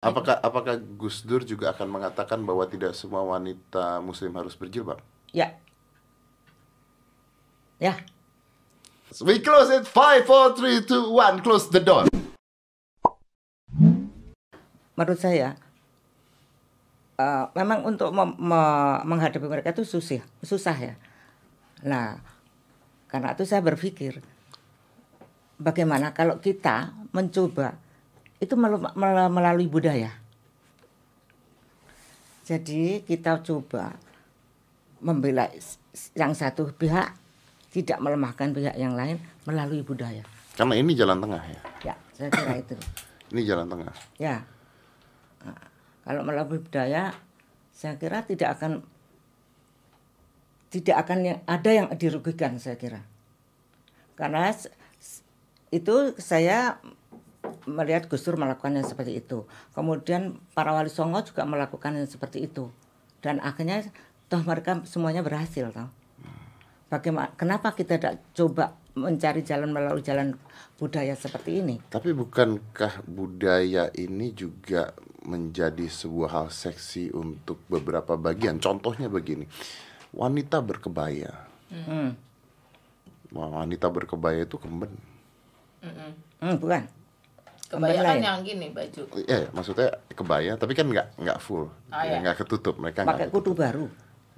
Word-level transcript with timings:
Apakah 0.00 0.40
apakah 0.40 0.80
Gus 0.96 1.20
Dur 1.28 1.44
juga 1.44 1.76
akan 1.76 1.84
mengatakan 1.92 2.40
bahwa 2.40 2.64
tidak 2.64 2.96
semua 2.96 3.20
wanita 3.20 4.00
muslim 4.00 4.32
harus 4.32 4.56
berjilbab? 4.56 4.96
Ya. 5.28 5.60
Ya. 7.76 8.00
We 9.20 9.44
close 9.44 9.68
it. 9.68 9.84
Five, 9.84 10.24
four, 10.24 10.56
three, 10.56 10.80
two, 10.88 11.12
one. 11.12 11.44
Close 11.44 11.68
the 11.68 11.84
door. 11.84 12.08
Menurut 14.96 15.20
saya 15.20 15.60
uh, 17.20 17.52
memang 17.52 17.84
untuk 17.84 18.08
mem- 18.08 18.40
me- 18.40 19.00
menghadapi 19.04 19.44
mereka 19.44 19.76
itu 19.76 19.84
susah, 19.84 20.24
susah 20.40 20.76
ya. 20.80 20.94
Nah, 21.84 22.24
karena 23.12 23.36
itu 23.36 23.44
saya 23.44 23.60
berpikir 23.60 24.24
bagaimana 25.60 26.16
kalau 26.16 26.40
kita 26.40 26.96
mencoba 27.12 27.76
itu 28.40 28.54
melalui 28.56 29.68
budaya. 29.68 30.10
Jadi 32.48 33.04
kita 33.06 33.44
coba 33.46 33.94
membela 34.98 35.46
yang 36.16 36.32
satu 36.34 36.72
pihak 36.74 37.14
tidak 37.70 38.02
melemahkan 38.02 38.50
pihak 38.50 38.74
yang 38.74 38.98
lain 38.98 39.22
melalui 39.46 39.84
budaya. 39.86 40.26
Karena 40.58 40.74
ini 40.74 40.92
jalan 40.98 41.22
tengah 41.22 41.42
ya. 41.46 41.60
Ya, 41.86 41.94
saya 42.16 42.28
kira 42.34 42.54
itu. 42.58 42.74
Ini 43.30 43.46
jalan 43.46 43.70
tengah. 43.70 43.94
Ya. 44.18 44.42
Nah, 45.46 45.62
kalau 46.02 46.26
melalui 46.26 46.58
budaya, 46.58 47.14
saya 47.70 47.94
kira 47.94 48.26
tidak 48.26 48.58
akan 48.58 48.82
tidak 50.74 50.96
akan 51.06 51.18
yang, 51.22 51.38
ada 51.46 51.70
yang 51.70 51.86
dirugikan 51.94 52.58
saya 52.58 52.74
kira. 52.74 53.06
Karena 54.18 54.50
itu 55.70 55.96
saya 56.18 56.82
melihat 57.66 58.06
Gus 58.06 58.24
Dur 58.24 58.36
melakukan 58.36 58.76
yang 58.76 58.86
seperti 58.86 59.18
itu. 59.20 59.44
Kemudian 59.74 60.38
para 60.54 60.72
wali 60.72 60.88
songo 60.92 61.20
juga 61.24 61.44
melakukan 61.44 61.96
yang 61.96 62.08
seperti 62.08 62.46
itu. 62.46 62.68
Dan 63.20 63.40
akhirnya 63.40 63.84
toh 64.30 64.40
mereka 64.44 64.80
semuanya 64.86 65.20
berhasil 65.20 65.68
toh. 65.74 65.88
Bagaimana 66.90 67.30
kenapa 67.38 67.70
kita 67.74 68.00
tidak 68.00 68.18
coba 68.34 68.74
mencari 68.98 69.46
jalan 69.46 69.70
melalui 69.70 70.02
jalan 70.02 70.34
budaya 70.74 71.14
seperti 71.14 71.62
ini? 71.62 71.78
Tapi 71.86 72.10
bukankah 72.10 73.06
budaya 73.06 73.92
ini 73.94 74.34
juga 74.34 74.90
menjadi 75.22 75.86
sebuah 75.86 76.30
hal 76.34 76.48
seksi 76.50 77.14
untuk 77.14 77.62
beberapa 77.70 78.18
bagian? 78.18 78.58
Contohnya 78.58 79.06
begini, 79.06 79.46
wanita 80.10 80.58
berkebaya. 80.58 81.46
Hmm, 81.70 82.18
Wanita 83.30 83.86
berkebaya 83.86 84.42
itu 84.42 84.58
kemben. 84.58 84.90
hmm, 86.42 86.58
bukan. 86.58 86.82
Kebanyakan 87.70 88.18
lain. 88.18 88.22
yang 88.26 88.38
gini 88.42 88.66
baju. 88.74 89.02
Ya, 89.24 89.46
maksudnya 89.54 89.88
kebaya, 90.10 90.52
tapi 90.58 90.74
kan 90.74 90.90
nggak 90.90 91.22
nggak 91.22 91.38
full, 91.38 91.70
Ah, 91.88 92.02
ya, 92.02 92.18
nggak 92.18 92.42
ketutup. 92.42 92.74
Mereka 92.76 93.06
Pakai 93.06 93.26
nggak 93.26 93.30
kudu 93.30 93.52
baru. 93.54 93.86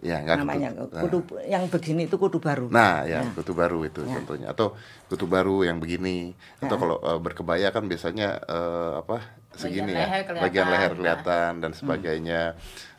Ya, 0.03 0.19
nggak 0.19 0.37
namanya 0.43 0.69
ketutup. 0.75 0.93
Nah. 0.93 1.01
kudu 1.01 1.19
yang 1.47 1.65
begini 1.67 2.03
itu 2.05 2.17
kudu 2.19 2.39
baru. 2.39 2.67
Nah, 2.69 3.07
ya, 3.07 3.25
kutu 3.33 3.55
baru 3.55 3.87
itu 3.87 4.03
contohnya. 4.03 4.53
Atau 4.53 4.77
kutu 5.09 5.25
baru 5.25 5.65
yang 5.65 5.81
begini. 5.81 6.37
Atau 6.61 6.77
kalau 6.77 7.01
eh, 7.01 7.19
berkebaya 7.19 7.73
kan 7.73 7.89
biasanya 7.89 8.37
eh, 8.43 8.93
apa? 9.01 9.41
segini 9.53 9.93
ya. 9.93 10.09
leher 10.09 10.23
kelihatan. 10.25 10.45
Bagian 10.49 10.67
leher 10.69 10.91
Nah. 10.91 10.97
kelihatan 10.97 11.53
dan 11.61 11.73
sebagainya. 11.73 12.43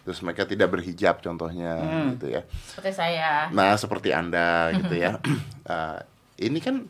Terus 0.04 0.20
mereka 0.20 0.44
tidak 0.44 0.70
berhijab 0.70 1.18
contohnya 1.20 1.74
gitu 2.14 2.28
ya. 2.30 2.42
Seperti 2.68 2.92
saya. 2.92 3.50
Nah, 3.50 3.74
seperti 3.74 4.10
Anda 4.14 4.70
gitu 4.74 4.96
ya. 4.96 5.18
Ah, 5.66 6.02
ini 6.40 6.58
kan 6.58 6.90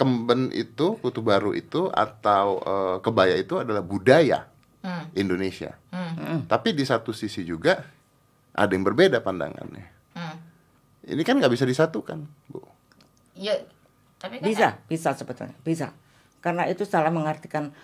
kemben 0.00 0.48
itu, 0.56 0.96
kutu 1.04 1.20
baru 1.20 1.52
itu 1.52 1.92
atau 1.92 2.56
eh, 2.64 2.96
kebaya 3.04 3.36
itu 3.36 3.60
adalah 3.60 3.84
budaya 3.84 4.48
Hmm. 4.80 5.12
Indonesia. 5.12 5.76
Hmm. 5.92 6.48
Tapi 6.48 6.72
di 6.72 6.88
satu 6.88 7.12
sisi 7.12 7.44
juga 7.44 7.84
ada 8.56 8.72
yang 8.72 8.80
berbeda 8.80 9.20
pandangannya. 9.20 9.84
Hmm. 10.16 10.36
Ini 11.04 11.20
kan 11.20 11.36
nggak 11.36 11.52
bisa 11.52 11.68
disatukan, 11.68 12.24
Bu. 12.48 12.64
Ya, 13.36 13.60
tapi 14.16 14.40
kan 14.40 14.48
Bisa, 14.48 14.68
bisa 14.88 15.12
sebetulnya, 15.12 15.52
bisa. 15.60 15.92
Karena 16.40 16.64
itu 16.64 16.88
salah 16.88 17.12
mengartikan 17.12 17.76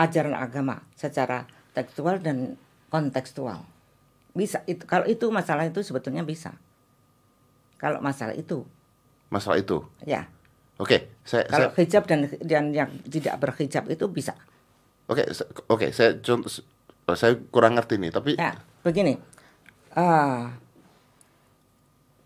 ajaran 0.00 0.32
agama 0.32 0.80
secara 0.96 1.44
tekstual 1.76 2.16
dan 2.24 2.56
kontekstual. 2.88 3.60
Bisa 4.32 4.64
itu 4.64 4.88
kalau 4.88 5.04
itu 5.04 5.28
masalah 5.28 5.68
itu 5.68 5.84
sebetulnya 5.84 6.24
bisa. 6.24 6.56
Kalau 7.76 8.00
masalah 8.00 8.32
itu, 8.32 8.64
Masalah 9.28 9.60
itu. 9.60 9.84
ya. 10.08 10.32
Oke, 10.78 11.10
saya, 11.26 11.44
Kalau 11.50 11.70
saya 11.74 11.78
hijab 11.82 12.02
dan 12.06 12.20
dan 12.46 12.64
yang 12.70 12.90
tidak 13.10 13.34
berhijab 13.42 13.84
itu 13.90 14.06
bisa. 14.06 14.34
oke, 15.10 15.24
se- 15.34 15.48
oke, 15.68 15.86
saya 15.90 16.10
contoh 16.22 16.50
saya 17.16 17.34
kurang 17.50 17.74
ngerti 17.76 17.96
nih, 17.98 18.12
tapi 18.12 18.36
Ya, 18.38 18.54
begini. 18.84 19.18
Ah, 19.96 20.54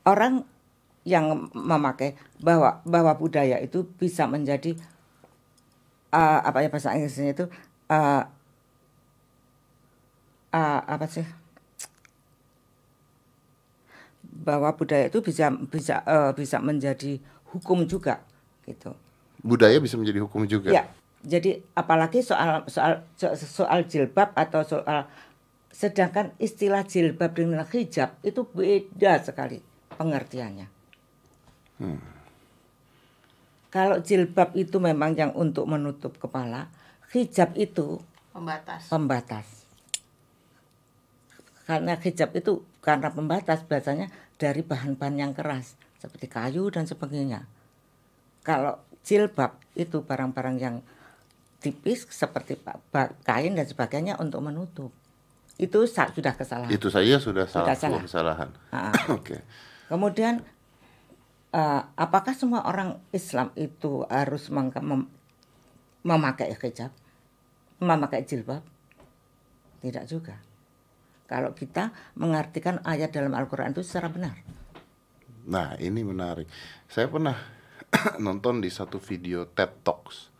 orang 0.05 0.45
yang 1.03 1.51
memakai 1.55 2.15
bahwa 2.39 2.79
bahwa 2.87 3.13
budaya 3.19 3.59
itu 3.59 3.83
bisa 3.99 4.27
menjadi 4.31 4.79
ah, 6.13 6.41
apa 6.45 6.59
ya 6.65 6.69
bahasa 6.73 6.95
Inggrisnya 6.97 7.33
itu 7.35 7.45
ah, 7.91 8.29
ah, 10.53 10.81
apa 10.87 11.07
sih? 11.09 11.25
Bahwa 14.23 14.71
budaya 14.79 15.11
itu 15.11 15.19
bisa 15.19 15.51
bisa 15.67 16.03
eh, 16.07 16.31
bisa 16.35 16.59
menjadi 16.63 17.19
hukum 17.53 17.85
juga 17.91 18.23
gitu. 18.67 18.95
budaya 19.43 19.83
bisa 19.83 19.99
menjadi 19.99 20.23
hukum 20.23 20.47
juga. 20.47 20.71
Ya, 20.71 20.87
jadi 21.27 21.63
apalagi 21.75 22.23
soal 22.23 22.63
soal 22.71 23.03
so- 23.19 23.35
soal 23.35 23.87
jilbab 23.91 24.31
atau 24.39 24.63
soal 24.63 25.11
sedangkan 25.73 26.37
istilah 26.39 26.85
jilbab 26.87 27.33
dengan 27.35 27.65
hijab 27.65 28.15
itu 28.23 28.47
beda 28.47 29.19
sekali 29.25 29.59
pengertiannya. 29.99 30.67
Kalau 33.73 33.99
jilbab 34.05 34.53
itu 34.53 34.77
memang 34.79 35.17
yang 35.17 35.33
untuk 35.33 35.65
menutup 35.65 36.13
kepala, 36.21 36.69
hijab 37.17 37.57
itu 37.57 37.99
pembatas. 38.31 38.87
pembatas. 38.93 39.47
Karena 41.65 41.97
hijab 41.97 42.37
itu 42.37 42.63
karena 42.85 43.09
pembatas 43.09 43.65
biasanya 43.65 44.13
dari 44.37 44.61
bahan-bahan 44.61 45.17
yang 45.17 45.33
keras 45.33 45.79
seperti 46.03 46.29
kayu 46.29 46.69
dan 46.69 46.85
sebagainya. 46.85 47.49
Kalau 48.43 48.79
jilbab 49.03 49.59
itu 49.75 50.03
barang-barang 50.03 50.57
yang 50.59 50.77
tipis 51.63 52.07
seperti 52.11 52.59
kain 53.23 53.55
dan 53.55 53.67
sebagainya 53.67 54.19
untuk 54.19 54.43
menutup. 54.43 54.91
Itu 55.59 55.87
sudah 55.87 56.35
kesalahan. 56.35 56.71
Itu 56.75 56.91
saja 56.91 57.23
sudah 57.23 57.47
salah, 57.47 57.71
Sudah 57.71 57.79
salah. 57.79 58.03
kesalahan. 58.03 58.49
Ah. 58.75 58.91
Oke. 59.17 59.39
Kemudian 59.87 60.43
eh, 61.55 61.83
apakah 61.95 62.35
semua 62.35 62.67
orang 62.67 62.99
Islam 63.15 63.55
itu 63.55 64.03
harus 64.11 64.51
mem- 64.51 65.07
memakai 66.03 66.51
hijab, 66.59 66.91
memakai 67.79 68.27
jilbab? 68.27 68.67
Tidak 69.79 70.05
juga. 70.07 70.39
Kalau 71.31 71.55
kita 71.55 71.95
mengartikan 72.19 72.83
ayat 72.83 73.15
dalam 73.15 73.33
Al-Quran 73.33 73.71
itu 73.73 73.83
secara 73.87 74.11
benar. 74.11 74.37
Nah, 75.47 75.75
ini 75.79 76.05
menarik. 76.07 76.47
Saya 76.87 77.09
pernah 77.11 77.35
nonton 78.27 78.59
di 78.59 78.69
satu 78.69 78.97
video 78.99 79.45
TED 79.47 79.85
Talks. 79.85 80.33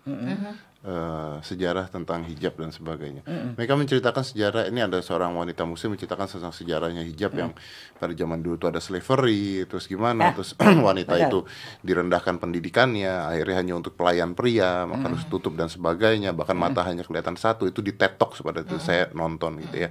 eh, 0.83 1.37
sejarah 1.47 1.87
tentang 1.87 2.27
hijab 2.27 2.59
dan 2.59 2.75
sebagainya. 2.75 3.23
Mereka 3.55 3.79
menceritakan 3.79 4.27
sejarah 4.27 4.67
ini 4.67 4.83
ada 4.83 4.99
seorang 4.99 5.31
wanita 5.31 5.63
muslim 5.63 5.95
menceritakan 5.95 6.27
tentang 6.27 6.51
sejarahnya 6.51 7.07
hijab 7.07 7.31
yang 7.39 7.55
pada 8.03 8.11
zaman 8.11 8.43
dulu 8.43 8.59
itu 8.59 8.67
ada 8.67 8.83
slavery, 8.83 9.63
terus 9.71 9.87
gimana, 9.87 10.35
Ya. 10.35 10.35
terus 10.35 10.59
wanita 10.91 11.15
Betul. 11.15 11.29
itu 11.31 11.39
direndahkan 11.87 12.43
pendidikannya, 12.43 13.15
akhirnya 13.15 13.57
hanya 13.63 13.75
untuk 13.79 13.95
pelayan 13.95 14.35
pria, 14.35 14.83
maka 14.83 15.15
harus 15.15 15.23
tutup 15.31 15.55
dan 15.55 15.71
sebagainya, 15.71 16.35
bahkan 16.35 16.59
mata 16.59 16.83
hanya 16.83 17.07
kelihatan 17.07 17.39
satu. 17.39 17.71
Itu 17.71 17.79
di 17.79 17.95
TED 17.95 18.19
Talks 18.19 18.43
pada 18.43 18.67
itu 18.67 18.75
saya 18.83 19.07
nonton 19.15 19.63
gitu 19.63 19.87
ya. 19.87 19.89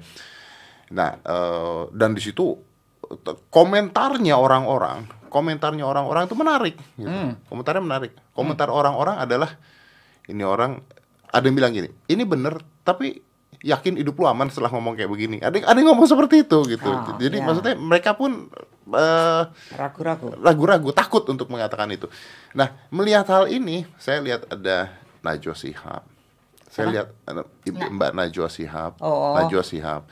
Nah, 0.91 1.23
eh, 1.23 1.81
dan 1.95 2.11
di 2.11 2.19
situ 2.19 2.51
komentarnya 3.47 4.35
orang-orang, 4.35 5.07
komentarnya 5.31 5.81
orang-orang 5.81 6.27
itu 6.27 6.35
menarik. 6.35 6.75
Gitu. 6.93 7.07
Komentarnya 7.47 7.79
menarik. 7.81 8.11
Komentar 8.35 8.67
orang-orang 8.67 9.15
adalah 9.17 9.55
ini 10.27 10.43
orang 10.43 10.83
ada 11.27 11.41
yang 11.41 11.55
bilang 11.55 11.71
gini, 11.71 11.87
ini 12.05 12.21
bener, 12.21 12.59
tapi 12.83 13.23
yakin 13.61 13.95
hidup 13.95 14.17
lu 14.17 14.25
aman 14.25 14.51
setelah 14.51 14.67
ngomong 14.69 14.93
kayak 14.93 15.07
begini. 15.07 15.37
Ada 15.39 15.55
yang- 15.55 15.67
ada 15.69 15.77
yang 15.79 15.89
ngomong 15.93 16.05
seperti 16.05 16.43
itu 16.43 16.59
gitu. 16.67 16.91
Oh, 16.91 17.15
Jadi 17.15 17.39
ya. 17.39 17.45
maksudnya 17.45 17.73
mereka 17.77 18.11
pun 18.13 18.51
eh, 18.91 19.43
Ragu-ragu. 19.71 20.35
ragu-ragu, 20.35 20.89
takut 20.91 21.23
untuk 21.25 21.47
mengatakan 21.47 21.87
itu. 21.87 22.11
Nah, 22.51 22.75
melihat 22.89 23.23
hal 23.29 23.47
ini, 23.47 23.87
saya 23.95 24.19
lihat 24.19 24.43
ada 24.51 24.91
Najwa 25.21 25.55
Shihab. 25.55 26.03
Saya 26.67 26.87
lihat 26.89 27.07
ada 27.23 27.45
Ibu 27.63 27.79
Mbak 27.87 28.11
Najwa 28.11 28.47
Shihab, 28.47 28.99
Oh. 28.99 29.37
Najwa 29.37 29.63
Shihab. 29.63 30.03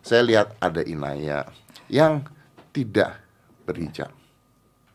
Saya 0.00 0.24
lihat 0.24 0.50
ada 0.58 0.82
Inaya 0.82 1.46
yang 1.86 2.24
tidak 2.72 3.20
berhijab. 3.62 4.10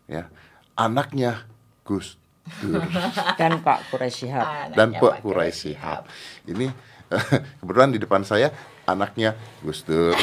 Ya. 0.10 0.26
Anaknya 0.74 1.46
Gus 1.86 2.18
Dur 2.58 2.82
Dan 3.40 3.62
Pak 3.62 3.94
Quraisy 3.94 4.26
Shihab. 4.26 4.46
Anaknya 4.46 4.76
dan 4.76 4.90
Pak 4.98 5.02
Pak 5.02 5.16
Quraisy 5.22 5.24
Quraisy 5.24 5.62
Shihab. 5.78 6.02
Ini 6.50 6.68
kebetulan 7.62 7.90
di 7.94 8.00
depan 8.02 8.22
saya 8.26 8.50
anaknya 8.90 9.38
Gus 9.62 9.86
Dur. 9.86 10.18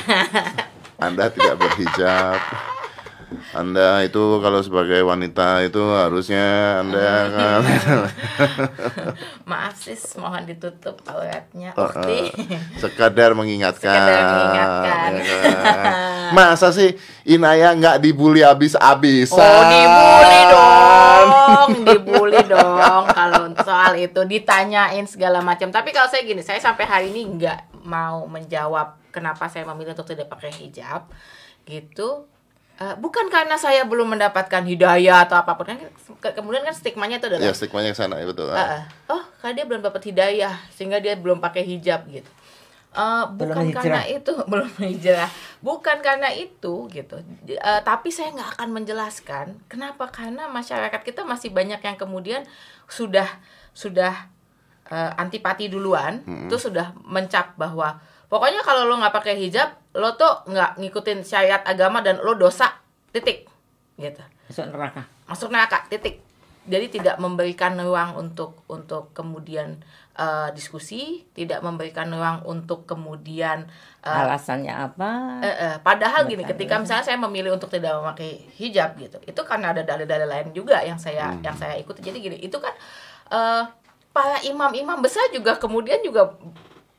Anda 1.07 1.29
tidak 1.29 1.61
berhijab. 1.61 2.41
Anda 3.51 4.07
itu 4.07 4.39
kalau 4.39 4.63
sebagai 4.63 5.03
wanita 5.03 5.67
itu 5.67 5.83
harusnya 5.83 6.79
Anda 6.79 7.11
kan 7.35 7.61
Maaf 9.51 9.75
sis, 9.83 10.15
mohon 10.15 10.47
ditutup 10.47 11.03
auratnya. 11.11 11.75
Uh, 11.75 11.91
Ukti. 11.91 12.31
sekadar 12.79 13.35
mengingatkan. 13.35 13.83
Sekadar 13.83 14.23
mengingatkan. 14.31 15.11
ya 15.19 15.37
kan? 15.43 15.93
Masa 16.31 16.71
sih 16.71 16.95
Inaya 17.23 17.71
nggak 17.73 17.99
dibully 17.99 18.41
habis-habisan? 18.41 19.37
Oh 19.37 19.63
dibully 19.67 20.41
dong, 20.55 21.29
dibully 21.85 22.41
dong 22.45 23.05
kalau 23.09 23.45
soal 23.61 23.93
itu 23.95 24.21
ditanyain 24.23 25.05
segala 25.05 25.39
macam. 25.41 25.69
Tapi 25.69 25.91
kalau 25.91 26.07
saya 26.07 26.23
gini, 26.23 26.41
saya 26.41 26.59
sampai 26.59 26.85
hari 26.85 27.07
ini 27.11 27.37
nggak 27.37 27.85
mau 27.85 28.25
menjawab 28.25 28.99
kenapa 29.11 29.47
saya 29.47 29.65
memilih 29.65 29.93
untuk 29.93 30.09
tidak 30.09 30.27
pakai 30.27 30.53
hijab, 30.53 31.09
gitu. 31.65 32.27
Eh, 32.77 32.93
bukan 32.95 33.33
karena 33.33 33.57
saya 33.57 33.89
belum 33.89 34.13
mendapatkan 34.13 34.61
hidayah 34.61 35.25
atau 35.25 35.41
apa 35.41 35.57
pun 35.57 35.65
kan 35.65 35.81
ke- 36.21 36.35
kemudian 36.37 36.61
kan 36.61 36.77
stigmanya 36.77 37.17
itu 37.17 37.25
adalah 37.27 37.41
Ya 37.43 37.57
stigmanya 37.57 37.91
ke 37.91 37.97
sana 37.97 38.21
ya 38.21 38.29
betul. 38.29 38.53
Eh, 38.53 38.61
eh, 38.61 38.83
oh 39.09 39.25
karena 39.41 39.53
dia 39.57 39.65
belum 39.65 39.81
dapat 39.81 40.03
hidayah 40.05 40.53
sehingga 40.69 41.01
dia 41.01 41.17
belum 41.17 41.41
pakai 41.41 41.65
hijab 41.65 42.05
gitu 42.05 42.29
Eh, 42.97 43.25
bukan 43.37 43.69
karena 43.77 44.03
itu 44.09 44.33
belum 44.51 44.73
hijrah. 44.81 45.29
Bukan 45.61 46.01
karena 46.01 46.33
itu 46.33 46.89
gitu. 46.89 47.17
Eh, 47.45 47.81
tapi 47.85 48.09
saya 48.09 48.33
nggak 48.33 48.51
akan 48.57 48.69
menjelaskan 48.73 49.47
kenapa. 49.69 50.09
Karena 50.09 50.49
masyarakat 50.49 51.01
kita 51.05 51.23
masih 51.29 51.53
banyak 51.53 51.81
yang 51.81 51.97
kemudian 52.01 52.43
sudah 52.89 53.29
sudah 53.77 54.33
eh, 54.89 55.13
antipati 55.21 55.69
duluan. 55.69 56.25
Terus 56.49 56.73
sudah 56.73 56.97
mencap 57.05 57.55
bahwa 57.61 58.01
pokoknya 58.33 58.65
kalau 58.65 58.89
lo 58.89 58.97
nggak 58.99 59.15
pakai 59.15 59.37
hijab 59.39 59.77
lo 59.97 60.13
tuh 60.17 60.45
nggak 60.49 60.77
ngikutin 60.81 61.25
syariat 61.25 61.61
agama 61.69 62.01
dan 62.01 62.21
lo 62.25 62.33
dosa. 62.35 62.81
Titik. 63.13 63.49
Gitu. 63.97 64.21
Masuk 64.49 64.67
neraka. 64.73 65.03
masuk 65.27 65.49
neraka. 65.53 65.79
Titik 65.89 66.26
jadi 66.67 66.87
tidak 66.91 67.17
memberikan 67.23 67.79
ruang 67.79 68.19
untuk 68.19 68.67
untuk 68.67 69.15
kemudian 69.15 69.79
eh, 70.19 70.49
diskusi 70.53 71.23
tidak 71.33 71.63
memberikan 71.63 72.11
ruang 72.11 72.43
untuk 72.43 72.85
kemudian 72.85 73.71
eh, 74.03 74.11
Alasannya 74.11 74.75
apa? 74.75 75.11
eh, 75.41 75.49
eh, 75.49 75.77
padahal 75.81 76.27
gini 76.27 76.43
Betul. 76.43 76.59
ketika 76.59 76.83
misalnya 76.83 77.07
saya 77.07 77.19
memilih 77.23 77.55
untuk 77.55 77.71
tidak 77.71 77.95
memakai 78.03 78.45
hijab 78.59 78.99
gitu 78.99 79.23
itu 79.23 79.41
karena 79.47 79.71
ada 79.71 79.87
dalil-dalil 79.87 80.27
lain 80.27 80.49
juga 80.51 80.83
yang 80.83 80.99
saya 80.99 81.33
yang 81.41 81.55
saya 81.55 81.79
ikuti 81.79 82.03
jadi 82.03 82.19
gini 82.19 82.37
itu 82.43 82.59
kan 82.59 82.75
eh, 83.31 83.63
para 84.11 84.43
imam-imam 84.43 84.99
besar 84.99 85.31
juga 85.31 85.55
kemudian 85.57 86.03
juga 86.03 86.35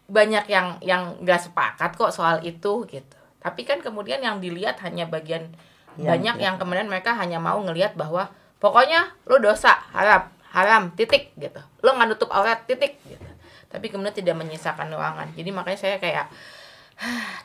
banyak 0.08 0.46
yang 0.48 0.80
yang 0.80 1.20
nggak 1.20 1.52
sepakat 1.52 1.92
kok 2.00 2.16
soal 2.16 2.40
itu 2.42 2.88
gitu 2.88 3.18
tapi 3.44 3.68
kan 3.68 3.84
kemudian 3.84 4.24
yang 4.24 4.40
dilihat 4.40 4.80
hanya 4.82 5.04
bagian 5.08 5.52
Yang- 5.98 6.08
banyak 6.14 6.36
yang 6.46 6.56
kemudian 6.62 6.88
mereka 6.88 7.18
hanya 7.18 7.42
mau 7.42 7.58
ngelihat 7.60 7.98
bahwa 7.98 8.30
pokoknya 8.58 9.14
lo 9.30 9.38
dosa 9.42 9.74
haram 9.94 10.30
haram 10.54 10.94
titik 10.98 11.34
gitu 11.38 11.62
lo 11.84 11.90
nggak 11.94 12.08
nutup 12.14 12.30
aurat 12.34 12.66
titik 12.66 12.98
gitu 13.06 13.30
tapi 13.68 13.92
kemudian 13.92 14.16
tidak 14.16 14.36
menyisakan 14.40 14.90
ruangan 14.90 15.30
jadi 15.36 15.50
makanya 15.54 15.80
saya 15.80 15.96
kayak 16.02 16.32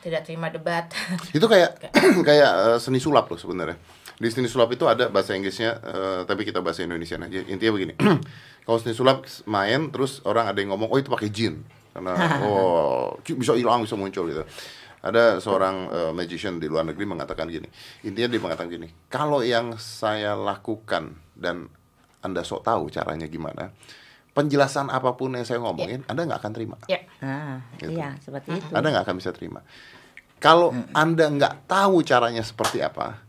tidak 0.01 0.25
terima 0.25 0.49
debat 0.49 0.89
Itu 1.37 1.45
kayak 1.45 1.93
kayak 2.27 2.51
eh, 2.73 2.77
seni 2.81 2.97
sulap 2.97 3.29
loh 3.29 3.37
sebenarnya. 3.37 3.77
Di 4.17 4.29
seni 4.29 4.49
sulap 4.49 4.69
itu 4.73 4.85
ada 4.85 5.09
bahasa 5.09 5.33
Inggrisnya, 5.37 5.77
eh, 5.81 6.19
tapi 6.25 6.45
kita 6.45 6.61
bahasa 6.61 6.85
Indonesia 6.85 7.17
aja. 7.17 7.39
Intinya 7.45 7.71
begini, 7.73 7.93
kalau 8.65 8.77
seni 8.81 8.93
sulap 8.97 9.25
main 9.45 9.93
terus 9.93 10.21
orang 10.25 10.49
ada 10.49 10.57
yang 10.57 10.73
ngomong, 10.73 10.89
oh 10.89 10.97
itu 10.97 11.09
pakai 11.09 11.29
jin, 11.29 11.61
karena 11.93 12.13
oh 12.45 13.17
bisa 13.21 13.53
hilang 13.53 13.85
bisa 13.85 13.93
muncul 13.93 14.25
gitu. 14.29 14.43
Ada 15.03 15.37
seorang 15.37 15.75
eh, 15.91 16.11
magician 16.15 16.57
di 16.57 16.71
luar 16.71 16.87
negeri 16.87 17.03
mengatakan 17.03 17.51
gini, 17.51 17.67
intinya 18.01 18.31
dia 18.31 18.39
mengatakan 18.39 18.71
gini, 18.71 18.87
kalau 19.11 19.43
yang 19.43 19.75
saya 19.75 20.31
lakukan 20.33 21.11
dan 21.35 21.67
anda 22.23 22.39
sok 22.39 22.63
tahu 22.63 22.87
caranya 22.87 23.27
gimana, 23.27 23.75
penjelasan 24.31 24.87
apa 24.87 25.11
pun 25.13 25.35
yang 25.35 25.43
saya 25.43 25.59
ngomongin, 25.59 26.07
anda 26.07 26.23
nggak 26.23 26.39
akan 26.39 26.53
terima. 26.55 26.77
ya 26.87 27.03
Ah, 27.19 27.59
Gitu. 27.75 27.99
iya 27.99 28.15
seperti 28.23 28.55
itu. 28.57 28.71
Anda 28.71 28.95
nggak 28.95 29.03
akan 29.03 29.15
bisa 29.19 29.35
terima. 29.35 29.59
Kalau 30.39 30.71
Anda 30.91 31.31
nggak 31.31 31.67
tahu 31.67 32.03
caranya 32.03 32.43
seperti 32.43 32.79
apa, 32.79 33.19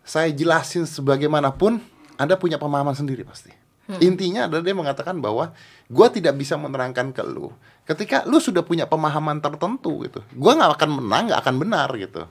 saya 0.00 0.32
jelasin 0.32 0.84
sebagaimanapun, 0.84 1.80
Anda 2.16 2.36
punya 2.36 2.56
pemahaman 2.56 2.96
sendiri 2.96 3.24
pasti. 3.28 3.52
Intinya 3.98 4.46
adalah 4.46 4.62
dia 4.62 4.76
mengatakan 4.76 5.18
bahwa 5.18 5.50
gue 5.90 6.06
tidak 6.14 6.38
bisa 6.38 6.54
menerangkan 6.54 7.10
ke 7.10 7.26
lu. 7.26 7.50
Ketika 7.82 8.22
lu 8.22 8.38
sudah 8.38 8.62
punya 8.62 8.86
pemahaman 8.86 9.42
tertentu 9.42 10.06
gitu, 10.06 10.22
gue 10.22 10.52
nggak 10.54 10.78
akan 10.78 10.90
menang, 11.02 11.34
nggak 11.34 11.40
akan 11.42 11.56
benar 11.58 11.90
gitu. 11.98 12.22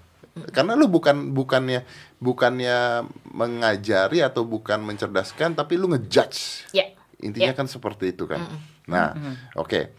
Karena 0.56 0.72
lu 0.80 0.88
bukan 0.88 1.36
bukannya 1.36 1.84
bukannya 2.18 3.04
mengajari 3.36 4.24
atau 4.24 4.48
bukan 4.48 4.80
mencerdaskan, 4.80 5.58
tapi 5.58 5.76
lu 5.76 5.92
ngejudge. 5.92 6.72
ya 6.72 6.88
Intinya 7.20 7.52
Ya. 7.52 7.58
kan 7.58 7.68
seperti 7.68 8.16
itu 8.16 8.24
kan. 8.24 8.40
Nah, 8.88 9.12
oke, 9.54 9.92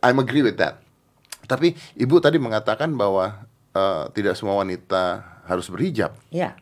I'm 0.00 0.16
agree 0.16 0.40
with 0.40 0.56
that. 0.56 0.80
Tapi 1.44 1.76
ibu 1.94 2.16
tadi 2.18 2.40
mengatakan 2.40 2.96
bahwa 2.96 3.44
eh, 3.76 4.04
tidak 4.16 4.40
semua 4.40 4.56
wanita 4.56 5.20
harus 5.44 5.68
berhijab. 5.68 6.16
Ya, 6.32 6.56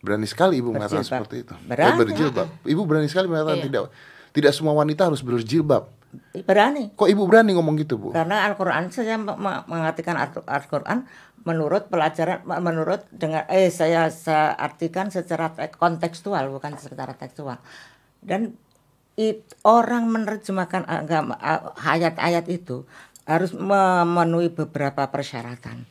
Berani 0.00 0.24
sekali 0.24 0.58
ibu 0.58 0.72
mengatakan 0.72 1.04
Berjilbab. 1.04 1.20
seperti 1.20 1.36
itu. 1.40 1.54
Berani. 1.62 1.90
Eh, 1.90 1.98
berjilbab. 1.98 2.48
Ibu 2.64 2.82
berani 2.84 3.06
sekali 3.06 3.26
mengatakan 3.28 3.58
Iya. 3.58 3.66
tidak 3.68 3.82
tidak 4.30 4.52
semua 4.52 4.72
wanita 4.72 5.06
harus 5.06 5.20
berjilbab. 5.20 5.84
berani. 6.42 6.90
Kok 6.90 7.06
ibu 7.06 7.22
berani 7.22 7.54
ngomong 7.54 7.78
gitu 7.78 7.94
bu? 7.94 8.10
Karena 8.10 8.42
Al-Quran 8.44 8.90
saya 8.90 9.14
me- 9.14 9.30
me- 9.32 9.62
mengartikan 9.64 10.18
Al- 10.18 10.42
Al-Quran 10.42 11.06
menurut 11.40 11.86
pelajaran 11.86 12.42
menurut 12.42 13.06
dengan 13.08 13.46
eh 13.46 13.70
saya, 13.70 14.10
saya 14.10 14.50
artikan 14.50 15.06
secara 15.08 15.54
te- 15.54 15.70
kontekstual 15.70 16.50
bukan 16.50 16.74
secara 16.74 17.14
tekstual. 17.14 17.62
Dan 18.18 18.58
it, 19.14 19.46
orang 19.62 20.10
menerjemahkan 20.10 20.82
agama 20.82 21.38
ayat-ayat 21.78 22.50
itu 22.50 22.82
harus 23.22 23.54
memenuhi 23.54 24.50
beberapa 24.50 25.06
persyaratan. 25.06 25.86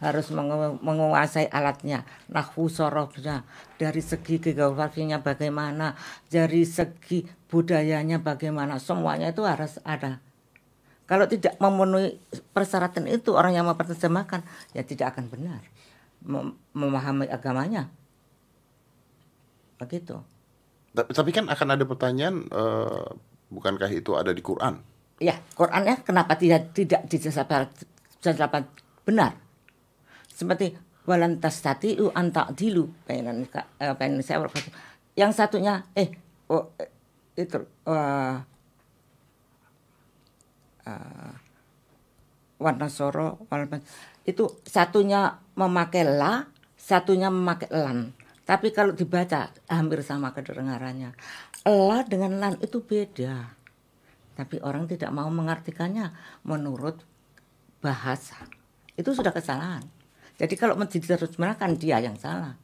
Harus 0.00 0.32
mengu- 0.32 0.80
menguasai 0.80 1.52
alatnya, 1.52 2.08
nahwu 2.32 2.72
sorofnya, 2.72 3.44
dari 3.76 4.00
segi 4.00 4.40
geografinya 4.40 5.20
bagaimana, 5.20 5.92
dari 6.32 6.64
segi 6.64 7.20
budayanya 7.52 8.16
bagaimana, 8.24 8.80
semuanya 8.80 9.28
itu 9.28 9.44
harus 9.44 9.76
ada. 9.84 10.24
Kalau 11.04 11.26
tidak 11.26 11.58
memenuhi 11.60 12.16
persyaratan 12.54 13.10
itu 13.10 13.34
orang 13.34 13.58
yang 13.58 13.66
memperterjemahkan 13.66 14.46
ya 14.72 14.86
tidak 14.86 15.12
akan 15.12 15.26
benar 15.26 15.58
mem- 16.22 16.54
memahami 16.70 17.26
agamanya. 17.26 17.90
Begitu. 19.82 20.22
Ta- 20.94 21.10
Tapi 21.10 21.30
kan 21.34 21.50
akan 21.50 21.68
ada 21.74 21.82
pertanyaan, 21.82 22.46
eh, 22.46 23.06
bukankah 23.50 23.90
itu 23.90 24.14
ada 24.14 24.30
di 24.30 24.38
Quran? 24.38 24.78
Ya, 25.18 25.36
Qurannya 25.58 26.00
kenapa 26.06 26.38
tidak 26.38 26.72
tidak 26.78 27.04
dijelaskan 27.10 27.68
benar? 29.04 29.34
Seperti 30.40 30.72
walan 31.04 31.36
tastati'u 31.36 32.16
an 32.16 32.32
ta'dilu 32.32 32.88
bainan 33.04 33.44
ka- 33.44 33.68
eh, 33.76 33.92
bainan 33.92 34.24
saya. 34.24 34.48
Yang 35.12 35.36
satunya 35.36 35.84
eh 35.92 36.08
oh, 36.48 36.72
itu 37.36 37.60
eh, 37.84 38.36
eh, 40.88 41.32
warna 42.56 42.88
soro 42.88 43.44
warna 43.52 43.84
itu 44.24 44.48
satunya 44.64 45.36
memakai 45.60 46.08
la, 46.08 46.48
satunya 46.80 47.28
memakai 47.28 47.68
lan. 47.68 48.16
Tapi 48.48 48.72
kalau 48.72 48.96
dibaca 48.96 49.52
hampir 49.68 50.00
sama 50.00 50.32
kedengarannya. 50.32 51.12
La 51.68 52.00
dengan 52.08 52.40
lan 52.40 52.56
itu 52.64 52.80
beda. 52.80 53.52
Tapi 54.40 54.56
orang 54.64 54.88
tidak 54.88 55.12
mau 55.12 55.28
mengartikannya 55.28 56.16
menurut 56.48 57.04
bahasa. 57.84 58.40
Itu 58.96 59.12
sudah 59.12 59.36
kesalahan. 59.36 59.99
Jadi 60.40 60.54
kalau 60.56 60.72
diterjemahkan 60.72 61.76
dia 61.76 62.00
yang 62.00 62.16
salah. 62.16 62.56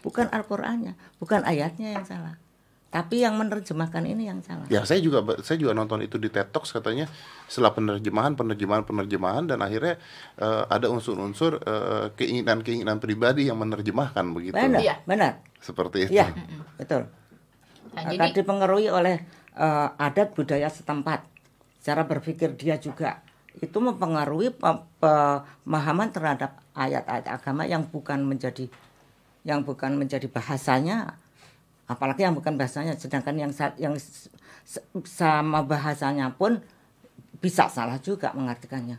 Bukan 0.00 0.32
Al-Qur'annya, 0.32 0.96
bukan 1.20 1.44
ayatnya 1.44 1.92
yang 2.00 2.08
salah. 2.08 2.40
Tapi 2.88 3.20
yang 3.20 3.36
menerjemahkan 3.36 4.08
ini 4.08 4.24
yang 4.30 4.40
salah. 4.40 4.64
Ya 4.72 4.80
saya 4.88 5.04
juga 5.04 5.20
saya 5.44 5.60
juga 5.60 5.76
nonton 5.76 6.00
itu 6.00 6.16
di 6.16 6.32
TED 6.32 6.48
Talks 6.48 6.72
katanya 6.72 7.10
setelah 7.44 7.76
penerjemahan 7.76 8.32
penerjemahan 8.38 8.88
penerjemahan 8.88 9.44
dan 9.44 9.60
akhirnya 9.60 10.00
eh, 10.40 10.64
ada 10.70 10.88
unsur-unsur 10.88 11.60
eh, 11.60 12.08
keinginan-keinginan 12.16 12.96
pribadi 12.96 13.52
yang 13.52 13.60
menerjemahkan 13.60 14.24
begitu 14.32 14.56
Benar, 14.56 14.80
Iya. 14.80 14.94
benar. 15.04 15.44
seperti 15.60 16.08
itu. 16.08 16.16
Iya, 16.16 16.32
betul. 16.80 17.10
Nah, 17.92 18.00
akan 18.00 18.10
jadi 18.16 18.26
dipengaruhi 18.32 18.88
oleh 18.88 19.28
eh, 19.60 19.88
adat 20.00 20.32
budaya 20.32 20.72
setempat 20.72 21.26
cara 21.84 22.02
berpikir 22.08 22.54
dia 22.56 22.80
juga 22.80 23.20
itu 23.64 23.78
mempengaruhi 23.80 24.52
pe- 24.52 24.84
pemahaman 25.00 26.12
terhadap 26.12 26.60
ayat-ayat 26.76 27.24
agama 27.24 27.64
yang 27.64 27.88
bukan 27.88 28.20
menjadi 28.20 28.68
yang 29.46 29.62
bukan 29.64 29.96
menjadi 29.96 30.26
bahasanya 30.28 31.16
apalagi 31.86 32.26
yang 32.26 32.34
bukan 32.34 32.58
bahasanya. 32.58 32.98
Sedangkan 32.98 33.38
yang 33.38 33.54
yang 33.78 33.94
sama 35.06 35.62
bahasanya 35.62 36.34
pun 36.34 36.58
bisa 37.38 37.70
salah 37.70 37.96
juga 38.02 38.34
mengartikannya. 38.34 38.98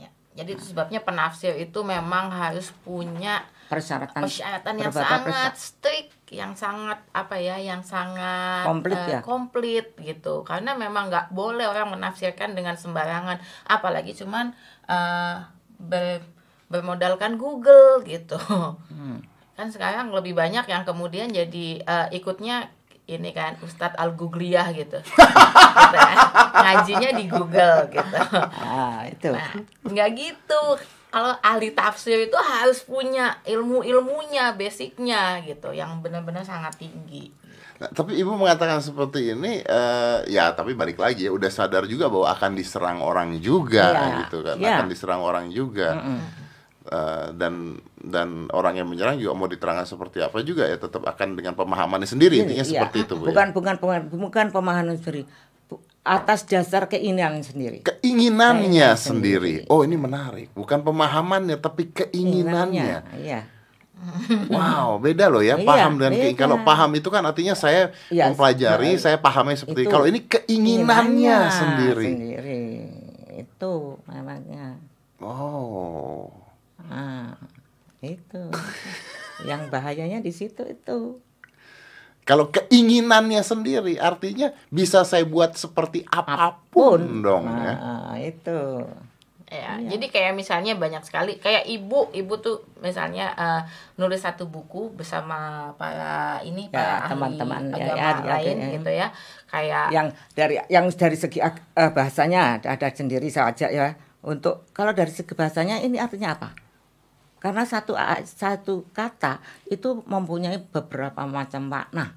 Ya, 0.00 0.08
Jadi 0.32 0.56
itu 0.56 0.72
sebabnya 0.72 1.04
penafsir 1.04 1.52
itu 1.60 1.84
memang 1.84 2.32
harus 2.32 2.72
punya 2.82 3.44
persyaratan 3.68 4.24
persyaratan 4.24 4.74
yang 4.80 4.92
sangat 4.94 5.52
strict, 5.60 6.15
yang 6.28 6.52
sangat 6.52 6.98
apa 7.10 7.38
ya, 7.38 7.54
yang 7.54 7.80
sangat 7.80 8.66
Komplit 8.66 8.98
eh, 8.98 9.06
ya? 9.08 9.20
komplit 9.22 9.86
gitu. 9.96 10.42
Karena 10.42 10.74
memang 10.74 11.06
nggak 11.06 11.30
boleh 11.30 11.64
orang 11.64 11.92
menafsirkan 11.92 12.52
dengan 12.52 12.74
sembarangan, 12.74 13.38
apalagi 13.64 14.10
cuman 14.12 14.50
eh, 14.84 15.36
ber- 15.78 16.26
bermodalkan 16.66 17.38
Google 17.38 18.02
gitu. 18.02 18.34
Hmm. 18.90 19.22
Kan 19.54 19.70
sekarang 19.70 20.10
lebih 20.10 20.34
banyak 20.34 20.66
yang 20.66 20.82
kemudian 20.82 21.30
jadi 21.30 21.66
eh, 21.78 22.08
ikutnya 22.12 22.74
ini 23.06 23.30
kan 23.30 23.54
Ustadz 23.62 23.94
Al 23.94 24.12
Googliyah 24.12 24.66
gitu. 24.72 24.98
Gitu 25.76 25.92
kan. 25.94 26.16
Ngajinya 26.56 27.10
di 27.14 27.24
Google 27.28 27.86
gitu. 27.86 28.16
ah 28.56 29.04
itu 29.04 29.28
Nah, 29.28 29.52
nggak 29.84 30.08
gitu. 30.10 30.62
Kalau 31.16 31.32
ahli 31.40 31.72
tafsir 31.72 32.28
itu 32.28 32.36
harus 32.36 32.84
punya 32.84 33.40
ilmu-ilmunya, 33.48 34.52
basicnya 34.52 35.40
gitu, 35.48 35.72
yang 35.72 36.04
benar-benar 36.04 36.44
sangat 36.44 36.76
tinggi. 36.76 37.32
Nah, 37.80 37.88
tapi 37.88 38.20
ibu 38.20 38.36
mengatakan 38.36 38.84
seperti 38.84 39.32
ini, 39.32 39.64
eh, 39.64 40.18
ya 40.28 40.52
tapi 40.52 40.76
balik 40.76 41.00
lagi 41.00 41.24
ya, 41.24 41.32
udah 41.32 41.48
sadar 41.48 41.88
juga 41.88 42.12
bahwa 42.12 42.28
akan 42.36 42.52
diserang 42.52 43.00
orang 43.00 43.32
juga, 43.40 43.96
Iya, 43.96 44.28
gitu 44.28 44.44
kan, 44.44 44.56
iya. 44.60 44.76
akan 44.76 44.86
diserang 44.92 45.24
orang 45.24 45.48
juga, 45.48 45.96
Eh, 46.86 47.26
dan 47.34 47.82
dan 47.98 48.46
orang 48.54 48.78
yang 48.78 48.86
menyerang 48.86 49.18
juga 49.18 49.34
mau 49.34 49.50
diterangkan 49.50 49.82
seperti 49.82 50.22
apa 50.22 50.38
juga 50.46 50.70
ya, 50.70 50.78
tetap 50.78 51.02
akan 51.02 51.34
dengan 51.34 51.58
pemahamannya 51.58 52.06
sendiri, 52.06 52.38
intinya 52.46 52.62
Iya. 52.62 52.70
seperti 52.86 53.02
itu 53.02 53.18
bu. 53.18 53.26
ya. 53.26 53.34
bukan 53.34 53.48
bukan 53.50 53.74
bukan 53.82 54.00
bukan 54.14 54.46
pemahaman 54.54 54.94
sendiri 54.94 55.26
atas 56.06 56.46
dasar 56.46 56.86
keinginan 56.86 57.42
sendiri 57.42 57.82
Keinginannya 57.82 58.62
Keinginan 58.62 58.96
sendiri. 58.96 59.54
Oh 59.66 59.82
ini 59.82 59.94
menarik, 59.94 60.48
bukan 60.52 60.80
pemahamannya, 60.80 61.58
tapi 61.58 61.90
keinginannya. 61.90 63.02
iya 63.18 63.40
Wow, 64.46 65.00
beda 65.00 65.26
loh 65.26 65.40
ya 65.40 65.56
Iya, 65.56 65.64
paham 65.64 65.96
dan 65.96 66.12
beda. 66.12 66.22
keing- 66.22 66.36
kalau 66.36 66.60
paham 66.60 66.92
itu 66.92 67.08
kan 67.08 67.24
artinya 67.24 67.52
saya 67.52 67.90
Iya, 68.06 68.28
mempelajari, 68.28 68.92
nah, 68.92 69.00
saya 69.00 69.16
pahamnya 69.16 69.56
seperti 69.56 69.82
itu 69.82 69.90
kalau 69.90 70.04
ini 70.04 70.20
keinginannya 70.22 71.38
sendiri. 71.50 72.04
sendiri 72.06 72.64
itu 73.36 73.72
memangnya 74.04 74.76
Oh. 75.16 76.28
ah 76.86 77.32
itu 77.98 78.52
yang 79.42 79.66
bahayanya 79.66 80.20
di 80.20 80.30
situ 80.30 80.60
itu 80.62 81.18
Kalau 82.26 82.50
keinginannya 82.50 83.38
sendiri 83.40 83.96
artinya 83.96 84.50
bisa 84.66 85.06
saya 85.06 85.22
buat 85.22 85.54
seperti 85.54 86.02
apa 86.04 86.58
pun 86.68 87.22
dong 87.22 87.46
ya. 87.46 87.72
ah, 87.78 88.14
itu 88.18 88.82
Ya, 89.46 89.78
Iya. 89.78 89.94
jadi 89.94 90.06
kayak 90.10 90.32
misalnya 90.34 90.74
banyak 90.74 91.06
sekali 91.06 91.38
kayak 91.38 91.70
ibu, 91.70 92.10
ibu 92.10 92.34
tuh 92.42 92.66
misalnya 92.82 93.30
eh, 93.30 93.62
nulis 93.94 94.18
satu 94.18 94.50
buku 94.50 94.90
bersama 94.90 95.70
para 95.78 96.42
ini 96.42 96.66
Ya, 96.66 97.06
para 97.06 97.14
teman-teman, 97.14 97.70
ya, 97.70 97.78
agama 97.78 97.94
ya, 97.94 98.10
ya, 98.10 98.26
lain 98.26 98.56
ya. 98.58 98.68
gitu 98.74 98.90
ya. 98.90 99.08
Kayak 99.46 99.86
yang 99.94 100.06
dari 100.34 100.54
yang 100.66 100.86
dari 100.90 101.14
segi 101.14 101.38
eh, 101.38 101.54
bahasanya 101.94 102.58
ada, 102.58 102.74
ada 102.74 102.90
sendiri 102.90 103.30
saja 103.30 103.70
ya 103.70 103.94
untuk 104.26 104.66
kalau 104.74 104.90
dari 104.90 105.14
segi 105.14 105.30
bahasanya 105.30 105.78
ini 105.78 106.02
artinya 106.02 106.34
apa 106.34 106.50
karena 107.46 107.62
satu 107.62 107.94
satu 108.26 108.90
kata 108.90 109.38
itu 109.70 110.02
mempunyai 110.02 110.58
beberapa 110.66 111.22
macam 111.30 111.70
makna. 111.70 112.10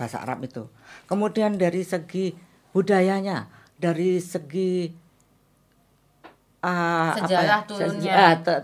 Bahasa 0.00 0.24
Arab 0.24 0.48
itu. 0.48 0.64
Kemudian 1.04 1.60
dari 1.60 1.84
segi 1.84 2.32
budayanya 2.72 3.52
dari 3.76 4.16
segi 4.16 4.88
apa 6.64 7.20
Sejarah 7.20 7.60
ya, 7.60 7.68
turunnya. 7.68 8.14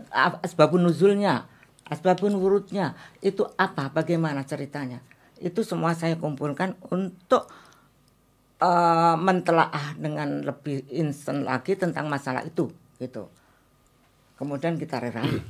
ah, 0.09 0.41
asbabun 0.41 0.89
nuzulnya 0.89 1.45
asbabun 1.93 2.41
wurudnya 2.41 2.97
itu 3.21 3.45
apa 3.61 3.93
bagaimana 3.93 4.49
ceritanya? 4.49 5.05
Itu 5.37 5.61
semua 5.61 5.93
saya 5.93 6.17
kumpulkan 6.17 6.73
untuk 6.89 7.53
eh, 8.65 9.17
mentelaah 9.21 9.93
dengan 10.01 10.41
lebih 10.41 10.89
instan 10.89 11.45
lagi 11.45 11.77
tentang 11.77 12.09
masalah 12.09 12.41
itu 12.49 12.73
gitu 12.97 13.29
kemudian 14.35 14.79
kita 14.79 14.99
rerai 14.99 15.43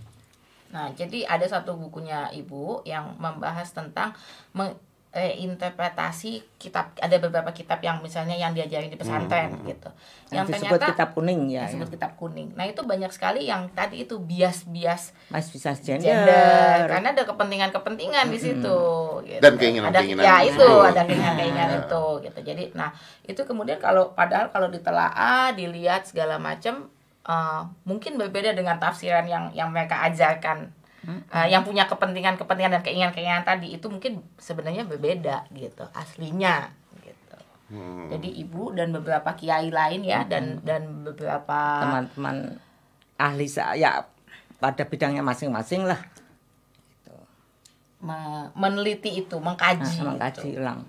Nah, 0.74 0.90
jadi 0.90 1.22
ada 1.22 1.46
satu 1.46 1.78
bukunya 1.78 2.26
Ibu 2.34 2.82
yang 2.82 3.14
membahas 3.22 3.70
tentang 3.70 4.10
meng- 4.50 4.74
eh, 5.14 5.38
interpretasi 5.46 6.58
kitab 6.58 6.90
ada 6.98 7.14
beberapa 7.22 7.54
kitab 7.54 7.78
yang 7.78 8.02
misalnya 8.02 8.34
yang 8.34 8.50
diajarin 8.50 8.90
di 8.90 8.98
pesantren 8.98 9.54
gitu. 9.62 9.86
yang 10.34 10.42
Yang 10.42 10.58
disebut 10.58 10.82
ternyata 10.82 10.90
kitab 10.90 11.08
kuning 11.14 11.40
ya, 11.54 11.70
disebut 11.70 11.86
ya. 11.86 11.92
kitab 11.94 12.12
kuning. 12.18 12.50
Nah, 12.58 12.66
itu 12.66 12.82
banyak 12.82 13.14
sekali 13.14 13.46
yang 13.46 13.70
tadi 13.70 14.02
itu 14.02 14.18
bias-bias 14.18 15.14
mas 15.30 15.46
bisa 15.54 15.70
gender, 15.78 16.02
gender 16.02 16.90
karena 16.90 17.14
ada 17.14 17.22
kepentingan-kepentingan 17.22 18.26
di 18.34 18.38
situ 18.42 18.78
gitu. 19.22 19.38
Dan 19.38 19.54
keinginan-keinginan 19.54 20.26
ada, 20.26 20.42
ya 20.42 20.50
itu. 20.50 20.58
itu 20.58 20.70
ada 20.82 21.00
keinginan-keinginan 21.06 21.70
itu 21.86 22.04
gitu 22.26 22.38
jadi 22.42 22.64
nah 22.74 22.90
itu 23.22 23.38
kemudian 23.46 23.78
kalau 23.78 24.10
padahal 24.18 24.50
kalau 24.50 24.66
ditelaah 24.66 25.54
dilihat 25.54 26.10
segala 26.10 26.42
macam 26.42 26.90
eh, 27.24 27.60
mungkin 27.88 28.20
berbeda 28.20 28.52
dengan 28.52 28.76
tafsiran 28.78 29.24
yang 29.24 29.50
yang 29.56 29.72
mereka 29.72 30.04
ajarkan. 30.08 30.84
Eh, 31.04 31.46
yang 31.52 31.60
punya 31.60 31.84
kepentingan-kepentingan 31.84 32.80
dan 32.80 32.82
keinginan-keinginan 32.82 33.44
tadi 33.44 33.76
itu 33.76 33.92
mungkin 33.92 34.24
sebenarnya 34.40 34.88
berbeda 34.88 35.44
gitu 35.52 35.84
aslinya 35.92 36.72
gitu. 37.04 37.36
Hmm. 37.68 38.08
jadi 38.08 38.28
ibu 38.40 38.72
dan 38.72 38.88
beberapa 38.88 39.36
kiai 39.36 39.68
lain 39.68 40.00
ya 40.00 40.24
dan 40.24 40.64
dan 40.64 41.04
beberapa 41.04 41.84
teman-teman 41.84 42.56
ahli 43.20 43.44
saya 43.44 44.08
pada 44.56 44.80
bidangnya 44.88 45.20
masing-masing 45.20 45.84
lah. 45.84 46.00
Me- 48.00 48.48
meneliti 48.56 49.20
itu 49.20 49.36
mengkaji 49.36 50.00
nah, 50.00 50.16
mengkaji 50.16 50.56
itu. 50.56 50.60
ulang. 50.60 50.80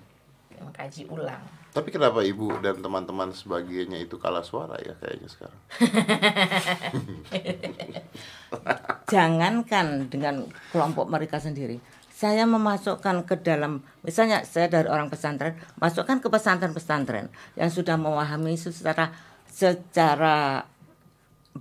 Mengkaji 0.56 1.02
ulang 1.12 1.44
Tapi 1.76 1.92
kenapa 1.92 2.24
ibu 2.24 2.56
dan 2.64 2.80
teman-teman 2.80 3.36
sebagiannya 3.36 4.08
itu 4.08 4.16
kalah 4.16 4.40
suara 4.40 4.80
ya 4.80 4.96
kayaknya 4.96 5.28
sekarang? 5.28 5.60
jangankan 9.12 10.08
dengan 10.08 10.48
kelompok 10.72 11.12
mereka 11.12 11.36
sendiri. 11.36 11.76
Saya 12.16 12.48
memasukkan 12.48 13.28
ke 13.28 13.44
dalam 13.44 13.84
misalnya 14.00 14.40
saya 14.48 14.72
dari 14.72 14.88
orang 14.88 15.12
pesantren 15.12 15.60
masukkan 15.76 16.16
ke 16.16 16.32
pesantren-pesantren 16.32 17.28
yang 17.60 17.68
sudah 17.68 18.00
memahami 18.00 18.56
itu 18.56 18.72
secara 18.72 19.12
secara 19.52 20.64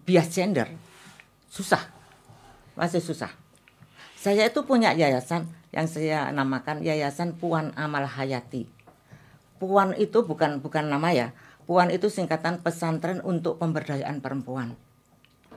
bias 0.07 0.31
gender. 0.31 0.71
Susah. 1.51 1.91
Masih 2.79 3.03
susah. 3.03 3.35
Saya 4.15 4.47
itu 4.47 4.63
punya 4.63 4.95
yayasan 4.95 5.43
yang 5.75 5.91
saya 5.91 6.31
namakan 6.31 6.79
yayasan 6.79 7.35
Puan 7.35 7.75
Amal 7.75 8.07
Hayati 8.07 8.74
Puan 9.55 9.95
itu 9.95 10.23
bukan 10.27 10.59
bukan 10.59 10.91
nama 10.91 11.11
ya. 11.15 11.27
Puan 11.65 11.89
itu 11.89 12.11
singkatan 12.11 12.61
pesantren 12.61 13.23
untuk 13.25 13.57
pemberdayaan 13.57 14.21
perempuan. 14.21 14.77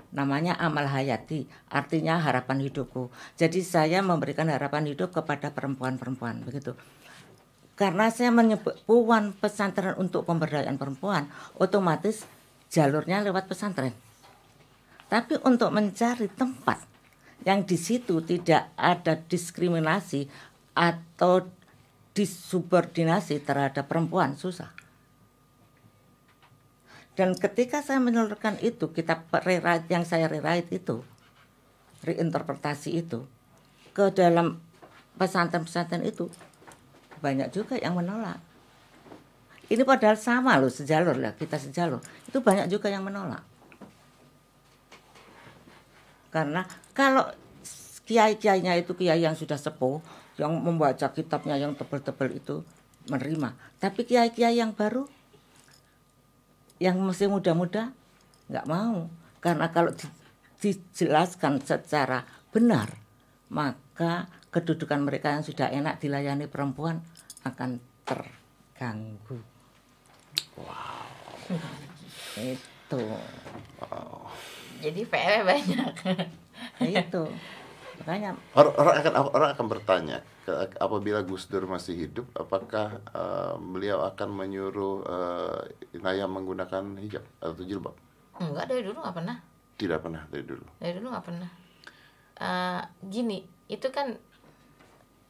Namanya 0.08 0.56
amal 0.56 0.88
hayati 0.88 1.44
artinya 1.68 2.16
harapan 2.16 2.64
hidupku. 2.64 3.12
Jadi 3.36 3.60
saya 3.60 4.00
memberikan 4.00 4.48
harapan 4.48 4.88
hidup 4.88 5.12
kepada 5.12 5.52
perempuan-perempuan 5.52 6.48
begitu. 6.48 6.72
Karena 7.78 8.10
saya 8.10 8.34
menyebut 8.34 8.74
puan 8.88 9.36
pesantren 9.36 9.94
untuk 10.00 10.26
pemberdayaan 10.26 10.80
perempuan 10.80 11.30
otomatis 11.60 12.24
jalurnya 12.72 13.22
lewat 13.22 13.46
pesantren. 13.46 13.92
Tapi 15.08 15.40
untuk 15.44 15.72
mencari 15.72 16.28
tempat 16.32 16.84
yang 17.46 17.62
di 17.64 17.78
situ 17.78 18.20
tidak 18.24 18.74
ada 18.74 19.16
diskriminasi 19.16 20.26
atau 20.74 21.46
disubordinasi 22.18 23.38
terhadap 23.46 23.86
perempuan 23.86 24.34
susah 24.34 24.74
dan 27.18 27.34
ketika 27.34 27.82
saya 27.82 27.98
menyalurkan 27.98 28.62
itu, 28.62 28.94
kitab 28.94 29.26
rewrite 29.42 29.90
yang 29.90 30.06
saya 30.06 30.30
rewrite 30.30 30.70
itu, 30.70 31.02
reinterpretasi 32.06 32.94
itu, 32.94 33.26
ke 33.90 34.14
dalam 34.14 34.62
pesantren-pesantren 35.18 36.06
itu, 36.06 36.30
banyak 37.18 37.50
juga 37.50 37.74
yang 37.74 37.98
menolak. 37.98 38.38
Ini 39.66 39.82
padahal 39.82 40.14
sama 40.14 40.62
loh, 40.62 40.70
sejalur 40.70 41.18
lah, 41.18 41.34
kita 41.34 41.58
sejalur. 41.58 41.98
Itu 42.30 42.38
banyak 42.38 42.70
juga 42.70 42.86
yang 42.86 43.02
menolak. 43.02 43.42
Karena 46.30 46.62
kalau 46.94 47.26
kiai-kiainya 48.06 48.78
itu 48.78 48.94
kiai 48.94 49.26
yang 49.26 49.34
sudah 49.34 49.58
sepuh, 49.58 49.98
yang 50.38 50.54
membaca 50.62 51.10
kitabnya 51.10 51.58
yang 51.58 51.74
tebel-tebel 51.74 52.38
itu, 52.38 52.56
menerima. 53.10 53.58
Tapi 53.82 54.06
kiai-kiai 54.06 54.62
yang 54.62 54.72
baru, 54.72 55.04
yang 56.78 56.96
masih 57.02 57.26
muda-muda 57.26 57.90
nggak 58.46 58.66
mau. 58.70 59.10
Karena 59.42 59.68
kalau 59.74 59.90
di- 59.94 60.14
dijelaskan 60.58 61.62
secara 61.62 62.26
benar 62.50 63.08
maka 63.48 64.28
kedudukan 64.52 65.00
mereka 65.04 65.36
yang 65.36 65.44
sudah 65.44 65.68
enak 65.72 66.00
dilayani 66.00 66.48
perempuan 66.48 67.00
akan 67.44 67.80
terganggu. 68.04 69.40
Itu. 72.36 73.02
Jadi 74.78 75.00
PR 75.08 75.42
banyak. 75.42 75.94
itu 76.78 77.22
makanya 78.00 78.30
Orang, 78.52 78.74
orang 78.76 78.94
akan 78.96 79.12
orang 79.30 79.50
akan 79.52 79.66
bertanya 79.66 80.16
ke- 80.42 80.76
apabila 80.76 81.20
Gus 81.22 81.46
Dur 81.46 81.64
masih 81.64 81.94
hidup, 81.98 82.26
apakah 82.32 82.98
eh, 83.04 83.54
beliau 83.58 84.02
akan 84.02 84.28
menyuruh 84.30 84.96
eh, 85.04 85.60
Inaya 85.94 86.26
menggunakan 86.26 86.96
hijab 86.98 87.24
atau 87.38 87.62
jilbab? 87.62 87.94
Enggak 88.38 88.66
dari 88.66 88.82
dulu 88.82 89.02
nggak 89.02 89.16
pernah. 89.16 89.36
Tidak 89.74 89.98
pernah 89.98 90.22
dari 90.26 90.42
dulu. 90.42 90.64
Dari 90.78 90.92
dulu 90.94 91.06
nggak 91.10 91.26
pernah. 91.26 91.50
Eh, 92.38 92.80
gini, 93.04 93.38
itu 93.66 93.88
kan 93.90 94.14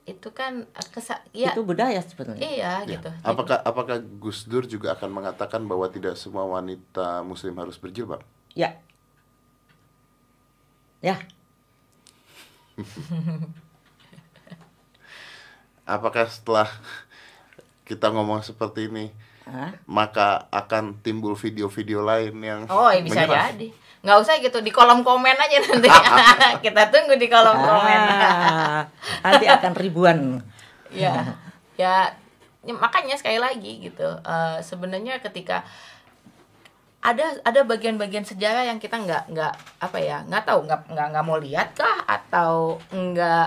itu 0.04 0.28
kan 0.32 0.64
kesa 0.88 1.20
ya 1.36 1.52
itu 1.52 1.60
budaya 1.60 2.00
sebetulnya 2.00 2.40
iya 2.40 2.80
Ya. 2.80 2.96
gitu. 2.96 3.12
Apakah 3.20 3.60
apakah 3.60 4.00
Gus 4.00 4.48
Dur 4.48 4.64
juga 4.64 4.96
akan 4.96 5.12
mengatakan 5.12 5.68
bahwa 5.68 5.84
tidak 5.88 6.16
semua 6.16 6.48
wanita 6.48 7.20
Muslim 7.22 7.52
harus 7.60 7.76
berjilbab? 7.76 8.24
ya 8.56 8.72
ya 10.98 11.14
Apakah 15.88 16.28
setelah 16.28 16.68
kita 17.88 18.12
ngomong 18.12 18.44
seperti 18.44 18.92
ini, 18.92 19.08
Hah? 19.48 19.72
maka 19.88 20.44
akan 20.52 21.00
timbul 21.00 21.32
video-video 21.32 22.04
lain 22.04 22.36
yang 22.44 22.60
Oh, 22.68 22.92
ya 22.92 23.00
bisa 23.00 23.24
menyerang? 23.24 23.56
jadi. 23.56 23.68
Nggak 24.04 24.18
usah 24.20 24.34
gitu 24.38 24.58
di 24.60 24.70
kolom 24.70 25.00
komen 25.00 25.34
aja 25.34 25.56
nanti. 25.58 25.88
Kita 26.68 26.92
tunggu 26.92 27.16
di 27.16 27.26
kolom 27.26 27.56
komen. 27.56 28.00
Ah, 28.04 28.84
nanti 29.24 29.48
akan 29.48 29.72
ribuan 29.74 30.38
ya 30.88 31.36
ya 31.76 32.08
ya, 32.64 32.72
makanya 32.72 33.12
sekali 33.12 33.36
lagi 33.36 33.84
gitu 33.84 34.08
eh, 34.24 34.58
sebenarnya 34.64 35.20
ketika 35.20 35.60
ada 36.98 37.36
ada 37.44 37.60
bagian-bagian 37.62 38.24
sejarah 38.24 38.64
yang 38.66 38.80
kita 38.80 38.96
nggak 38.98 39.30
nggak 39.30 39.52
apa 39.78 39.98
ya 40.00 40.24
nggak 40.24 40.48
tahu 40.48 40.64
nggak 40.64 40.80
nggak 40.90 41.06
nggak 41.12 41.24
mau 41.28 41.38
lihat 41.38 41.76
kah 41.76 41.97
atau 42.08 42.80
nggak 42.88 43.46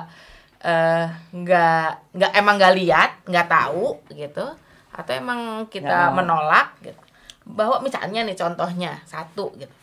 eh, 0.62 1.06
nggak 1.34 1.86
nggak 2.14 2.32
emang 2.38 2.56
nggak 2.62 2.76
lihat 2.78 3.10
nggak 3.26 3.48
tahu 3.50 3.98
gitu. 4.14 4.46
Atau 4.94 5.12
emang 5.18 5.66
kita 5.68 6.14
mau. 6.14 6.22
menolak 6.22 6.78
gitu. 6.86 7.02
Bahwa 7.50 7.82
misalnya 7.82 8.22
nih 8.22 8.38
contohnya 8.38 9.02
satu 9.10 9.50
gitu. 9.58 9.74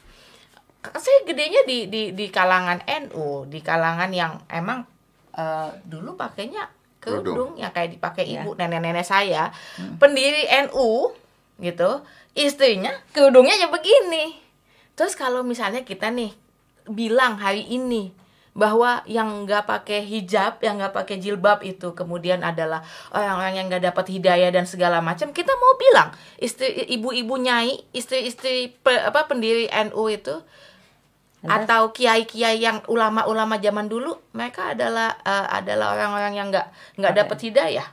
Saya 0.94 1.26
gedenya 1.26 1.66
di 1.66 1.90
di 1.90 2.14
di 2.14 2.26
kalangan 2.30 2.78
NU 2.86 3.50
di 3.50 3.58
kalangan 3.58 4.14
yang 4.14 4.38
emang 4.46 4.86
eh, 5.34 5.70
dulu 5.82 6.14
pakainya 6.14 6.70
kerudung. 6.98 7.58
yang 7.58 7.70
kayak 7.70 7.94
dipakai 7.94 8.26
Ya. 8.26 8.42
ibu 8.42 8.54
nenek-nenek 8.54 9.02
saya. 9.02 9.50
Pendiri 9.98 10.46
NU 10.70 11.10
gitu 11.58 12.06
istrinya 12.38 12.94
kerudungnya 13.10 13.58
ya 13.58 13.66
begini. 13.66 14.38
Terus 14.94 15.18
kalau 15.18 15.42
misalnya 15.42 15.82
kita 15.82 16.10
nih 16.10 16.30
bilang 16.86 17.34
hari 17.36 17.66
ini 17.66 18.14
bahwa 18.58 19.06
yang 19.06 19.46
nggak 19.46 19.70
pakai 19.70 20.02
hijab, 20.02 20.58
yang 20.66 20.82
nggak 20.82 20.90
pakai 20.90 21.22
jilbab 21.22 21.62
itu 21.62 21.94
kemudian 21.94 22.42
adalah 22.42 22.82
orang-orang 23.14 23.54
yang 23.54 23.66
nggak 23.70 23.94
dapat 23.94 24.10
hidayah 24.10 24.50
dan 24.50 24.66
segala 24.66 24.98
macam. 24.98 25.30
Kita 25.30 25.54
mau 25.54 25.78
bilang 25.78 26.10
istri 26.42 26.74
ibu-ibu 26.90 27.38
nyai, 27.38 27.86
istri-istri 27.94 28.74
pe- 28.82 29.06
apa 29.06 29.30
pendiri 29.30 29.70
NU 29.70 30.10
itu 30.10 30.42
atau 31.46 31.94
kiai-kiai 31.94 32.58
yang 32.58 32.82
ulama-ulama 32.90 33.62
zaman 33.62 33.86
dulu 33.86 34.18
mereka 34.34 34.74
adalah 34.74 35.14
eh, 35.22 35.46
adalah 35.62 35.94
orang-orang 35.94 36.34
yang 36.34 36.50
nggak 36.50 36.66
nggak 36.98 37.14
dapat 37.14 37.38
hidayah 37.46 37.86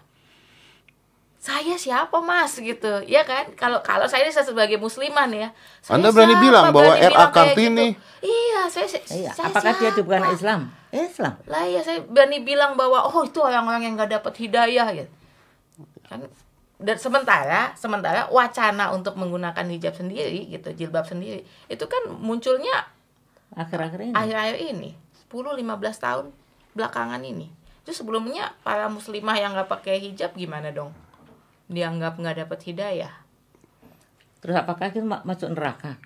saya 1.45 1.77
siapa 1.77 2.17
mas? 2.25 2.57
Gitu. 2.57 3.05
Ya 3.05 3.21
kan? 3.21 3.53
Kalau 3.53 3.77
kalau 3.85 4.09
saya 4.09 4.25
ini 4.25 4.33
sebagai 4.33 4.81
musliman 4.81 5.29
ya 5.29 5.53
saya 5.77 6.01
Anda 6.01 6.09
berani 6.09 6.33
siapa? 6.33 6.45
bilang 6.49 6.65
bahwa 6.73 6.93
Berani 6.97 7.13
RA 7.13 7.25
Kartini- 7.29 7.93
gitu. 7.93 8.25
iya 8.25 8.61
saya, 8.65 8.87
saya 8.89 9.03
iya 9.13 9.29
saya 9.29 9.53
apakah 9.53 9.71
dia 9.77 9.93
siapa? 9.93 10.01
bukan 10.01 10.21
Islam? 10.33 10.59
Islam. 10.89 11.33
Lah 11.45 11.63
ya 11.69 11.85
saya 11.85 12.01
berani 12.01 12.41
bilang 12.41 12.73
bahwa 12.73 13.05
oh 13.05 13.21
itu 13.21 13.37
orang-orang 13.45 13.85
yang 13.85 13.93
nggak 13.93 14.17
dapat 14.17 14.33
hidayah 14.41 14.87
gitu. 14.97 15.11
Kan? 16.09 16.25
Dan 16.81 16.97
sementara 16.97 17.77
sementara 17.77 18.25
wacana 18.33 18.89
untuk 18.97 19.13
menggunakan 19.13 19.69
hijab 19.69 19.93
sendiri 19.93 20.49
gitu 20.49 20.73
jilbab 20.73 21.05
sendiri 21.05 21.45
itu 21.69 21.85
kan 21.85 22.09
munculnya 22.09 22.89
akhir-akhir 23.53 24.11
ini. 24.11 24.13
akhir-akhir 24.17 24.57
ini 24.75 24.91
10-15 25.29 25.61
tahun 26.01 26.25
belakangan 26.73 27.21
ini. 27.21 27.53
Itu 27.85 27.93
sebelumnya 27.93 28.57
para 28.65 28.89
muslimah 28.89 29.37
yang 29.37 29.53
nggak 29.53 29.69
pakai 29.69 30.01
hijab 30.01 30.33
gimana 30.33 30.73
dong 30.73 30.89
dianggap 31.71 32.17
nggak 32.21 32.45
dapat 32.45 32.59
hidayah. 32.65 33.13
Terus 34.41 34.55
apakah 34.57 34.93
ma- 35.01 35.25
masuk 35.25 35.53
neraka? 35.53 35.97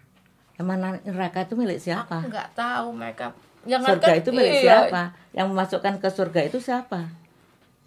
Emang 0.59 0.79
neraka 0.79 1.47
itu 1.47 1.55
milik 1.55 1.79
siapa? 1.79 2.19
aku 2.19 2.31
nggak 2.31 2.51
tahu 2.51 2.91
mereka 2.91 3.31
Jangan 3.63 3.95
surga 3.95 4.07
kan- 4.07 4.19
itu 4.19 4.29
milik 4.35 4.53
iya. 4.59 4.63
siapa? 4.63 5.01
Yang 5.31 5.47
memasukkan 5.55 5.93
ke 5.99 6.07
surga 6.11 6.41
itu 6.47 6.57
siapa? 6.59 7.01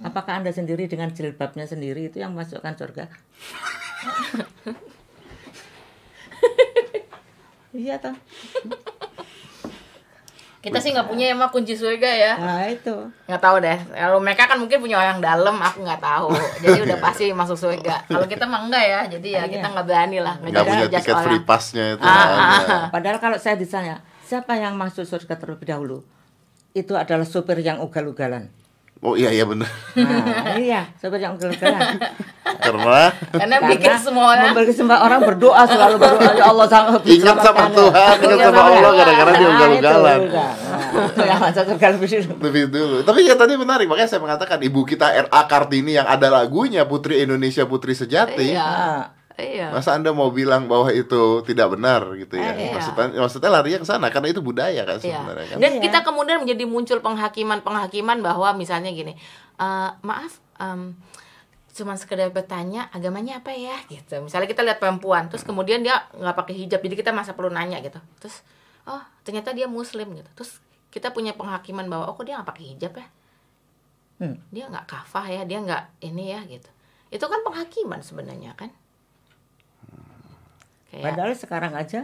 Apakah 0.03 0.41
anda 0.41 0.53
sendiri 0.53 0.89
dengan 0.89 1.13
jilbabnya 1.13 1.69
sendiri 1.69 2.09
itu 2.09 2.21
yang 2.21 2.33
memasukkan 2.33 2.75
surga? 2.77 3.05
Iya 7.73 7.97
toh 7.97 8.13
kita 10.63 10.79
sih 10.79 10.95
nggak 10.95 11.11
punya 11.11 11.35
emang 11.35 11.51
kunci 11.51 11.75
surga 11.75 12.07
ya. 12.07 12.33
Nah 12.39 12.63
itu. 12.71 12.95
Nggak 13.27 13.43
tahu 13.43 13.57
deh. 13.59 13.79
Kalau 13.91 14.19
mereka 14.23 14.47
kan 14.47 14.63
mungkin 14.63 14.79
punya 14.79 14.95
orang 15.03 15.19
dalam 15.19 15.59
aku 15.59 15.83
nggak 15.83 15.99
tahu. 15.99 16.31
Jadi 16.63 16.79
udah 16.87 16.99
pasti 17.11 17.35
masuk 17.35 17.59
surga. 17.59 18.07
Kalau 18.07 18.27
kita 18.31 18.47
mah 18.47 18.71
enggak 18.71 18.85
ya 18.87 19.01
jadi 19.11 19.29
ya 19.29 19.43
Iya. 19.43 19.59
kita 19.59 19.67
nggak 19.75 19.87
berani 19.91 20.19
lah 20.23 20.39
nggak 20.39 20.63
punya 20.63 20.87
tiket 20.87 21.15
orang. 21.19 21.25
free 21.27 21.43
pass-nya 21.43 21.85
itu. 21.99 22.07
Ah, 22.07 22.15
ah, 22.15 22.31
ah. 22.31 22.85
padahal 22.95 23.19
kalau 23.19 23.35
saya 23.43 23.59
ditanya 23.59 24.07
siapa 24.23 24.55
yang 24.55 24.79
masuk 24.79 25.03
surga 25.03 25.35
terlebih 25.35 25.67
dahulu? 25.67 26.07
Itu 26.73 26.95
adalah 26.95 27.27
supir 27.27 27.59
yang 27.61 27.83
ugal-ugalan 27.83 28.62
oh 29.03 29.19
iya 29.19 29.35
iya 29.35 29.45
benar 29.45 29.69
nah 29.99 30.57
iya. 30.63 30.89
Supir 30.97 31.19
yang 31.21 31.35
ugal-ugalan 31.35 31.99
karena? 32.63 33.03
Karena 33.35 33.57
bikin 33.67 33.95
semua 33.99 34.25
orang. 34.35 34.45
memberi 34.55 34.73
semua 34.75 34.99
orang 35.03 35.21
berdoa 35.25 35.63
selalu 35.67 35.97
berdoa. 35.99 36.33
Ya 36.37 36.45
Allah 36.47 36.67
sama 36.71 36.91
Ingat 37.03 37.39
sama 37.43 37.65
Tuhan, 37.75 38.15
ingat 38.23 38.39
sama 38.39 38.61
Allah, 38.71 38.91
kadang-kadang 38.95 39.35
dia 39.35 39.49
ugal-ugalan. 39.51 40.21
Itu 40.93 41.23
yang 41.27 41.41
masuk 41.43 41.65
surga 41.75 41.87
lebih 41.97 42.09
dulu. 42.09 42.35
lebih 42.39 42.63
dulu. 42.71 42.97
Tapi 43.03 43.21
ya 43.27 43.35
tadi 43.35 43.53
menarik 43.59 43.87
makanya 43.91 44.11
saya 44.11 44.21
mengatakan 44.23 44.59
ibu 44.63 44.81
kita 44.87 45.27
RA 45.27 45.43
Kartini 45.51 45.99
yang 45.99 46.07
ada 46.07 46.29
lagunya 46.31 46.87
Putri 46.87 47.25
Indonesia 47.25 47.67
Putri 47.67 47.97
Sejati. 47.97 48.55
Iya 48.55 48.71
iya 49.37 49.73
Masa 49.73 49.97
Anda 49.97 50.11
mau 50.11 50.29
bilang 50.29 50.67
bahwa 50.67 50.91
itu 50.91 51.41
tidak 51.43 51.73
benar 51.73 52.05
gitu 52.15 52.37
ya? 52.37 52.53
Eh, 52.53 52.69
iya. 52.69 52.73
Maksudnya 52.75 53.07
maksudnya 53.17 53.51
larinya 53.51 53.79
ke 53.81 53.89
sana 53.89 54.07
karena 54.09 54.29
itu 54.29 54.41
budaya 54.41 54.83
kan 54.83 54.97
Iya. 54.97 55.17
sebenarnya 55.17 55.47
kan. 55.49 55.57
Dan 55.59 55.73
Iya. 55.77 55.83
kita 55.83 55.99
kemudian 56.03 56.39
menjadi 56.41 56.65
muncul 56.65 56.99
penghakiman-penghakiman 57.01 58.19
bahwa 58.21 58.53
misalnya 58.53 58.91
gini, 58.91 59.17
"Eh, 59.57 59.91
maaf, 60.01 60.41
em, 60.57 60.97
cuma 61.73 61.97
sekedar 61.97 62.29
bertanya 62.29 62.93
agamanya 62.93 63.41
apa 63.41 63.49
ya 63.51 63.81
gitu. 63.87 64.21
Misalnya 64.21 64.45
kita 64.45 64.61
lihat 64.61 64.77
perempuan, 64.77 65.33
terus 65.33 65.41
kemudian 65.41 65.81
dia 65.81 66.05
nggak 66.13 66.37
pakai 66.37 66.55
hijab, 66.59 66.85
jadi 66.85 66.95
kita 66.95 67.11
masa 67.11 67.33
perlu 67.33 67.49
nanya 67.49 67.81
gitu. 67.81 67.97
Terus, 68.21 68.45
oh 68.85 69.01
ternyata 69.25 69.57
dia 69.57 69.65
muslim 69.65 70.13
gitu. 70.13 70.29
Terus 70.37 70.61
kita 70.93 71.09
punya 71.11 71.33
penghakiman 71.33 71.89
bahwa 71.89 72.05
oh 72.07 72.15
kok 72.15 72.29
dia 72.29 72.37
nggak 72.37 72.51
pakai 72.53 72.65
hijab 72.77 72.93
ya? 72.93 73.07
Hmm. 74.21 74.37
Dia 74.53 74.69
nggak 74.69 74.85
kafah 74.85 75.25
ya, 75.27 75.43
dia 75.49 75.59
nggak 75.59 76.05
ini 76.05 76.37
ya 76.37 76.45
gitu. 76.45 76.69
Itu 77.09 77.25
kan 77.25 77.41
penghakiman 77.41 78.05
sebenarnya 78.05 78.53
kan? 78.53 78.69
Kayak 80.93 81.05
Padahal 81.09 81.33
sekarang 81.35 81.73
aja 81.73 82.01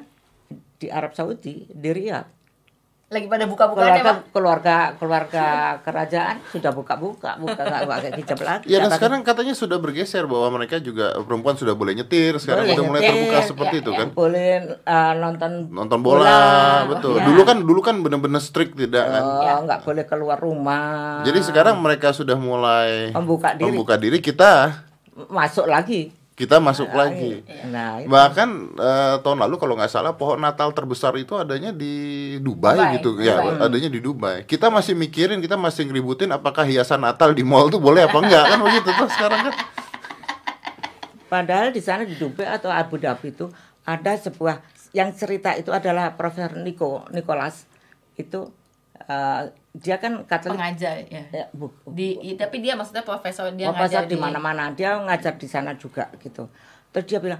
di 0.78 0.88
Arab 0.88 1.12
Saudi, 1.12 1.68
di 1.68 1.90
Riyadh, 1.90 2.24
lagi 3.08 3.24
pada 3.24 3.44
buka-bukaan 3.44 3.80
ya, 3.80 3.92
keluarga 3.96 4.04
Pak? 4.04 4.18
keluarga 4.30 4.76
keluarga 4.94 5.44
kerajaan 5.80 6.36
sudah 6.46 6.72
buka-buka, 6.72 7.36
buka 7.36 7.56
nggak 7.58 7.82
pakai 7.84 8.10
hijab 8.16 8.38
lagi. 8.38 8.64
Ya 8.66 8.78
dan 8.78 8.88
sekarang 8.90 9.20
katanya 9.22 9.52
sudah 9.52 9.76
bergeser 9.76 10.24
bahwa 10.24 10.48
mereka 10.54 10.76
juga 10.76 11.16
perempuan 11.18 11.56
sudah 11.56 11.72
boleh 11.72 11.92
nyetir 11.94 12.36
sekarang 12.36 12.64
Boleh 12.64 12.76
udah 12.76 12.84
mulai 12.84 13.00
terbuka 13.02 13.38
seperti 13.42 13.74
ya, 13.74 13.80
itu 13.80 13.90
ya. 13.90 13.98
kan. 13.98 14.08
boleh 14.12 14.48
uh, 14.82 15.12
nonton 15.16 15.50
Nonton 15.68 15.98
bola, 16.00 16.40
betul. 16.86 17.16
ya. 17.16 17.24
Dulu 17.24 17.40
kan 17.44 17.56
dulu 17.60 17.80
kan 17.80 17.96
benar-benar 17.98 18.40
strict 18.40 18.72
tidak 18.74 19.04
kan. 19.04 19.22
Oh, 19.22 19.40
Ya. 19.40 19.52
nggak 19.58 19.80
boleh 19.82 20.04
keluar 20.04 20.36
rumah. 20.36 21.24
Jadi 21.24 21.40
sekarang 21.40 21.76
mereka 21.76 22.12
sudah 22.12 22.36
mulai 22.36 23.08
Membuka 23.10 23.52
diri. 23.52 23.68
membuka 23.68 23.96
diri 23.96 24.20
kita 24.20 24.84
masuk 25.28 25.64
lagi. 25.64 26.12
Kita 26.38 26.62
masuk 26.62 26.94
lagi. 26.94 27.42
Nah, 27.66 27.98
itu. 27.98 28.06
Bahkan 28.06 28.48
eh, 28.78 29.14
tahun 29.26 29.38
lalu 29.42 29.58
kalau 29.58 29.74
nggak 29.74 29.90
salah 29.90 30.14
pohon 30.14 30.38
Natal 30.38 30.70
terbesar 30.70 31.10
itu 31.18 31.34
adanya 31.34 31.74
di 31.74 32.38
Dubai, 32.38 32.78
Dubai, 32.78 32.94
gitu 32.94 33.10
ya, 33.18 33.42
Dubai. 33.42 33.66
adanya 33.66 33.90
di 33.90 33.98
Dubai. 33.98 34.36
Kita 34.46 34.70
masih 34.70 34.94
mikirin, 34.94 35.42
kita 35.42 35.58
masih 35.58 35.90
ngeributin 35.90 36.30
apakah 36.30 36.62
hiasan 36.62 37.02
Natal 37.02 37.34
di 37.34 37.42
mall 37.42 37.66
tuh 37.74 37.82
boleh 37.82 38.06
apa 38.06 38.14
enggak 38.22 38.54
kan 38.54 38.58
begitu 38.62 38.88
tuh 38.94 39.08
sekarang 39.10 39.50
kan. 39.50 39.54
Padahal 41.26 41.74
di 41.74 41.82
sana 41.82 42.06
di 42.06 42.14
Dubai 42.14 42.46
atau 42.46 42.70
Abu 42.70 43.02
Dhabi 43.02 43.34
itu 43.34 43.50
ada 43.82 44.14
sebuah 44.14 44.62
yang 44.94 45.10
cerita 45.12 45.58
itu 45.58 45.74
adalah 45.74 46.14
Profesor 46.14 46.54
Nico 46.54 47.02
Nicholas 47.10 47.66
itu 48.14 48.48
eh, 49.04 49.42
dia 49.72 49.96
kan 49.96 50.26
Katolik 50.26 50.58
pengajar 50.58 50.98
ya. 51.06 51.22
ya, 51.30 51.44
bu- 51.54 51.70
Di 51.86 52.18
i- 52.18 52.34
tapi 52.34 52.58
dia 52.58 52.74
maksudnya 52.74 53.02
profesor 53.02 53.52
dia 53.52 53.70
profesor 53.70 54.02
ngajar 54.02 54.02
di 54.10 54.16
mana-mana 54.16 54.72
dia 54.72 54.98
ngajar 54.98 55.38
di 55.38 55.46
sana 55.46 55.78
juga 55.78 56.10
gitu 56.18 56.50
terus 56.90 57.06
dia 57.06 57.20
bilang 57.20 57.38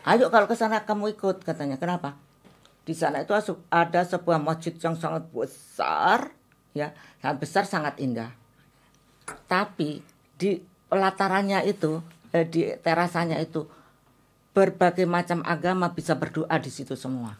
Ayo 0.00 0.32
kalau 0.32 0.48
ke 0.48 0.56
sana 0.56 0.80
kamu 0.80 1.12
ikut 1.12 1.44
katanya. 1.44 1.76
Kenapa? 1.76 2.16
Di 2.88 2.96
sana 2.96 3.20
itu 3.20 3.36
ada 3.68 4.00
sebuah 4.00 4.40
masjid 4.40 4.72
yang 4.72 4.96
sangat 4.96 5.28
besar, 5.28 6.32
ya, 6.72 6.96
sangat 7.20 7.36
besar, 7.36 7.62
sangat 7.68 8.00
indah. 8.00 8.32
Tapi 9.44 10.00
di 10.34 10.56
pelatarannya 10.88 11.68
itu, 11.68 12.00
eh, 12.32 12.48
di 12.48 12.72
terasanya 12.80 13.38
itu 13.38 13.68
berbagai 14.50 15.04
macam 15.04 15.44
agama 15.44 15.92
bisa 15.92 16.16
berdoa 16.16 16.56
di 16.56 16.72
situ 16.72 16.96
semua. 16.96 17.36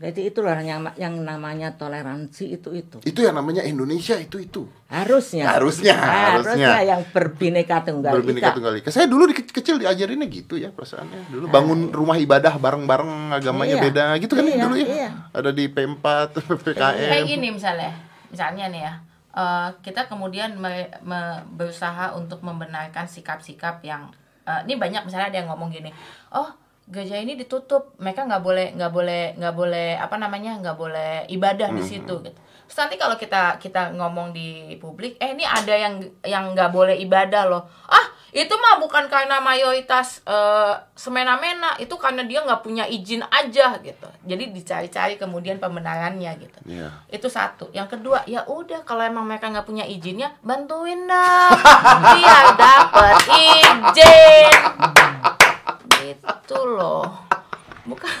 Jadi 0.00 0.26
itulah 0.26 0.56
yang 0.58 0.80
yang 0.96 1.12
namanya 1.20 1.76
toleransi 1.76 2.56
itu 2.56 2.72
itu. 2.72 2.96
Itu 3.02 3.20
yang 3.20 3.36
namanya 3.36 3.60
Indonesia 3.60 4.16
itu 4.16 4.40
itu. 4.40 4.64
Harusnya. 4.88 5.44
Harusnya, 5.46 5.92
harusnya. 5.92 6.80
yang 6.80 7.04
berbineka 7.06 7.84
tunggal 7.84 8.16
Berbineka 8.16 8.48
ika. 8.48 8.56
tunggal 8.56 8.74
ika. 8.74 8.88
Saya 8.88 9.04
dulu 9.04 9.28
di 9.28 9.36
ke- 9.36 9.52
kecil 9.52 9.76
diajarinnya 9.76 10.24
gitu 10.26 10.56
ya 10.56 10.72
perasaannya. 10.72 11.28
Dulu 11.28 11.46
bangun 11.46 11.80
rumah 11.90 12.16
ibadah 12.16 12.56
bareng-bareng 12.56 13.12
agamanya 13.34 13.76
Iya. 13.76 13.84
beda 13.84 14.04
gitu 14.16 14.32
kan 14.32 14.42
Iya, 14.42 14.56
dulu 14.58 14.74
ya. 14.74 14.86
iya. 14.88 15.08
Ada 15.30 15.50
di 15.52 15.64
P4, 15.66 16.04
PPKM. 16.48 17.08
kayak 17.12 17.24
gini 17.26 17.48
misalnya 17.50 17.92
misalnya 18.26 18.64
nih 18.66 18.80
ya 18.80 18.94
eh, 19.32 19.68
kita 19.80 20.06
kemudian 20.06 20.56
me- 20.56 20.90
me- 21.02 21.44
berusaha 21.50 22.14
untuk 22.14 22.40
membenarkan 22.40 23.04
sikap-sikap 23.04 23.78
yang 23.82 24.08
eh, 24.42 24.60
ini 24.64 24.74
banyak 24.74 25.04
misalnya 25.04 25.28
ada 25.28 25.38
yang 25.38 25.48
ngomong 25.48 25.68
gini 25.68 25.92
oh 26.32 26.48
gereja 26.90 27.16
ini 27.16 27.38
ditutup. 27.38 27.94
Mereka 28.02 28.26
nggak 28.26 28.42
boleh 28.42 28.66
nggak 28.76 28.92
boleh 28.92 29.22
nggak 29.38 29.54
boleh 29.54 29.88
apa 29.96 30.16
namanya 30.18 30.58
nggak 30.60 30.76
boleh 30.76 31.24
ibadah 31.30 31.70
di 31.70 31.82
situ 31.86 32.14
gitu. 32.26 32.38
Terus 32.66 32.76
nanti 32.76 32.96
kalau 32.98 33.16
kita 33.18 33.58
kita 33.58 33.94
ngomong 33.98 34.30
di 34.30 34.78
publik 34.78 35.18
eh 35.18 35.34
ini 35.34 35.42
ada 35.42 35.74
yang 35.74 35.94
yang 36.22 36.54
nggak 36.54 36.70
boleh 36.70 36.94
ibadah 36.98 37.46
loh. 37.48 37.66
Ah 37.88 38.19
itu 38.30 38.54
mah 38.54 38.78
bukan 38.78 39.10
karena 39.10 39.42
mayoritas 39.42 40.22
eh, 40.22 40.74
semena-mena 40.94 41.74
itu 41.82 41.90
karena 41.98 42.22
dia 42.22 42.46
nggak 42.46 42.62
punya 42.62 42.86
izin 42.86 43.26
aja 43.26 43.74
gitu. 43.82 44.06
Jadi 44.22 44.54
dicari-cari 44.54 45.18
kemudian 45.18 45.58
pembenarannya 45.58 46.30
gitu. 46.38 46.58
Iya. 46.66 46.94
itu 47.10 47.26
satu. 47.26 47.74
Yang 47.74 47.98
kedua 47.98 48.22
ya 48.30 48.46
udah 48.46 48.86
kalau 48.86 49.02
emang 49.02 49.26
mereka 49.26 49.50
nggak 49.50 49.66
punya 49.66 49.82
izinnya 49.82 50.30
bantuin 50.46 51.10
dong. 51.10 51.58
Biar 52.14 52.46
dapet 52.54 53.16
izin. 53.34 54.54
Gitu 55.98 56.58
loh. 56.78 57.10
Bukan 57.82 58.14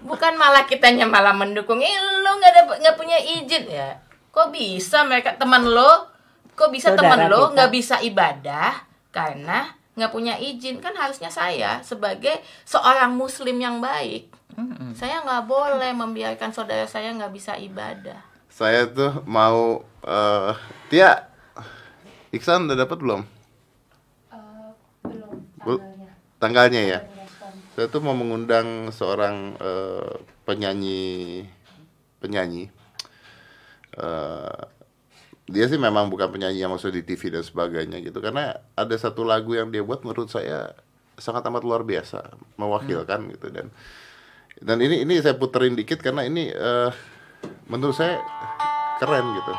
bukan 0.00 0.32
malah 0.40 0.64
kitanya 0.64 1.04
malah 1.04 1.36
mendukung. 1.36 1.84
Eh 1.84 1.92
lo 2.24 2.40
nggak 2.40 2.52
dapet 2.56 2.76
nggak 2.88 2.96
punya 2.96 3.20
izin. 3.20 3.68
Ya 3.68 4.00
kok 4.32 4.48
bisa 4.48 5.04
mereka 5.04 5.36
teman 5.36 5.68
lo? 5.68 6.08
Kok 6.56 6.72
bisa 6.72 6.96
teman 6.96 7.28
lo 7.28 7.52
nggak 7.52 7.68
bisa 7.68 8.00
ibadah 8.00 8.91
karena 9.12 9.70
nggak 9.92 10.08
punya 10.08 10.34
izin 10.34 10.80
kan 10.80 10.96
harusnya 10.96 11.28
saya 11.28 11.84
sebagai 11.84 12.32
seorang 12.64 13.12
muslim 13.12 13.60
yang 13.60 13.78
baik 13.78 14.32
saya 14.92 15.20
nggak 15.20 15.44
boleh 15.44 15.92
membiarkan 15.92 16.50
saudara 16.50 16.84
saya 16.84 17.12
nggak 17.12 17.30
bisa 17.30 17.54
ibadah 17.54 18.20
Saya 18.48 18.84
tuh 18.84 19.24
mau 19.24 19.80
eh 20.02 20.52
Tia 20.88 21.28
Iksan 22.30 22.64
udah 22.64 22.76
dapat 22.78 22.96
belum? 22.96 23.20
belum 25.02 25.32
Bu- 25.60 25.84
Tanggalnya 26.36 26.82
ya. 26.82 26.98
Saya 27.72 27.88
tuh 27.88 28.00
mau 28.00 28.12
mengundang 28.12 28.88
seorang 28.90 29.56
eh, 29.56 30.12
penyanyi 30.44 31.44
penyanyi. 32.18 32.68
Eh, 33.94 34.62
dia 35.52 35.68
sih 35.68 35.76
memang 35.76 36.08
bukan 36.08 36.32
penyanyi 36.32 36.64
yang 36.64 36.72
masuk 36.72 36.96
di 36.96 37.04
TV 37.04 37.28
dan 37.28 37.44
sebagainya 37.44 38.00
gitu. 38.00 38.24
Karena 38.24 38.56
ada 38.72 38.96
satu 38.96 39.20
lagu 39.20 39.52
yang 39.52 39.68
dia 39.68 39.84
buat 39.84 40.00
menurut 40.00 40.32
saya 40.32 40.72
sangat 41.20 41.44
amat 41.44 41.60
luar 41.60 41.84
biasa 41.84 42.32
mewakilkan 42.56 43.28
gitu. 43.36 43.52
Dan 43.52 43.68
dan 44.64 44.80
ini 44.80 45.04
ini 45.04 45.20
saya 45.20 45.36
puterin 45.36 45.76
dikit 45.76 46.00
karena 46.00 46.24
ini 46.24 46.48
eh, 46.48 46.90
menurut 47.68 47.92
saya 47.92 48.16
keren 48.96 49.28
gitu. 49.36 49.52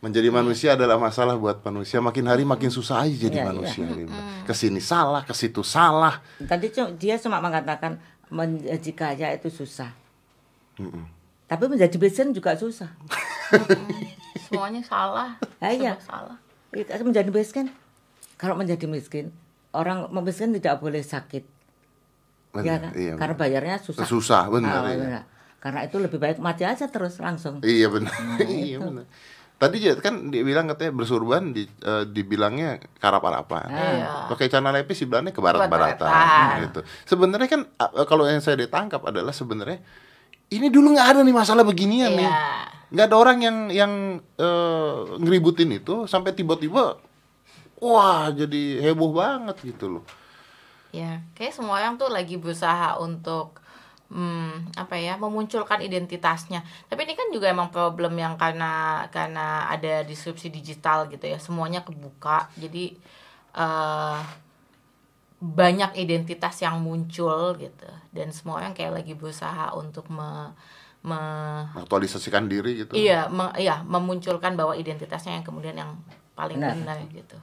Menjadi 0.00 0.28
manusia 0.32 0.76
adalah 0.76 0.96
masalah 0.96 1.36
buat 1.36 1.60
manusia. 1.60 2.00
Makin 2.00 2.24
hari 2.24 2.44
makin 2.48 2.72
susah 2.72 3.04
aja 3.04 3.16
jadi 3.28 3.44
iya. 3.44 3.48
manusia 3.48 3.84
gitu. 3.84 4.12
ke 4.48 4.52
sini 4.56 4.80
salah 4.80 5.28
ke 5.28 5.36
situ 5.36 5.60
salah. 5.60 6.24
Tadi 6.40 6.72
dia 6.96 7.20
cuma 7.20 7.44
mengatakan 7.44 8.00
menjadi 8.32 8.90
kaya 8.96 9.28
itu 9.36 9.52
susah. 9.52 9.92
Tapi 11.44 11.64
menjadi 11.68 11.96
miskin 12.00 12.32
juga 12.32 12.56
susah. 12.56 12.88
semuanya 14.36 14.80
salah 14.80 15.38
Ah, 15.58 15.70
iya. 15.70 15.94
salah 15.98 16.36
Itu 16.70 16.90
menjadi 17.02 17.30
miskin. 17.30 17.70
Kalau 18.34 18.54
menjadi 18.54 18.84
miskin, 18.84 19.30
orang 19.70 20.10
miskin 20.18 20.50
tidak 20.50 20.78
boleh 20.78 21.00
sakit. 21.00 21.46
ya 22.56 22.78
kan? 22.78 22.90
iya, 22.94 23.14
Karena 23.14 23.34
bayarnya 23.34 23.76
susah. 23.78 24.02
Susah, 24.04 24.42
benar, 24.46 24.82
Ah, 24.82 24.90
iya. 24.90 24.98
benar. 24.98 25.22
Karena 25.58 25.80
itu 25.82 25.96
lebih 25.96 26.18
baik 26.18 26.38
mati 26.38 26.62
aja 26.62 26.86
terus 26.86 27.16
langsung. 27.16 27.58
Iya 27.60 27.88
benar. 27.88 28.10
Nah, 28.12 28.38
iya 28.50 28.76
itu. 28.76 28.84
benar. 28.84 29.06
Tadi 29.54 29.78
ya 29.80 29.94
kan 29.96 30.28
dia 30.28 30.42
bilang 30.42 30.66
katanya 30.66 30.92
bersurban 30.92 31.50
di 31.50 31.62
eh, 31.64 32.04
dibilangnya 32.04 32.82
karap-arapan. 32.98 33.70
Iya. 33.70 34.10
Pakai 34.28 34.50
celana 34.50 34.74
lepis 34.74 34.98
dibilangnya 34.98 35.30
ke 35.30 35.38
barat-baratan 35.38 36.04
Barat-baratan. 36.04 36.62
gitu. 36.68 36.80
Sebenarnya 37.06 37.48
kan 37.48 37.60
eh, 37.64 38.04
kalau 38.04 38.26
yang 38.26 38.42
saya 38.42 38.58
ditangkap 38.60 38.98
adalah 39.00 39.30
sebenarnya 39.30 39.78
ini 40.52 40.66
dulu 40.68 40.92
nggak 40.92 41.08
ada 41.16 41.20
nih 41.24 41.36
masalah 41.36 41.64
beginian 41.64 42.12
nih. 42.12 42.28
Iya. 42.28 42.42
Nggak 42.94 43.06
ada 43.10 43.16
orang 43.16 43.38
yang 43.42 43.56
yang 43.70 43.92
eh, 44.38 44.98
ngeributin 45.18 45.70
itu 45.72 46.04
sampai 46.04 46.36
tiba-tiba 46.36 47.00
wah 47.84 48.32
jadi 48.32 48.80
heboh 48.80 49.12
banget 49.12 49.56
gitu 49.60 50.00
loh. 50.00 50.04
ya 50.94 51.18
kayak 51.34 51.50
semua 51.50 51.82
orang 51.82 51.98
tuh 51.98 52.06
lagi 52.06 52.38
berusaha 52.38 53.02
untuk 53.02 53.58
hmm, 54.14 54.78
apa 54.78 54.94
ya 54.94 55.18
memunculkan 55.18 55.82
identitasnya 55.82 56.62
tapi 56.86 57.02
ini 57.02 57.18
kan 57.18 57.34
juga 57.34 57.50
emang 57.50 57.74
problem 57.74 58.14
yang 58.14 58.38
karena 58.38 59.02
karena 59.10 59.66
ada 59.66 60.06
disrupsi 60.06 60.54
digital 60.54 61.10
gitu 61.10 61.26
ya 61.26 61.42
semuanya 61.42 61.82
kebuka 61.82 62.46
jadi 62.54 62.94
eh 63.58 64.18
banyak 65.44 65.90
identitas 66.04 66.54
yang 66.64 66.76
muncul 66.86 67.54
gitu 67.60 67.88
dan 68.16 68.28
semua 68.36 68.54
orang 68.64 68.72
kayak 68.76 68.92
lagi 69.02 69.12
berusaha 69.20 69.76
untuk 69.76 70.08
me, 70.16 70.54
me- 71.04 71.68
Aktualisasikan 71.80 72.44
diri 72.52 72.72
gitu. 72.82 73.00
iya 73.00 73.18
me- 73.36 73.54
iya 73.62 73.74
memunculkan 73.94 74.52
bahwa 74.58 74.74
identitasnya 74.82 75.32
yang 75.36 75.46
kemudian 75.48 75.76
yang 75.82 75.92
paling 76.38 76.60
Benar. 76.60 76.70
benar 76.70 76.96
gitu 77.18 77.36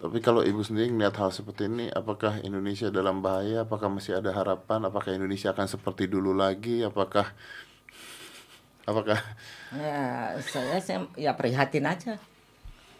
Tapi 0.00 0.18
kalau 0.24 0.40
ibu 0.44 0.60
sendiri 0.64 0.88
melihat 0.92 1.16
hal 1.20 1.30
seperti 1.32 1.68
ini, 1.68 1.88
apakah 1.92 2.40
Indonesia 2.44 2.88
dalam 2.88 3.20
bahaya? 3.24 3.64
Apakah 3.64 3.88
masih 3.92 4.20
ada 4.20 4.32
harapan? 4.32 4.80
Apakah 4.88 5.12
Indonesia 5.16 5.52
akan 5.52 5.66
seperti 5.68 6.08
dulu 6.08 6.32
lagi? 6.36 6.80
Apakah 6.84 7.32
apakah 8.86 9.18
Ya, 9.74 9.98
saya, 10.52 10.76
saya 10.86 10.98
ya 11.24 11.30
prihatin 11.40 11.84
aja. 11.92 12.12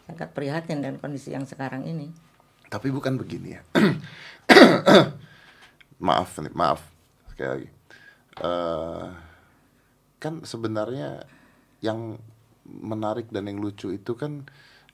Sangat 0.07 0.31
prihatin 0.37 0.79
dengan 0.83 0.99
kondisi 1.03 1.31
yang 1.37 1.47
sekarang 1.53 1.83
ini. 1.93 2.09
Tapi 2.67 2.91
bukan 2.91 3.17
begini 3.17 3.55
ya. 3.55 3.63
maaf 6.07 6.37
nih, 6.39 6.53
maaf 6.53 6.81
sekali 7.31 7.49
lagi. 7.49 7.69
Eh, 8.37 9.07
kan 10.19 10.35
sebenarnya 10.43 11.25
yang 11.81 12.19
menarik 12.67 13.31
dan 13.31 13.47
yang 13.47 13.63
lucu 13.63 13.91
itu 13.91 14.13
kan 14.13 14.45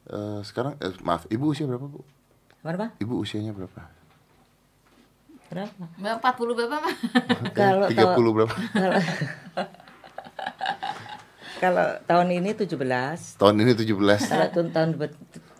eh, 0.07 0.41
sekarang 0.43 0.77
eh, 0.79 0.95
maaf, 1.01 1.27
ibu 1.29 1.51
usia 1.51 1.67
berapa, 1.67 1.87
Bu? 1.87 2.01
Berapa? 2.63 2.95
Ibu 2.99 3.15
usianya 3.19 3.51
berapa? 3.51 3.91
Berapa? 5.51 5.85
Mbak 5.99 6.15
40 6.23 6.59
berapa 6.59 6.77
mah? 6.79 6.97
Kalau 7.59 7.87
30 7.91 7.99
tahu- 7.99 8.35
berapa? 8.37 8.55
Kalau 8.73 8.95
kalau 11.63 11.87
tahun 12.11 12.43
ini 12.43 12.59
17, 12.59 12.75
Tahun 13.39 13.55
ini 13.55 13.71
17. 13.79 13.95
kalau 13.95 14.51
tahun 14.75 14.99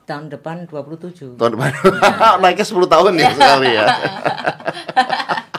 tahun, 0.05 0.31
depan 0.33 0.67
27. 0.67 1.39
Tahun 1.39 1.51
depan 1.55 1.71
naiknya 2.43 2.67
10 2.67 2.87
tahun 2.89 3.13
ya 3.19 3.31
sekali 3.35 3.71
ya. 3.73 3.87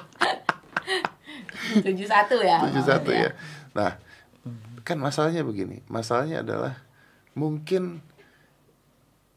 71 1.82 2.06
ya. 2.46 2.58
71 2.70 3.24
ya. 3.26 3.32
Nah, 3.74 3.98
kan 4.86 4.98
masalahnya 5.02 5.42
begini. 5.42 5.82
Masalahnya 5.90 6.46
adalah 6.46 6.78
mungkin 7.34 8.06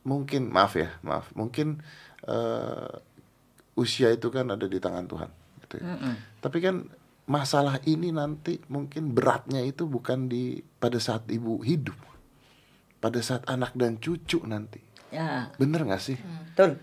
mungkin 0.05 0.53
maaf 0.53 0.77
ya, 0.77 0.93
maaf. 1.01 1.33
Mungkin 1.33 1.81
eh, 2.29 2.93
usia 3.77 4.13
itu 4.13 4.29
kan 4.29 4.53
ada 4.53 4.69
di 4.69 4.77
tangan 4.77 5.09
Tuhan 5.09 5.31
gitu 5.65 5.75
ya. 5.81 5.87
Tapi 6.45 6.59
kan 6.61 6.85
masalah 7.27 7.83
ini 7.89 8.15
nanti 8.15 8.63
mungkin 8.71 9.11
beratnya 9.11 9.65
itu 9.67 9.89
bukan 9.89 10.31
di 10.31 10.63
pada 10.79 11.01
saat 11.01 11.27
ibu 11.33 11.59
hidup. 11.65 11.97
Pada 13.01 13.21
saat 13.21 13.45
anak 13.49 13.77
dan 13.77 13.99
cucu 14.01 14.41
nanti. 14.47 14.86
Ya, 15.09 15.55
Bener 15.57 15.83
nggak 15.83 16.03
sih? 16.03 16.19
betul. 16.53 16.77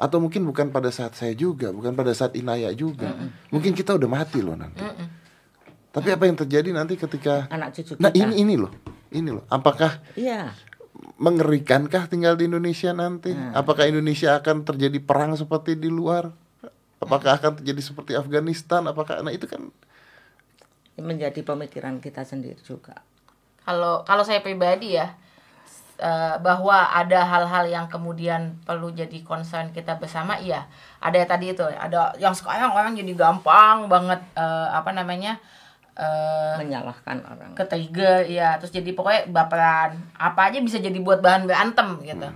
Atau 0.00 0.16
mungkin 0.16 0.44
bukan 0.44 0.72
pada 0.72 0.88
saat 0.88 1.12
saya 1.12 1.32
juga, 1.32 1.72
bukan 1.72 1.92
pada 1.92 2.12
saat 2.12 2.32
Inaya 2.32 2.72
juga. 2.72 3.12
Mungkin 3.48 3.72
kita 3.72 3.96
udah 3.96 4.08
mati 4.08 4.40
loh 4.40 4.56
nanti. 4.56 4.80
Tapi 5.90 6.08
apa 6.08 6.24
yang 6.24 6.38
terjadi 6.38 6.70
nanti 6.70 6.94
ketika 6.94 7.50
Anak 7.50 7.74
cucu 7.74 7.98
Nah, 7.98 8.08
kita. 8.08 8.22
ini 8.22 8.34
ini 8.40 8.54
loh. 8.54 8.70
Ini 9.10 9.28
loh. 9.28 9.44
Apakah 9.50 9.98
Iya. 10.14 10.54
mengerikankah 11.18 12.06
tinggal 12.06 12.38
di 12.38 12.46
Indonesia 12.46 12.94
nanti? 12.94 13.34
Nah. 13.34 13.52
Apakah 13.52 13.84
Indonesia 13.84 14.34
akan 14.34 14.62
terjadi 14.62 14.98
perang 14.98 15.34
seperti 15.34 15.74
di 15.74 15.90
luar? 15.90 16.30
apakah 17.00 17.40
akan 17.40 17.56
terjadi 17.56 17.80
seperti 17.80 18.12
Afghanistan 18.12 18.84
apakah 18.84 19.24
nah 19.24 19.32
itu 19.32 19.48
kan 19.48 19.72
menjadi 21.00 21.40
pemikiran 21.40 21.96
kita 21.96 22.28
sendiri 22.28 22.60
juga 22.60 23.00
kalau 23.64 24.04
kalau 24.04 24.20
saya 24.20 24.44
pribadi 24.44 25.00
ya 25.00 25.16
eh, 26.00 26.36
bahwa 26.40 26.88
ada 26.90 27.20
hal-hal 27.28 27.68
yang 27.68 27.86
kemudian 27.86 28.56
perlu 28.64 28.88
jadi 28.90 29.20
concern 29.20 29.70
kita 29.70 30.00
bersama 30.00 30.40
iya. 30.40 30.64
Ada 30.98 31.22
ya 31.22 31.26
tadi 31.28 31.46
itu 31.52 31.62
ada 31.62 32.16
yang 32.16 32.32
sekarang 32.32 32.72
orang 32.72 32.96
jadi 32.96 33.12
gampang 33.12 33.86
banget 33.86 34.20
eh, 34.34 34.68
apa 34.72 34.90
namanya 34.96 35.36
eh, 35.94 36.56
menyalahkan 36.56 37.20
orang. 37.20 37.52
ke 37.52 37.64
trigger 37.68 38.24
ya 38.26 38.56
terus 38.56 38.72
jadi 38.72 38.90
pokoknya 38.96 39.28
baperan. 39.28 40.00
Apa 40.16 40.48
aja 40.48 40.58
bisa 40.64 40.80
jadi 40.80 40.96
buat 40.98 41.20
bahan 41.20 41.44
berantem 41.44 42.00
gitu. 42.02 42.28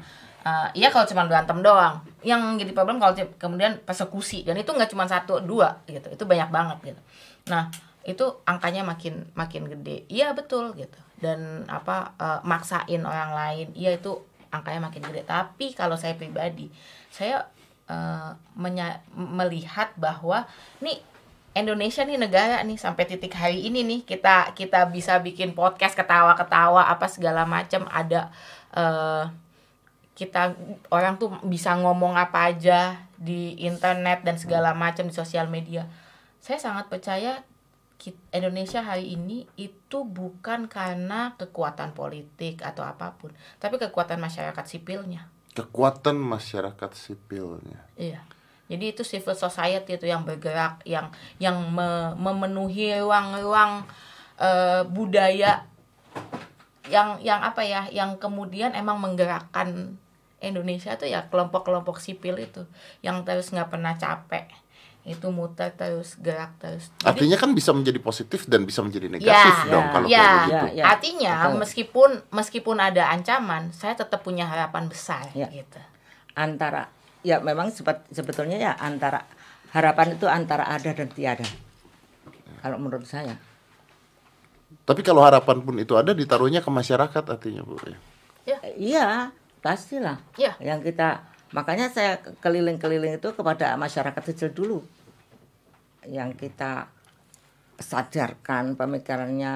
Eh, 0.44 0.68
iya 0.84 0.92
kalau 0.92 1.08
cuma 1.08 1.24
berantem 1.24 1.64
doang. 1.64 2.04
Yang 2.20 2.68
jadi 2.68 2.72
problem 2.76 3.00
kalau 3.00 3.16
kemudian 3.40 3.80
persekusi. 3.82 4.44
Dan 4.44 4.60
itu 4.60 4.70
nggak 4.70 4.92
cuma 4.92 5.08
satu 5.08 5.40
dua 5.40 5.80
gitu. 5.88 6.12
Itu 6.12 6.28
banyak 6.28 6.52
banget 6.52 6.94
gitu. 6.94 7.00
Nah 7.48 7.72
itu 8.04 8.44
angkanya 8.44 8.84
makin 8.84 9.24
makin 9.32 9.64
gede. 9.72 10.04
Iya 10.12 10.36
betul 10.36 10.76
gitu 10.76 11.00
dan 11.24 11.64
apa 11.64 12.12
eh, 12.20 12.40
maksain 12.44 13.00
orang 13.00 13.32
lain 13.32 13.66
iya 13.72 13.96
itu 13.96 14.20
angkanya 14.52 14.84
makin 14.92 15.00
gede 15.08 15.24
tapi 15.24 15.72
kalau 15.72 15.96
saya 15.96 16.12
pribadi 16.20 16.68
saya 17.08 17.48
eh, 17.88 18.30
menya- 18.60 19.00
melihat 19.16 19.96
bahwa 19.96 20.44
nih 20.84 21.00
Indonesia 21.54 22.02
nih 22.02 22.18
negara 22.18 22.60
nih 22.66 22.76
sampai 22.76 23.06
titik 23.08 23.32
hari 23.32 23.64
ini 23.64 23.86
nih 23.86 24.00
kita 24.04 24.52
kita 24.58 24.90
bisa 24.90 25.22
bikin 25.22 25.56
podcast 25.56 25.96
ketawa-ketawa 25.96 26.90
apa 26.90 27.06
segala 27.08 27.46
macam 27.48 27.86
ada 27.88 28.28
eh, 28.74 29.24
kita 30.14 30.54
orang 30.94 31.18
tuh 31.18 31.34
bisa 31.42 31.74
ngomong 31.74 32.14
apa 32.14 32.54
aja 32.54 33.02
di 33.18 33.58
internet 33.58 34.22
dan 34.22 34.38
segala 34.38 34.70
macam 34.70 35.10
di 35.10 35.14
sosial 35.14 35.50
media. 35.50 35.90
Saya 36.38 36.62
sangat 36.62 36.86
percaya 36.86 37.42
Indonesia 38.34 38.84
hari 38.84 39.16
ini 39.16 39.48
itu 39.56 40.04
bukan 40.04 40.68
karena 40.68 41.32
kekuatan 41.40 41.96
politik 41.96 42.60
atau 42.60 42.84
apa 42.84 43.16
pun, 43.16 43.32
tapi 43.56 43.80
kekuatan 43.80 44.20
masyarakat 44.20 44.64
sipilnya. 44.66 45.30
kekuatan 45.54 46.18
masyarakat 46.18 46.90
sipilnya 46.98 47.86
Iya. 47.94 48.20
Jadi 48.64 48.96
itu 48.96 49.02
civil 49.04 49.36
society 49.36 50.00
itu 50.00 50.08
yang 50.08 50.24
bergerak, 50.24 50.80
yang 50.88 51.12
yang 51.36 51.54
me- 51.70 52.16
memenuhi 52.16 52.96
ruang-ruang 52.96 53.84
eh, 54.40 54.82
budaya 54.88 55.68
yang 56.88 57.20
yang 57.22 57.40
apa 57.40 57.62
ya, 57.64 57.86
yang 57.92 58.16
kemudian 58.18 58.74
emang 58.74 58.98
menggerakkan 59.00 59.96
Indonesia 60.44 60.92
tuh 61.00 61.08
ya 61.08 61.26
kelompok-kelompok 61.32 61.96
sipil 61.96 62.36
itu 62.36 62.68
yang 63.00 63.24
terus 63.24 63.48
nggak 63.48 63.72
pernah 63.72 63.96
capek 63.96 64.52
itu 65.04 65.28
muter 65.28 65.68
terus 65.70 66.16
gerak 66.16 66.56
terus. 66.56 66.88
Jadi- 66.94 67.04
artinya 67.04 67.36
kan 67.36 67.52
bisa 67.52 67.70
menjadi 67.70 68.00
positif 68.00 68.44
dan 68.44 68.64
bisa 68.64 68.80
menjadi 68.80 69.06
negatif 69.06 69.52
Ya, 69.54 69.68
dong 69.68 69.84
ya, 69.84 69.92
kalau 69.92 70.06
ya, 70.06 70.16
kayak 70.16 70.32
begitu 70.34 70.66
ya. 70.72 70.84
Artinya 70.86 71.32
betul. 71.38 71.58
meskipun 71.60 72.10
meskipun 72.30 72.76
ada 72.78 73.02
ancaman, 73.08 73.68
saya 73.70 73.94
tetap 73.94 74.20
punya 74.20 74.44
harapan 74.44 74.88
besar 74.88 75.28
Ya. 75.32 75.46
gitu. 75.48 75.80
antara 76.34 76.90
ya 77.22 77.38
memang 77.38 77.70
sepet- 77.70 78.10
sebetulnya 78.10 78.58
ya 78.58 78.72
antara 78.74 79.22
harapan 79.70 80.18
itu 80.18 80.26
antara 80.26 80.66
ada 80.66 80.90
dan 80.90 81.06
tiada 81.06 81.46
kalau 82.58 82.74
menurut 82.74 83.06
saya 83.06 83.38
tapi 84.82 85.00
kalau 85.00 85.22
harapan 85.22 85.62
pun 85.62 85.78
itu 85.78 85.94
ada 85.94 86.10
ditaruhnya 86.10 86.58
ke 86.58 86.68
masyarakat 86.68 87.24
artinya 87.24 87.62
bu 87.62 87.78
Ya. 88.42 88.58
Eh, 88.60 88.74
iya 88.76 89.30
pastilah 89.62 90.18
Ya. 90.34 90.58
yang 90.58 90.82
kita 90.82 91.22
makanya 91.54 91.86
saya 91.88 92.18
keliling-keliling 92.42 93.22
itu 93.22 93.30
kepada 93.30 93.78
masyarakat 93.78 94.22
kecil 94.26 94.50
dulu 94.50 94.82
yang 96.04 96.34
kita 96.34 96.90
sadarkan 97.74 98.78
pemikirannya 98.78 99.54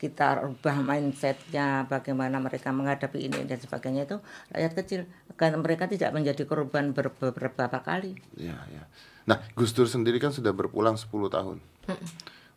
kita 0.00 0.48
rubah 0.48 0.80
mindsetnya 0.80 1.84
bagaimana 1.84 2.40
mereka 2.40 2.72
menghadapi 2.72 3.20
ini 3.20 3.44
dan 3.44 3.60
sebagainya 3.60 4.08
itu 4.08 4.16
rakyat 4.48 4.72
kecil 4.80 5.00
karena 5.36 5.60
mereka 5.60 5.84
tidak 5.84 6.16
menjadi 6.16 6.48
korban 6.48 6.96
ber- 6.96 7.12
beberapa 7.12 7.80
kali 7.84 8.16
Ya, 8.36 8.56
ya. 8.72 8.88
Nah, 9.24 9.40
Gus 9.56 9.72
Dur 9.72 9.88
sendiri 9.88 10.20
kan 10.20 10.36
sudah 10.36 10.52
berpulang 10.52 11.00
10 11.00 11.08
tahun. 11.32 11.56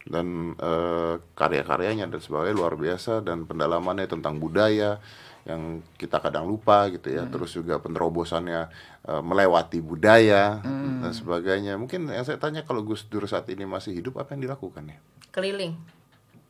Dan 0.07 0.55
eh, 0.55 1.15
karya-karyanya 1.35 2.07
dan 2.07 2.19
sebagainya 2.19 2.55
luar 2.55 2.75
biasa 2.75 3.23
dan 3.23 3.43
pendalamannya 3.47 4.07
tentang 4.07 4.39
budaya 4.39 4.99
yang 5.47 5.79
kita 5.95 6.19
kadang 6.19 6.43
lupa 6.43 6.91
gitu 6.91 7.07
ya. 7.07 7.23
Terus 7.31 7.55
juga 7.55 7.79
penerobosannya 7.79 8.67
eh, 9.07 9.21
melewati 9.23 9.79
budaya 9.79 10.59
dan 10.99 11.11
sebagainya. 11.15 11.79
Mungkin 11.79 12.11
yang 12.11 12.27
saya 12.27 12.35
tanya 12.35 12.67
kalau 12.67 12.83
Gus 12.83 13.07
Dur 13.07 13.23
saat 13.23 13.47
ini 13.47 13.63
masih 13.63 13.95
hidup 13.95 14.19
apa 14.19 14.35
yang 14.35 14.43
dilakukan 14.43 14.91
ya? 14.91 14.99
keliling 15.27 15.77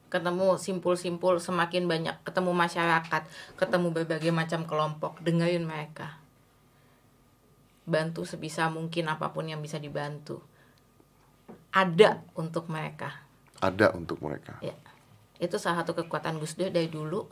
ketemu 0.07 0.55
simpul-simpul 0.55 1.43
semakin 1.43 1.83
banyak 1.91 2.15
ketemu 2.23 2.55
masyarakat 2.55 3.27
ketemu 3.59 3.87
berbagai 3.91 4.31
macam 4.31 4.63
kelompok 4.63 5.19
dengerin 5.19 5.67
mereka 5.67 6.15
bantu 7.83 8.23
sebisa 8.23 8.71
mungkin 8.71 9.11
apa 9.11 9.35
pun 9.35 9.51
yang 9.51 9.59
bisa 9.59 9.75
dibantu 9.75 10.39
ada 11.75 12.23
untuk 12.39 12.71
mereka 12.71 13.19
Ada 13.59 13.91
untuk 13.91 14.23
mereka. 14.23 14.55
ya 14.63 14.71
itu 15.43 15.59
salah 15.59 15.83
satu 15.83 15.91
kekuatan 15.99 16.39
Gus 16.39 16.55
Dur 16.55 16.71
dari 16.71 16.87
dulu 16.87 17.27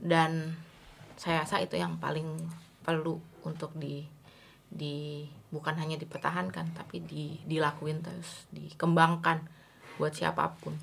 dan 0.00 0.56
saya 1.16 1.42
rasa 1.42 1.64
itu 1.64 1.80
yang 1.80 1.96
paling 1.96 2.28
perlu 2.84 3.18
untuk 3.42 3.72
di 3.74 4.04
di 4.66 5.24
bukan 5.48 5.78
hanya 5.80 5.96
dipertahankan 5.96 6.76
tapi 6.76 7.00
di 7.00 7.40
dilakuin 7.48 8.04
terus 8.04 8.44
dikembangkan 8.52 9.40
buat 9.96 10.12
siapa 10.12 10.52
pun. 10.60 10.76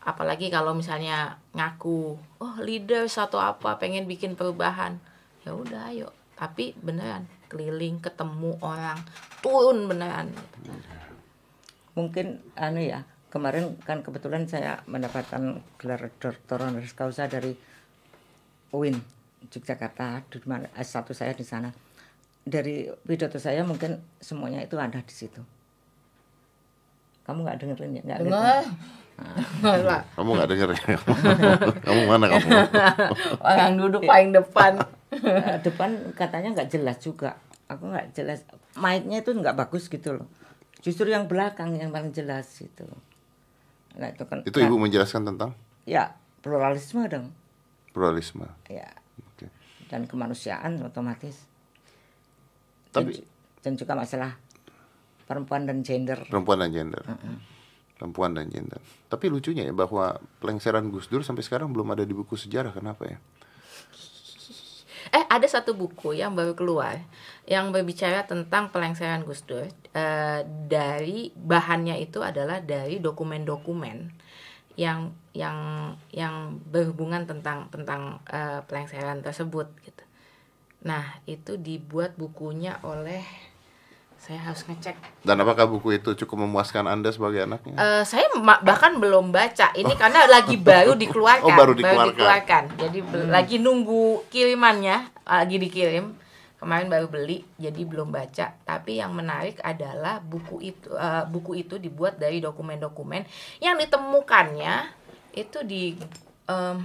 Apalagi 0.00 0.48
kalau 0.48 0.72
misalnya 0.72 1.36
ngaku 1.52 2.16
oh 2.40 2.56
leaders 2.64 3.20
atau 3.20 3.38
apa 3.38 3.76
pengen 3.76 4.08
bikin 4.08 4.32
perubahan. 4.32 4.96
Ya 5.44 5.52
udah 5.52 5.92
ayo. 5.92 6.08
Tapi 6.38 6.72
beneran 6.80 7.28
keliling 7.52 8.00
ketemu 8.00 8.56
orang 8.64 8.96
turun 9.44 9.84
beneran. 9.84 10.32
Mungkin 11.92 12.40
anu 12.56 12.80
ya 12.80 13.04
kemarin 13.28 13.76
kan 13.84 14.00
kebetulan 14.00 14.48
saya 14.48 14.80
mendapatkan 14.88 15.60
gelar 15.76 16.08
doktor 16.16 16.64
honoris 16.64 16.96
causa 16.96 17.28
dari 17.28 17.52
UIN 18.72 19.17
Yogyakarta 19.46 20.26
di 20.28 20.38
mana 20.44 20.66
S1 20.74 21.06
saya 21.14 21.32
di 21.32 21.46
sana. 21.46 21.70
Dari 22.48 22.88
pidato 23.04 23.36
saya 23.36 23.60
mungkin 23.62 24.00
semuanya 24.18 24.64
itu 24.64 24.74
ada 24.80 24.98
di 24.98 25.14
situ. 25.14 25.40
Kamu 27.28 27.44
nggak 27.44 27.58
dengerin 27.60 27.92
ya? 28.00 28.02
Nggak 28.08 28.18
dengar 28.24 28.64
lihat? 28.64 28.64
lah 29.84 30.02
Kamu 30.14 30.30
nggak 30.38 30.48
denger 30.48 30.68
ya? 30.72 30.98
kamu 31.86 32.00
mana 32.06 32.24
kamu? 32.30 32.48
orang 33.46 33.74
duduk 33.76 34.00
paling 34.06 34.30
depan. 34.32 34.72
Eh, 35.12 35.56
depan 35.60 35.90
katanya 36.14 36.56
nggak 36.56 36.70
jelas 36.72 36.96
juga. 37.02 37.36
Aku 37.68 37.90
nggak 37.90 38.16
jelas. 38.16 38.48
Mic-nya 38.78 39.20
itu 39.20 39.30
nggak 39.34 39.58
bagus 39.58 39.90
gitu 39.92 40.16
loh. 40.16 40.28
Justru 40.80 41.10
yang 41.10 41.26
belakang 41.26 41.74
yang 41.76 41.90
paling 41.90 42.14
jelas 42.14 42.48
itu. 42.62 42.86
Nah 43.98 44.08
itu 44.08 44.24
kan 44.24 44.46
Itu 44.46 44.62
ibu 44.62 44.78
menjelaskan 44.78 45.26
tentang? 45.26 45.52
Ya 45.84 46.14
pluralisme 46.40 47.04
dong. 47.10 47.34
Pluralisme. 47.92 48.46
ya. 48.70 48.88
Dan 49.88 50.04
kemanusiaan 50.04 50.78
otomatis 50.84 51.48
Tapi 52.92 53.24
dan 53.64 53.74
juga 53.74 53.98
masalah 53.98 54.38
perempuan 55.26 55.66
dan 55.66 55.82
gender 55.82 56.24
perempuan 56.28 56.62
dan 56.62 56.70
gender. 56.72 57.04
Perempuan 57.98 58.30
dan 58.30 58.46
gender. 58.46 58.78
Tapi 59.10 59.26
lucunya 59.26 59.66
ya 59.66 59.74
bahwa 59.74 60.22
pelengseran 60.38 60.86
Gus 60.94 61.10
Dur 61.10 61.26
sampai 61.26 61.42
sekarang 61.42 61.74
belum 61.74 61.98
ada 61.98 62.06
di 62.06 62.14
buku 62.14 62.38
sejarah. 62.38 62.70
Kenapa 62.70 63.02
ya? 63.10 63.18
Eh 65.10 65.24
ada 65.26 65.42
satu 65.50 65.74
buku 65.74 66.14
yang 66.14 66.38
baru 66.38 66.54
keluar 66.54 67.02
yang 67.48 67.74
berbicara 67.74 68.22
tentang 68.28 68.70
pelengseran 68.70 69.26
Gus 69.26 69.42
Dur. 69.42 69.66
Eh, 69.66 70.40
dari 70.70 71.34
bahannya 71.34 71.98
itu 71.98 72.22
adalah 72.22 72.62
dari 72.62 73.02
dokumen-dokumen 73.02 74.14
yang 74.78 75.10
yang 75.34 75.58
yang 76.14 76.62
berhubungan 76.64 77.26
tentang 77.26 77.66
tentang 77.68 78.22
eh, 78.30 78.62
pelengseran 78.62 79.18
tersebut 79.20 79.66
gitu. 79.82 80.04
Nah 80.86 81.18
itu 81.26 81.58
dibuat 81.58 82.14
bukunya 82.14 82.78
oleh 82.80 83.26
saya 84.18 84.42
harus 84.42 84.66
ngecek 84.66 84.98
Dan 85.22 85.38
apakah 85.38 85.70
buku 85.70 85.94
itu 85.94 86.10
cukup 86.16 86.42
memuaskan 86.42 86.86
Anda 86.86 87.10
sebagai 87.10 87.42
anaknya? 87.42 87.74
Eh, 87.74 88.02
saya 88.02 88.26
bahkan 88.62 88.98
belum 88.98 89.30
baca 89.30 89.70
ini 89.74 89.94
karena 89.94 90.26
lagi 90.26 90.58
baru 90.58 90.94
dikeluarkan 90.94 91.46
Oh, 91.46 91.54
baru 91.54 91.72
dikeluarkan. 91.74 92.62
jadi 92.78 92.98
bel- 93.02 93.30
lagi 93.30 93.56
nunggu 93.58 94.26
kirimannya 94.26 95.10
lagi 95.22 95.56
dikirim 95.58 96.14
kemarin 96.58 96.90
baru 96.90 97.06
beli 97.06 97.46
jadi 97.56 97.80
belum 97.86 98.10
baca 98.10 98.54
tapi 98.66 98.98
yang 98.98 99.14
menarik 99.14 99.62
adalah 99.62 100.18
buku 100.18 100.74
itu 100.74 100.90
eh, 100.92 101.24
buku 101.30 101.62
itu 101.62 101.78
dibuat 101.78 102.18
dari 102.18 102.42
dokumen-dokumen 102.42 103.24
yang 103.62 103.78
ditemukannya 103.78 104.90
itu 105.38 105.62
di 105.62 105.94
em, 106.50 106.82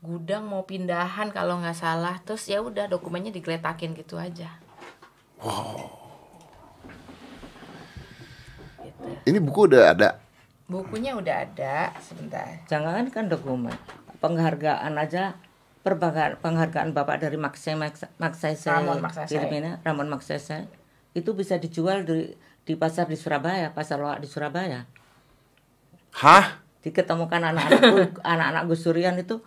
gudang 0.00 0.48
mau 0.48 0.64
pindahan 0.64 1.28
kalau 1.28 1.60
nggak 1.60 1.76
salah 1.76 2.16
terus 2.24 2.48
ya 2.48 2.64
udah 2.64 2.88
dokumennya 2.88 3.30
digeletakin 3.32 3.92
gitu 3.92 4.16
aja 4.16 4.48
gitu. 8.86 9.26
Ini 9.26 9.38
buku 9.42 9.60
udah 9.68 9.82
ada. 9.92 10.08
Bukunya 10.66 11.14
udah 11.14 11.46
ada 11.46 11.94
sebentar. 12.02 12.46
Jangan 12.66 13.06
kan 13.10 13.30
dokumen 13.30 13.74
penghargaan 14.18 14.96
aja 14.98 15.36
penghargaan 16.42 16.90
bapak 16.90 17.22
dari 17.22 17.38
Maksai 17.38 17.78
Ramon 17.78 18.98
Magsaysay. 18.98 19.30
Filipina 19.30 19.78
Ramon 19.86 20.10
Maksese 20.10 20.66
itu 21.14 21.30
bisa 21.38 21.56
dijual 21.62 22.02
di 22.02 22.34
di 22.66 22.74
pasar 22.74 23.06
di 23.06 23.14
Surabaya 23.14 23.70
pasar 23.70 24.02
loak 24.02 24.18
di 24.18 24.28
Surabaya. 24.28 24.82
Hah? 26.18 26.66
diketemukan 26.86 27.42
anak-anak 27.42 27.82
anak-anak 28.22 28.62
Gus 28.70 28.86
Durian 28.86 29.18
itu 29.18 29.42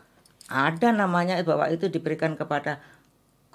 ada 0.52 0.92
namanya 0.92 1.40
bahwa 1.48 1.72
itu 1.72 1.88
diberikan 1.88 2.36
kepada 2.36 2.84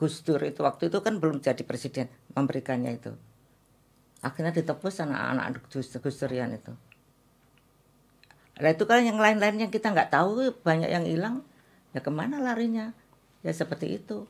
Gus 0.01 0.25
Dur 0.25 0.40
itu. 0.40 0.64
Waktu 0.64 0.88
itu 0.88 0.99
kan 1.05 1.20
belum 1.20 1.44
jadi 1.44 1.61
presiden 1.68 2.09
memberikannya 2.33 2.97
itu. 2.97 3.12
Akhirnya 4.25 4.57
ditebus 4.57 5.05
anak-anak 5.05 5.68
Gus, 5.68 5.92
Gus 6.01 6.16
Durian 6.16 6.57
itu. 6.57 6.73
Nah 8.57 8.70
itu 8.73 8.85
kan 8.88 9.05
yang 9.05 9.20
lain-lain 9.20 9.68
yang 9.68 9.73
kita 9.75 9.92
nggak 9.92 10.09
tahu 10.14 10.55
banyak 10.64 10.88
yang 10.88 11.05
hilang 11.05 11.44
ya 11.94 12.02
ke 12.02 12.11
mana 12.11 12.42
larinya 12.42 12.90
ya 13.46 13.52
seperti 13.54 14.02
itu 14.02 14.26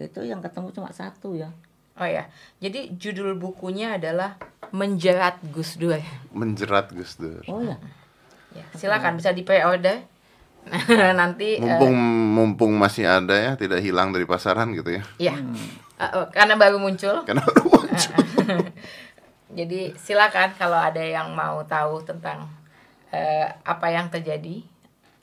itu 0.00 0.20
yang 0.24 0.40
ketemu 0.40 0.72
cuma 0.72 0.90
satu 0.90 1.36
ya 1.36 1.52
Oh 2.00 2.08
ya, 2.08 2.32
jadi 2.64 2.88
judul 2.96 3.36
bukunya 3.36 4.00
adalah 4.00 4.40
Menjerat 4.72 5.36
Gus 5.52 5.76
Dur. 5.76 6.00
Menjerat 6.32 6.88
Gus 6.96 7.20
Dur. 7.20 7.44
oh 7.44 7.60
ya 7.60 7.76
Ya, 8.50 8.64
silakan 8.74 9.14
bisa 9.14 9.30
di 9.30 9.46
pre-order. 9.46 10.02
Nanti 11.20 11.56
eh, 11.56 11.62
Mumpung 11.62 11.96
mumpung 12.34 12.72
masih 12.76 13.06
ada 13.06 13.32
ya, 13.32 13.52
tidak 13.54 13.80
hilang 13.80 14.10
dari 14.10 14.26
pasaran 14.26 14.74
gitu 14.74 14.90
ya. 14.98 15.02
ya. 15.16 15.34
Eh, 16.00 16.10
oh, 16.18 16.26
karena 16.34 16.58
baru 16.58 16.82
muncul. 16.82 17.22
Karena 17.28 17.46
udah 17.46 17.64
muncul. 17.64 18.14
Jadi 19.58 19.94
silakan 19.98 20.54
kalau 20.54 20.78
ada 20.78 21.02
yang 21.02 21.34
mau 21.34 21.62
tahu 21.66 22.02
tentang 22.06 22.46
eh, 23.10 23.46
apa 23.66 23.86
yang 23.90 24.06
terjadi, 24.10 24.62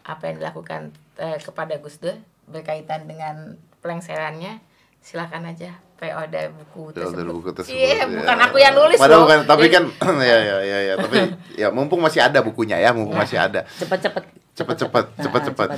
apa 0.04 0.32
yang 0.32 0.44
dilakukan 0.44 0.92
eh, 1.18 1.38
kepada 1.42 1.78
Gus 1.82 2.00
Dur 2.00 2.16
berkaitan 2.48 3.06
dengan 3.06 3.58
pelengserannya, 3.84 4.62
silakan 5.04 5.52
aja 5.52 5.76
pre-order 5.98 6.54
buku 6.54 6.94
Order 6.94 7.10
tersebut. 7.10 7.34
buku 7.34 7.50
tersebut. 7.58 7.74
Iya, 7.74 8.06
ya. 8.06 8.06
bukan 8.06 8.38
aku 8.38 8.58
yang 8.62 8.74
nulis 8.78 8.98
Padahal 9.02 9.18
loh. 9.18 9.24
bukan, 9.26 9.40
tapi 9.50 9.66
kan 9.74 9.84
ya 10.30 10.38
ya 10.38 10.58
ya 10.62 10.80
ya, 10.80 10.94
tapi 10.96 11.18
ya 11.66 11.68
mumpung 11.74 12.00
masih 12.00 12.22
ada 12.22 12.40
bukunya 12.46 12.78
ya, 12.78 12.94
mumpung 12.94 13.18
masih 13.18 13.42
ada. 13.42 13.66
cepat-cepat 13.82 14.24
Cepat-cepat, 14.58 15.06
Nah, 15.14 15.22
cepat-cepat. 15.22 15.70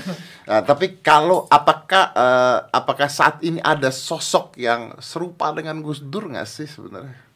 Nah, 0.48 0.62
tapi 0.64 1.04
kalau 1.04 1.44
apakah 1.52 2.16
eh, 2.16 2.58
apakah 2.72 3.12
saat 3.12 3.44
ini 3.44 3.60
ada 3.60 3.92
sosok 3.92 4.56
yang 4.56 4.96
serupa 5.04 5.52
dengan 5.52 5.84
Gus 5.84 6.00
Dur 6.00 6.32
nggak 6.32 6.48
sih 6.48 6.64
sebenarnya? 6.64 7.29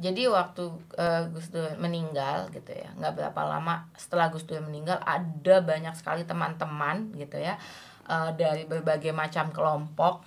Jadi 0.00 0.24
waktu 0.32 0.64
eh, 0.96 1.28
Gus 1.28 1.52
Dur 1.52 1.76
meninggal 1.76 2.48
gitu 2.56 2.72
ya, 2.72 2.88
nggak 2.96 3.20
berapa 3.20 3.40
lama 3.44 3.84
setelah 4.00 4.32
Gus 4.32 4.48
Dur 4.48 4.64
meninggal 4.64 4.96
ada 5.04 5.60
banyak 5.60 5.92
sekali 5.92 6.24
teman-teman 6.24 7.12
gitu 7.20 7.36
ya 7.36 7.60
eh, 8.08 8.30
dari 8.32 8.64
berbagai 8.64 9.12
macam 9.12 9.52
kelompok 9.52 10.24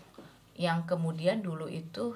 yang 0.53 0.85
kemudian 0.85 1.41
dulu 1.41 1.65
itu 1.65 2.13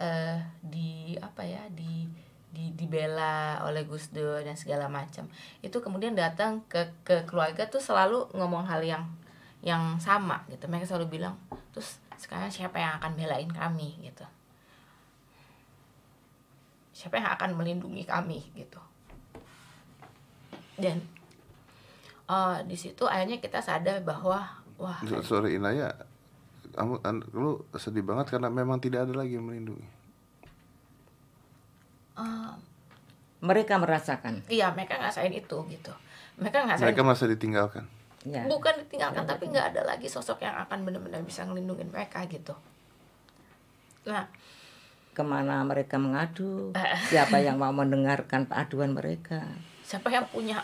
eh, 0.00 0.40
di 0.64 1.12
apa 1.20 1.44
ya 1.44 1.68
di 1.68 2.08
di 2.48 2.72
dibela 2.72 3.60
oleh 3.68 3.84
Gus 3.84 4.08
Dur 4.08 4.40
dan 4.40 4.56
segala 4.56 4.88
macam. 4.88 5.28
Itu 5.60 5.84
kemudian 5.84 6.16
datang 6.16 6.64
ke 6.72 6.88
ke 7.04 7.28
keluarga 7.28 7.68
tuh 7.68 7.84
selalu 7.84 8.32
ngomong 8.32 8.64
hal 8.64 8.80
yang 8.80 9.04
yang 9.60 10.00
sama 10.00 10.40
gitu. 10.48 10.64
Mereka 10.72 10.88
selalu 10.88 11.20
bilang, 11.20 11.36
terus 11.76 12.00
sekarang 12.16 12.48
siapa 12.48 12.80
yang 12.80 12.96
akan 12.96 13.12
belain 13.12 13.50
kami 13.52 14.00
gitu 14.00 14.24
siapa 17.04 17.20
yang 17.20 17.28
akan 17.30 17.50
melindungi 17.52 18.00
kami 18.02 18.40
gitu. 18.56 18.80
Dan 20.74 21.04
eh, 22.24 22.58
di 22.64 22.74
situ 22.74 23.04
akhirnya 23.04 23.36
kita 23.36 23.60
sadar 23.60 24.00
bahwa 24.00 24.40
wah 24.80 24.98
So- 25.04 25.20
Sorry 25.20 25.60
Inaya, 25.60 25.92
kamu 26.72 27.04
lu 27.30 27.60
sedih 27.74 28.00
banget 28.00 28.32
karena 28.32 28.48
memang 28.48 28.80
tidak 28.80 29.04
ada 29.04 29.14
lagi 29.14 29.36
yang 29.36 29.44
melindungi. 29.44 29.84
eh, 32.16 32.52
mereka 33.40 33.76
merasakan. 33.76 34.40
Iya 34.48 34.72
mereka 34.72 34.96
ngerasain 34.96 35.28
itu 35.30 35.58
gitu. 35.68 35.92
Mereka 36.40 36.64
ngerasain 36.64 36.86
Mereka 36.88 37.02
merasa 37.04 37.28
ditinggalkan. 37.28 37.84
ya. 38.24 38.48
Bukan 38.48 38.80
ditinggalkan 38.80 39.28
tapi 39.28 39.52
nggak 39.52 39.76
ada 39.76 39.84
lagi 39.84 40.08
sosok 40.08 40.40
yang 40.40 40.56
akan 40.56 40.88
benar-benar 40.88 41.20
bisa 41.20 41.44
ngelindungin 41.44 41.92
mereka 41.92 42.24
gitu. 42.24 42.56
Nah 44.08 44.24
ke 45.14 45.22
mana 45.22 45.62
mereka 45.62 45.96
mengadu 45.96 46.74
siapa 47.06 47.38
yang 47.38 47.56
mau 47.56 47.70
mendengarkan 47.70 48.50
aduan 48.50 48.92
mereka. 48.92 49.46
Siapa 49.86 50.10
yang 50.10 50.26
punya 50.28 50.58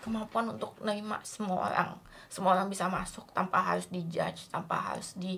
kemampuan 0.00 0.48
untuk 0.56 0.72
menerima 0.80 1.20
semua 1.20 1.68
orang? 1.68 1.90
Semua 2.32 2.56
orang 2.56 2.72
bisa 2.72 2.88
masuk 2.88 3.28
tanpa 3.36 3.60
harus 3.60 3.92
dijudge 3.92 4.48
tanpa 4.48 4.96
harus 4.96 5.12
di 5.20 5.36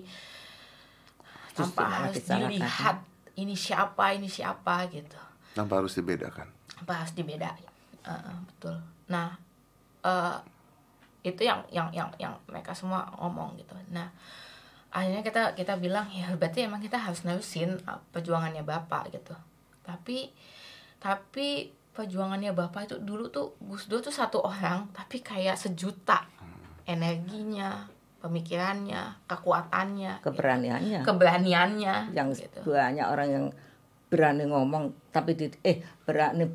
tanpa 1.53 1.85
harus 1.85 2.23
dilihat 2.23 3.03
ini 3.35 3.53
siapa 3.53 4.15
ini 4.15 4.31
siapa 4.31 4.87
gitu. 4.87 5.19
Tanpa 5.53 5.83
harus 5.83 5.93
dibedakan. 5.99 6.49
tanpa 6.73 7.05
harus 7.05 7.13
dibedain 7.13 7.69
Heeh, 8.03 8.37
betul. 8.51 8.75
Nah 9.07 9.31
eh, 10.03 10.37
itu 11.23 11.41
yang 11.47 11.63
yang 11.71 11.87
yang 11.95 12.11
yang 12.19 12.35
mereka 12.51 12.75
semua 12.75 13.07
ngomong 13.15 13.55
gitu. 13.55 13.71
Nah 13.95 14.11
akhirnya 14.93 15.25
kita 15.25 15.43
kita 15.57 15.73
bilang 15.81 16.05
ya 16.13 16.29
berarti 16.37 16.69
emang 16.69 16.77
kita 16.77 17.01
harus 17.01 17.25
nerusin 17.25 17.81
uh, 17.89 17.97
perjuangannya 18.13 18.61
bapak 18.61 19.09
gitu. 19.09 19.33
Tapi 19.81 20.29
tapi 21.01 21.73
perjuangannya 21.91 22.53
bapak 22.53 22.93
itu 22.93 22.95
dulu 23.01 23.33
tuh 23.33 23.57
Gus 23.57 23.89
Dur 23.89 24.05
tuh 24.05 24.13
satu 24.13 24.45
orang 24.45 24.93
tapi 24.93 25.25
kayak 25.25 25.57
sejuta 25.57 26.29
energinya 26.85 27.89
pemikirannya 28.21 29.25
kekuatannya 29.25 30.21
keberaniannya. 30.21 31.01
Keberaniannya 31.01 31.95
yang 32.13 32.29
gitu. 32.37 32.61
banyak 32.61 33.07
orang 33.09 33.29
yang 33.29 33.45
berani 34.13 34.45
ngomong 34.45 34.93
tapi 35.09 35.33
di, 35.33 35.49
eh 35.65 35.81
berani 36.05 36.45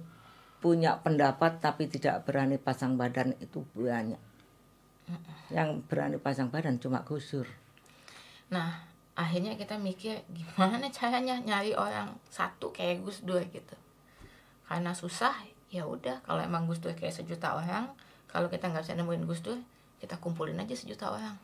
punya 0.63 1.03
pendapat 1.03 1.59
tapi 1.59 1.91
tidak 1.91 2.23
berani 2.23 2.55
pasang 2.55 2.95
badan 2.95 3.35
itu 3.43 3.67
banyak. 3.75 4.23
Yang 5.51 5.83
berani 5.91 6.23
pasang 6.23 6.55
badan 6.55 6.79
cuma 6.79 7.03
gusur 7.03 7.51
Nah, 8.49 8.81
akhirnya 9.19 9.59
kita 9.59 9.77
mikir 9.77 10.25
gimana 10.33 10.81
caranya 10.95 11.37
nyari 11.43 11.75
orang 11.75 12.17
satu 12.33 12.73
kayak 12.73 13.05
Gus 13.05 13.27
Dur 13.27 13.43
gitu. 13.51 13.77
Karena 14.69 14.93
susah, 14.93 15.35
ya 15.69 15.85
udah 15.85 16.21
kalau 16.25 16.41
emang 16.41 16.65
Gus 16.65 16.81
Dur 16.81 16.97
kayak 16.97 17.13
sejuta 17.13 17.57
orang, 17.57 17.93
kalau 18.29 18.49
kita 18.49 18.69
nggak 18.69 18.85
bisa 18.85 18.97
nemuin 18.97 19.25
Gus 19.29 19.41
Dur, 19.45 19.61
kita 20.01 20.17
kumpulin 20.21 20.57
aja 20.61 20.73
sejuta 20.73 21.13
orang. 21.13 21.37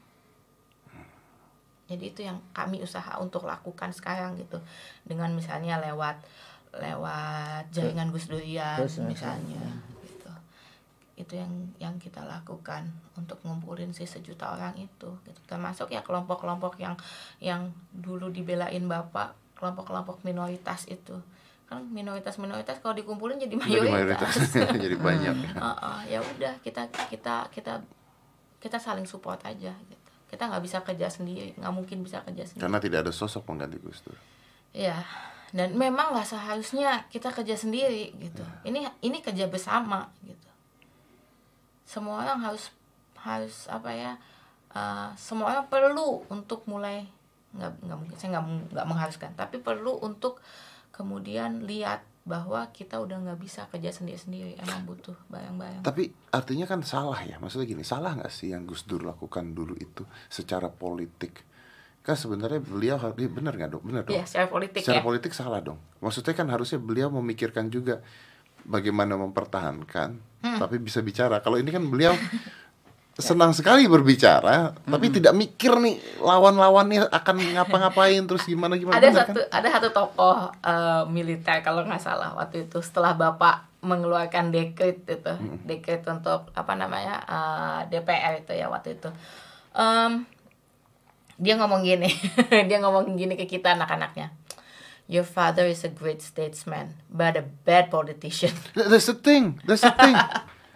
Jadi 1.84 2.04
itu 2.16 2.20
yang 2.24 2.40
kami 2.56 2.80
usaha 2.80 3.20
untuk 3.20 3.44
lakukan 3.44 3.92
sekarang 3.92 4.40
gitu. 4.40 4.56
Dengan 5.04 5.36
misalnya 5.36 5.76
lewat 5.84 6.16
lewat 6.74 7.70
jaringan 7.70 8.10
Gus 8.10 8.26
Durian 8.26 8.80
misalnya. 9.06 9.93
Itu 11.14 11.38
yang 11.38 11.50
yang 11.79 11.94
kita 12.03 12.27
lakukan 12.27 12.90
untuk 13.14 13.38
ngumpulin 13.46 13.94
si 13.94 14.05
sejuta 14.07 14.50
orang 14.55 14.74
itu 14.79 15.11
gitu. 15.27 15.40
Termasuk 15.46 15.94
ya 15.94 16.03
kelompok-kelompok 16.03 16.79
yang 16.83 16.98
yang 17.38 17.70
dulu 17.94 18.31
dibelain 18.31 18.83
Bapak, 18.87 19.35
kelompok-kelompok 19.59 20.27
minoritas 20.27 20.90
itu. 20.90 21.14
Kan 21.64 21.88
minoritas-minoritas 21.90 22.83
kalau 22.83 22.92
dikumpulin 22.98 23.38
jadi 23.38 23.55
Jadi 23.57 23.88
mayoritas 23.88 24.35
mayoritas. 24.37 24.77
jadi 24.85 24.96
banyak. 24.98 25.35
Heeh, 25.55 25.98
ya 26.12 26.18
udah 26.20 26.55
kita 26.61 26.90
kita 26.90 27.48
kita 27.55 27.81
kita 28.64 28.79
saling 28.81 29.05
support 29.05 29.38
aja 29.44 29.70
gitu. 29.70 30.11
Kita 30.24 30.50
nggak 30.50 30.64
bisa 30.66 30.83
kerja 30.83 31.07
sendiri, 31.07 31.55
nggak 31.55 31.74
mungkin 31.77 32.03
bisa 32.03 32.24
kerja 32.24 32.42
sendiri. 32.42 32.64
Karena 32.64 32.81
tidak 32.83 32.98
ada 33.07 33.12
sosok 33.14 33.47
pengganti 33.47 33.78
Gus 33.78 34.03
Dur. 34.03 34.18
Ya, 34.74 35.07
dan 35.55 35.78
memang 35.78 36.11
nggak 36.11 36.26
seharusnya 36.26 37.07
kita 37.12 37.30
kerja 37.30 37.55
sendiri 37.55 38.11
gitu. 38.18 38.43
Ini 38.66 38.91
ini 39.07 39.22
kerja 39.22 39.47
bersama 39.47 40.11
gitu. 40.26 40.43
Semua 41.85 42.24
orang 42.24 42.41
harus 42.41 42.72
harus 43.20 43.68
apa 43.68 43.93
ya? 43.93 44.12
eh, 44.74 45.09
semua 45.14 45.55
orang 45.55 45.66
perlu 45.70 46.26
untuk 46.28 46.66
mulai 46.66 47.07
nggak 47.55 47.87
nggak 47.87 47.99
mungkin 48.03 48.16
saya 48.18 48.30
nggak 48.35 48.74
nggak 48.74 48.87
mengharuskan, 48.91 49.30
tapi 49.39 49.62
perlu 49.62 50.03
untuk 50.03 50.43
kemudian 50.91 51.62
lihat 51.62 52.03
bahwa 52.24 52.66
kita 52.72 52.99
udah 52.99 53.20
nggak 53.20 53.39
bisa 53.39 53.68
kerja 53.68 53.93
sendiri-sendiri, 53.93 54.57
emang 54.57 54.89
butuh 54.89 55.14
bareng-bareng. 55.28 55.85
Tapi 55.85 56.09
artinya 56.32 56.64
kan 56.64 56.80
salah 56.80 57.20
ya. 57.20 57.37
Maksudnya 57.37 57.68
gini, 57.68 57.85
salah 57.85 58.16
nggak 58.16 58.32
sih 58.32 58.57
yang 58.57 58.64
Gus 58.64 58.89
Dur 58.89 59.05
lakukan 59.05 59.53
dulu 59.53 59.76
itu 59.76 60.09
secara 60.32 60.72
politik? 60.72 61.45
Kan 62.01 62.16
sebenarnya 62.16 62.64
beliau 62.64 62.97
harus 62.97 63.14
benar 63.28 63.55
nggak 63.55 63.70
dong? 63.76 63.85
Benar 63.85 64.03
dong. 64.09 64.16
Ya, 64.16 64.24
secara 64.24 64.49
politik 64.49 64.80
secara 64.82 65.01
ya. 65.01 65.05
politik 65.05 65.32
salah 65.37 65.61
dong. 65.61 65.78
Maksudnya 66.01 66.32
kan 66.32 66.49
harusnya 66.49 66.80
beliau 66.80 67.12
memikirkan 67.12 67.68
juga 67.68 68.01
bagaimana 68.64 69.14
mempertahankan, 69.14 70.32
Hmm. 70.44 70.60
tapi 70.60 70.76
bisa 70.76 71.00
bicara. 71.00 71.40
Kalau 71.40 71.56
ini 71.56 71.68
kan 71.68 71.80
beliau 71.84 72.12
senang 73.16 73.54
sekali 73.54 73.86
berbicara, 73.86 74.74
tapi 74.74 75.06
tidak 75.08 75.32
mikir 75.32 75.70
nih 75.78 75.96
lawan-lawannya 76.18 77.06
akan 77.08 77.36
ngapa-ngapain 77.54 78.26
terus 78.26 78.42
gimana 78.42 78.74
gimana. 78.74 78.98
ada 78.98 79.08
satu 79.08 79.38
kan? 79.38 79.54
ada 79.54 79.68
satu 79.70 79.88
tokoh 79.88 80.36
eh, 80.58 81.02
militer 81.06 81.62
kalau 81.62 81.86
nggak 81.86 82.02
salah 82.02 82.34
waktu 82.34 82.66
itu 82.66 82.82
setelah 82.82 83.14
bapak 83.14 83.70
mengeluarkan 83.80 84.50
dekret 84.50 85.06
itu 85.06 85.32
dekret 85.62 86.02
untuk 86.04 86.50
apa 86.52 86.72
namanya 86.74 87.22
eh, 87.22 87.80
DPR 87.88 88.42
itu 88.42 88.52
ya 88.52 88.66
waktu 88.66 88.98
itu 88.98 89.06
Em, 89.74 90.26
dia 91.34 91.54
ngomong 91.54 91.82
gini 91.82 92.10
dia 92.68 92.78
ngomong 92.78 93.14
gini 93.14 93.34
ke 93.34 93.46
kita 93.46 93.74
anak-anaknya 93.74 94.34
your 95.07 95.22
father 95.22 95.64
is 95.64 95.84
a 95.84 95.92
great 95.92 96.20
statesman 96.20 96.96
but 97.09 97.36
a 97.36 97.44
bad 97.62 97.88
politician 97.88 98.52
That's 98.76 99.07
the 99.07 99.16
thing, 99.16 99.61
that's 99.62 99.84
the 99.84 99.92
thing, 99.92 100.16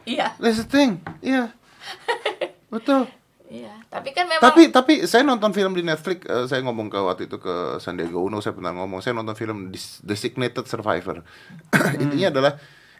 iya 0.05 0.37
that's 0.37 0.61
the 0.61 0.68
thing, 0.68 1.01
iya, 1.20 1.53
betul. 2.74 3.09
iya 3.49 3.72
tapi 3.89 4.12
kan 4.12 4.29
memang 4.29 4.45
Tapi 4.45 4.68
tapi 4.68 4.93
saya 5.09 5.24
nonton 5.24 5.57
film 5.57 5.72
di 5.72 5.81
Netflix, 5.81 6.29
eh, 6.29 6.45
saya 6.45 6.61
ngomong 6.61 6.93
ke 6.93 6.99
waktu 7.01 7.24
itu 7.24 7.41
ke 7.41 7.81
Sandiaga 7.81 8.20
Uno, 8.20 8.45
saya 8.45 8.53
pernah 8.53 8.76
ngomong, 8.76 9.01
saya 9.01 9.16
nonton 9.16 9.33
film 9.33 9.72
Designated 10.05 10.68
Survivor. 10.68 11.24
Intinya 12.05 12.29
adalah 12.29 12.53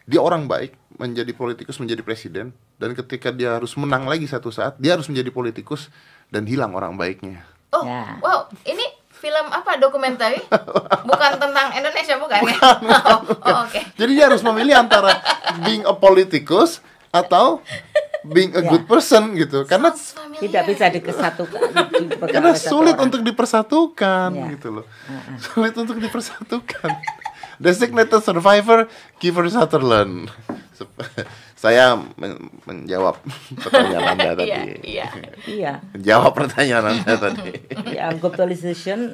dia 0.09 0.17
orang 0.17 0.49
baik 0.49 0.73
menjadi 0.97 1.29
politikus 1.37 1.77
menjadi 1.77 2.01
presiden 2.01 2.49
dan 2.81 2.97
ketika 2.97 3.29
dia 3.29 3.61
harus 3.61 3.77
menang 3.77 4.09
lagi 4.09 4.25
satu 4.25 4.49
saat 4.49 4.73
dia 4.81 4.97
harus 4.97 5.05
menjadi 5.05 5.29
politikus 5.29 5.93
dan 6.33 6.49
hilang 6.49 6.73
orang 6.73 6.97
baiknya. 6.97 7.45
oh 7.69 7.85
Ya. 7.85 8.17
wow 8.17 8.49
ini 8.65 8.81
film 9.19 9.45
apa 9.51 9.75
dokumenter 9.75 10.39
bukan 11.09 11.31
tentang 11.35 11.67
Indonesia 11.75 12.15
bukan, 12.15 12.39
ya 12.39 12.55
oh, 12.55 13.19
oh, 13.51 13.55
oke 13.67 13.81
Jadi 13.99 14.11
dia 14.15 14.25
harus 14.27 14.39
memilih 14.41 14.79
antara 14.79 15.19
being 15.61 15.83
a 15.83 15.91
politikus 15.91 16.79
atau 17.11 17.59
being 18.23 18.51
a 18.51 18.61
Ya. 18.61 18.69
good 18.69 18.83
person 18.83 19.31
gitu. 19.33 19.63
Karena. 19.63 19.95
Tidak 20.35 20.63
bisa 20.67 20.91
dikesatukan. 20.91 21.59
karena 22.27 22.51
sulit 22.53 22.95
orang. 22.99 23.07
untuk 23.07 23.21
dipersatukan 23.23 24.29
Ya. 24.35 24.51
gitu 24.55 24.67
loh. 24.81 24.85
Sulit 25.39 25.71
untuk 25.75 25.97
dipersatukan. 25.97 26.89
Designated 27.63 28.23
Survivor 28.23 28.87
Kiefer 29.19 29.47
Sutherland. 29.47 30.31
Saya 31.59 31.91
men- 32.15 32.39
menjawab 32.63 33.19
pertanyaan 33.59 34.05
Anda 34.15 34.31
tadi. 34.33 34.47
iya 34.47 34.63
iya 34.79 35.07
Iya. 35.43 35.73
Jawab 35.93 36.31
pertanyaan 36.33 36.95
Anda 36.95 37.13
tadi. 37.25 37.51
Ya, 37.89 38.15
globalization 38.15 39.11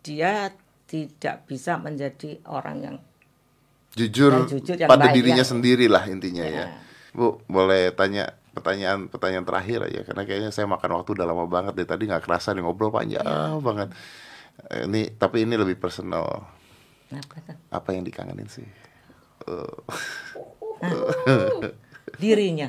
dia 0.00 0.54
tidak 0.84 1.44
bisa 1.44 1.74
menjadi 1.76 2.38
orang 2.44 2.78
yang 2.80 2.96
Jujur, 3.90 4.30
Yang 4.30 4.62
jujur, 4.62 4.76
yang 4.78 4.86
pada 4.86 5.10
baik, 5.10 5.14
dirinya 5.18 5.42
yang- 5.42 5.50
sendiri 5.50 5.90
lah 5.90 6.06
intinya 6.06 6.44
Ya. 6.44 6.54
ya. 6.54 6.66
Bu, 7.10 7.42
boleh 7.44 7.90
tanya 7.90 8.30
pertanyaan 8.54 9.06
pertanyaan 9.06 9.42
terakhir 9.42 9.80
aja 9.84 10.00
karena 10.04 10.22
kayaknya 10.22 10.50
saya 10.50 10.66
makan 10.66 10.90
waktu 10.94 11.14
udah 11.14 11.26
lama 11.26 11.46
banget 11.46 11.74
deh 11.74 11.82
tadi 11.84 12.06
nggak 12.06 12.22
kerasa 12.22 12.52
nih 12.52 12.62
ngobrol 12.62 12.90
panjang 12.90 13.22
Iya. 13.22 13.58
banget. 13.58 13.88
Eh, 14.68 14.86
Ini 14.86 15.00
tapi 15.14 15.42
ini 15.42 15.54
lebih 15.54 15.74
personal. 15.76 16.46
apa 17.08 17.34
tuh? 17.40 17.56
Apa 17.70 17.88
yang 17.90 18.04
dikangenin 18.04 18.46
sih? 18.46 18.66
Eh, 19.48 19.76
dirinya. 22.22 22.68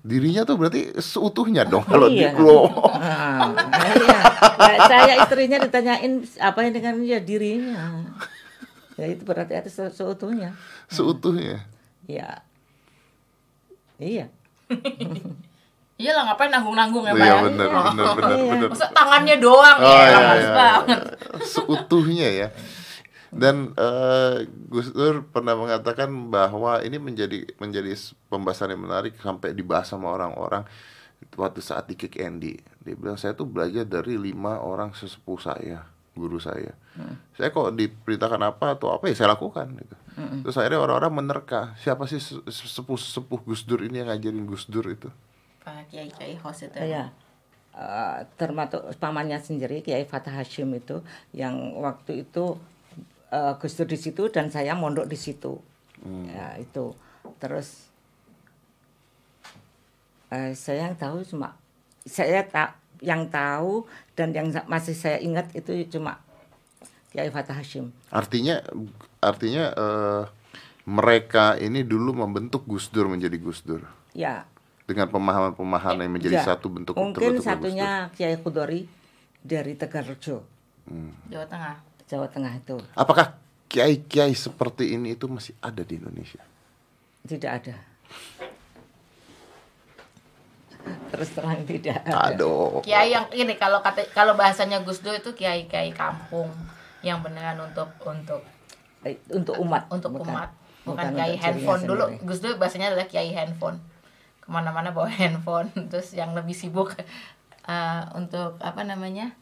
dirinya 0.00 0.44
tuh 0.44 0.54
berarti 0.54 0.92
seutuhnya 0.96 1.64
dong 1.64 1.82
kalau 1.82 2.06
Iya. 2.06 2.30
di 2.30 2.36
Klo. 2.36 2.68
Ah, 3.00 3.48
iya. 3.96 4.20
Nah, 4.54 4.76
saya 4.86 5.12
istrinya 5.18 5.58
ditanyain 5.58 6.12
apa 6.36 6.58
yang 6.62 6.72
dengan 6.72 6.94
ya 7.00 7.18
dirinya. 7.18 8.04
Ya 8.94 9.08
itu 9.08 9.24
berarti 9.24 9.56
itu 9.56 9.70
se- 9.72 9.90
seutuhnya. 9.90 10.52
seutuhnya. 10.86 11.64
Ya. 12.04 12.44
Iya. 13.96 14.28
Iya 15.96 16.10
lah 16.16 16.22
ngapain 16.28 16.48
nanggung-nanggung 16.48 17.04
ya 17.04 17.12
Iya 17.12 17.18
Pak 17.18 17.26
ya? 17.26 17.36
benar 17.42 17.68
benar 17.68 18.06
benar 18.14 18.30
Iya. 18.30 18.44
benar. 18.46 18.68
Masa 18.70 18.86
tangannya 18.90 19.36
doang 19.36 19.78
Oh, 19.78 19.88
ya, 19.90 19.96
iya, 20.06 20.18
iya. 20.36 20.50
banget. 20.52 21.00
Seutuhnya 21.42 22.28
ya. 22.30 22.48
Dan 23.30 23.72
eh, 23.78 24.50
Gus 24.66 24.90
Dur 24.90 25.22
pernah 25.30 25.54
mengatakan 25.54 26.10
bahwa 26.30 26.82
ini 26.82 26.98
menjadi 26.98 27.46
menjadi 27.62 27.94
pembahasan 28.26 28.74
yang 28.74 28.82
menarik 28.82 29.14
sampai 29.22 29.54
dibahas 29.54 29.86
sama 29.86 30.10
orang-orang 30.10 30.66
waktu 31.38 31.62
saat 31.62 31.86
di 31.86 31.94
Kick 31.94 32.18
Andy. 32.18 32.58
Dia 32.82 32.94
bilang 32.98 33.14
saya 33.14 33.38
tuh 33.38 33.46
belajar 33.46 33.86
dari 33.86 34.18
lima 34.18 34.58
orang 34.58 34.96
sesepuh 34.96 35.38
saya, 35.38 35.86
guru 36.18 36.42
saya. 36.42 36.74
Saya 37.38 37.54
kok 37.54 37.70
diperintahkan 37.78 38.42
apa 38.42 38.74
atau 38.74 38.90
apa 38.90 39.06
ya 39.06 39.14
saya 39.14 39.32
lakukan 39.32 39.78
gitu. 39.78 39.96
Terus 40.44 40.56
akhirnya 40.58 40.82
orang-orang 40.82 41.22
menerka 41.22 41.72
siapa 41.80 42.04
sih 42.10 42.18
se- 42.20 42.42
sesepuh 42.44 42.98
sesepuh 42.98 43.40
Gus 43.46 43.62
Dur 43.62 43.80
ini 43.86 44.02
yang 44.02 44.10
ngajarin 44.10 44.44
Gus 44.44 44.66
Dur 44.66 44.90
itu. 44.90 45.08
Pak 45.62 45.92
Kiai 45.92 46.10
Kiai 46.10 46.34
host 46.40 46.66
itu. 46.66 46.76
Iya. 46.76 47.14
Eh, 47.70 48.18
termasuk 48.34 48.82
pamannya 48.98 49.38
sendiri 49.38 49.80
Kiai 49.80 50.02
Fatah 50.02 50.34
Hashim 50.34 50.74
itu 50.74 51.06
yang 51.30 51.78
waktu 51.78 52.26
itu 52.26 52.58
eh, 53.30 53.52
Gus 53.56 53.74
Dur 53.78 53.86
di 53.86 53.98
situ 53.98 54.28
dan 54.28 54.50
saya 54.50 54.74
mondok 54.74 55.06
di 55.06 55.18
situ. 55.18 55.58
Ya, 56.04 56.56
itu. 56.56 56.96
Terus 57.38 57.90
eh, 60.30 60.52
saya 60.56 60.90
yang 60.90 60.96
tahu 60.96 61.22
cuma 61.26 61.56
saya 62.06 62.42
tak 62.46 62.78
yang 63.00 63.28
tahu 63.28 63.84
dan 64.16 64.32
yang 64.36 64.52
masih 64.68 64.92
saya 64.92 65.16
ingat 65.20 65.48
itu 65.56 65.72
cuma 65.88 66.20
Kiai 67.10 67.32
Fatah 67.32 67.56
Hashim. 67.58 67.90
Artinya 68.12 68.62
artinya 69.18 69.64
eh, 69.74 70.22
mereka 70.86 71.58
ini 71.58 71.82
dulu 71.84 72.14
membentuk 72.16 72.64
Gus 72.64 72.88
Dur 72.88 73.10
menjadi 73.10 73.36
Gus 73.36 73.60
Dur 73.62 73.84
Ya. 74.10 74.42
dengan 74.90 75.06
pemahaman-pemahaman 75.06 76.02
yang 76.06 76.14
menjadi 76.18 76.38
ya. 76.42 76.54
satu 76.54 76.66
bentuk 76.66 76.98
Mungkin 76.98 77.38
bentuk 77.38 77.46
satunya 77.46 78.10
Kiai 78.14 78.34
Khudori 78.34 78.90
dari 79.40 79.72
Tegarrejo, 79.78 80.42
Jawa 81.30 81.46
Tengah. 81.46 81.76
Jawa 82.10 82.26
Tengah 82.26 82.50
itu. 82.52 82.74
Apakah 82.92 83.38
kiai-kiai 83.70 84.34
seperti 84.34 84.98
ini 84.98 85.14
itu 85.14 85.30
masih 85.30 85.54
ada 85.62 85.80
di 85.80 85.94
Indonesia? 85.94 86.42
Tidak 87.22 87.46
ada. 87.46 87.76
Terus 91.10 91.28
terang 91.36 91.62
tidak 91.62 92.02
ada. 92.02 92.32
Aduh. 92.32 92.80
Kiai 92.80 93.12
yang 93.12 93.28
ini 93.30 93.54
kalau 93.54 93.78
kata 93.78 94.08
kalau 94.10 94.34
bahasanya 94.34 94.80
Gus 94.80 94.98
Dur 95.00 95.12
itu 95.12 95.30
kiai 95.32 95.68
kiai 95.68 95.92
kampung 95.92 96.48
yang 97.04 97.20
beneran 97.20 97.60
untuk 97.60 97.88
untuk 98.02 98.42
Eh, 99.00 99.16
Untuk 99.32 99.56
umat. 99.56 99.88
untuk 99.88 100.12
bukan. 100.12 100.28
umat 100.28 100.50
bukan, 100.84 101.08
Bukan 101.08 101.16
kiai 101.16 101.36
handphone 101.36 101.82
dulu 101.88 102.04
sendiri. 102.04 102.26
Gus 102.26 102.38
Dur 102.40 102.54
bahasanya 102.56 102.92
adalah 102.92 103.08
kiai 103.08 103.32
handphone 103.32 103.80
ke 104.40 104.48
mana-mana 104.48 104.90
bawa 104.90 105.08
handphone 105.20 105.68
terus 105.88 106.12
yang 106.12 106.34
lebih 106.34 106.52
sibuk 106.52 106.92
eh, 107.64 108.02
untuk 108.12 108.56
apa 108.60 108.82
namanya 108.82 109.32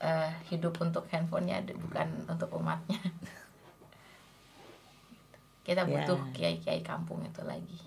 eh, 0.00 0.30
hidup 0.48 0.74
untuk 0.78 1.04
handphonenya 1.06 1.62
d- 1.62 1.76
bukan 1.76 2.08
untuk 2.26 2.48
umatnya 2.52 2.98
kita 5.60 5.84
Ya. 5.84 6.02
butuh 6.02 6.18
kiai 6.32 6.56
kiai 6.56 6.80
kampung 6.80 7.20
itu 7.22 7.40
lagi 7.42 7.78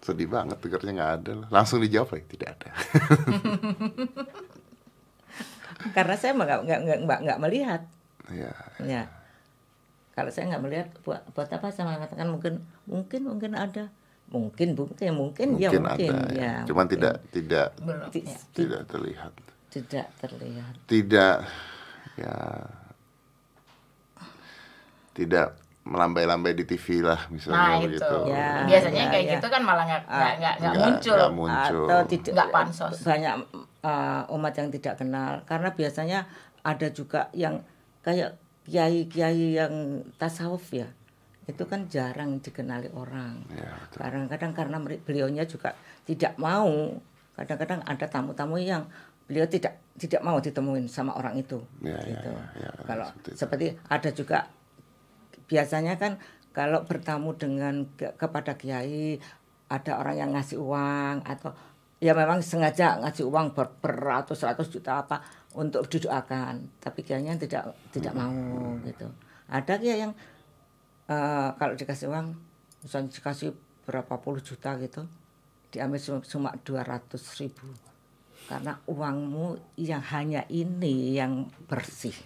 Sedih 0.00 0.24
banget 0.26 0.56
dengarnya 0.56 0.92
nggak 0.96 1.12
ada. 1.14 1.32
lah. 1.36 1.48
Langsung 1.52 1.76
dijawab 1.76 2.16
ya, 2.16 2.24
tidak 2.24 2.48
ada. 2.56 2.68
Karena 5.92 6.14
saya 6.16 6.32
nggak 6.32 6.60
nggak 6.64 6.80
nggak 7.04 7.20
nggak 7.20 7.40
melihat. 7.40 7.82
ya. 8.32 8.48
Ya. 8.80 9.02
Kalau 10.12 10.28
saya 10.28 10.48
nggak 10.48 10.62
melihat 10.64 10.88
buat, 11.02 11.20
buat 11.32 11.48
apa 11.48 11.68
saya 11.68 11.84
mengatakan 11.86 12.28
mungkin 12.28 12.64
mungkin 12.84 13.20
mungkin 13.26 13.52
ada. 13.52 13.92
Mungkin 14.30 14.72
mungkin 14.72 15.10
mungkin, 15.12 15.48
ya 15.58 15.68
Mungkin 15.68 15.84
mungkin 15.84 16.12
ada. 16.16 16.32
ya. 16.32 16.52
Cuman 16.64 16.86
mungkin. 16.86 16.96
tidak 16.96 17.14
tidak 17.28 17.68
belum 17.76 18.00
ya. 18.00 18.08
ti- 18.08 18.24
tidak 18.56 18.80
terlihat. 18.86 19.32
Tidak 19.70 20.06
terlihat. 20.18 20.74
Tidak 20.84 21.36
ya 22.18 22.36
tidak 25.14 25.56
melambai-lambai 25.80 26.52
di 26.52 26.64
TV 26.64 27.00
lah 27.02 27.18
misalnya 27.32 27.56
nah 27.56 27.74
itu 27.80 27.88
begitu. 27.88 28.16
Ya, 28.28 28.62
biasanya 28.68 29.02
ya, 29.02 29.10
kayak 29.10 29.24
ya. 29.24 29.32
gitu 29.36 29.46
kan 29.48 29.62
malah 29.64 29.84
nggak 29.88 30.02
nggak 30.06 30.34
nggak 30.38 30.54
nggak 30.60 30.74
muncul 30.76 31.18
muncul. 31.32 31.84
atau 31.88 31.98
tidak 32.06 32.32
Nggak 32.36 32.50
pansos. 32.52 32.94
banyak 33.00 33.34
uh, 33.80 34.22
umat 34.30 34.54
yang 34.54 34.68
tidak 34.70 34.94
kenal 35.00 35.32
karena 35.48 35.68
biasanya 35.72 36.18
ada 36.60 36.88
juga 36.92 37.32
yang 37.32 37.64
kayak 38.04 38.36
kiai-kiai 38.68 39.56
yang 39.56 39.74
tasawuf 40.14 40.68
ya 40.70 40.86
itu 41.48 41.64
kan 41.66 41.88
jarang 41.90 42.38
dikenali 42.38 42.92
orang 42.94 43.42
Ya, 43.50 43.74
kadang-kadang 43.90 44.52
karena 44.54 44.76
meri- 44.78 45.02
beliaunya 45.02 45.42
juga 45.42 45.74
tidak 46.04 46.38
mau 46.38 46.70
kadang-kadang 47.34 47.80
ada 47.82 48.06
tamu-tamu 48.06 48.60
yang 48.60 48.84
beliau 49.30 49.46
tidak 49.46 49.78
tidak 49.94 50.26
mau 50.26 50.42
ditemuin 50.42 50.90
sama 50.90 51.14
orang 51.14 51.38
itu. 51.38 51.62
Ya, 51.78 51.94
ya, 52.02 52.18
gitu. 52.18 52.30
ya, 52.58 52.66
ya, 52.66 52.70
kalau 52.82 53.06
seperti 53.06 53.30
seperti 53.38 53.66
ada 53.86 54.10
juga 54.10 54.38
biasanya 55.46 55.94
kan 55.94 56.18
kalau 56.50 56.82
bertamu 56.82 57.38
dengan 57.38 57.86
ke- 57.94 58.10
kepada 58.18 58.58
kiai 58.58 59.22
ada 59.70 59.92
orang 59.96 60.16
yang 60.18 60.30
ngasih 60.34 60.58
uang 60.58 61.22
atau 61.22 61.54
ya 62.02 62.10
memang 62.10 62.42
sengaja 62.42 62.98
ngasih 62.98 63.22
uang 63.22 63.54
ber- 63.54 63.70
beratus-ratus 63.78 64.66
juta 64.68 64.98
apa 64.98 65.22
untuk 65.54 65.86
didoakan. 65.86 66.66
Tapi 66.82 67.06
kiainya 67.06 67.38
tidak 67.38 67.70
tidak 67.94 68.10
mau 68.12 68.34
gitu. 68.82 69.06
Ada 69.46 69.78
kiai 69.78 70.02
yang 70.02 70.12
eh, 71.06 71.48
kalau 71.54 71.78
dikasih 71.78 72.10
uang 72.10 72.34
misalnya 72.82 73.14
dikasih 73.14 73.54
berapa 73.86 74.14
puluh 74.18 74.40
juta 74.40 74.74
gitu 74.78 75.06
diambil 75.70 75.98
cuma- 75.98 76.24
cuma 76.24 76.50
200 76.62 77.14
ribu 77.38 77.66
karena 78.50 78.74
uangmu 78.90 79.78
yang 79.78 80.02
hanya 80.10 80.42
ini 80.50 81.14
yang 81.14 81.46
bersih. 81.70 82.18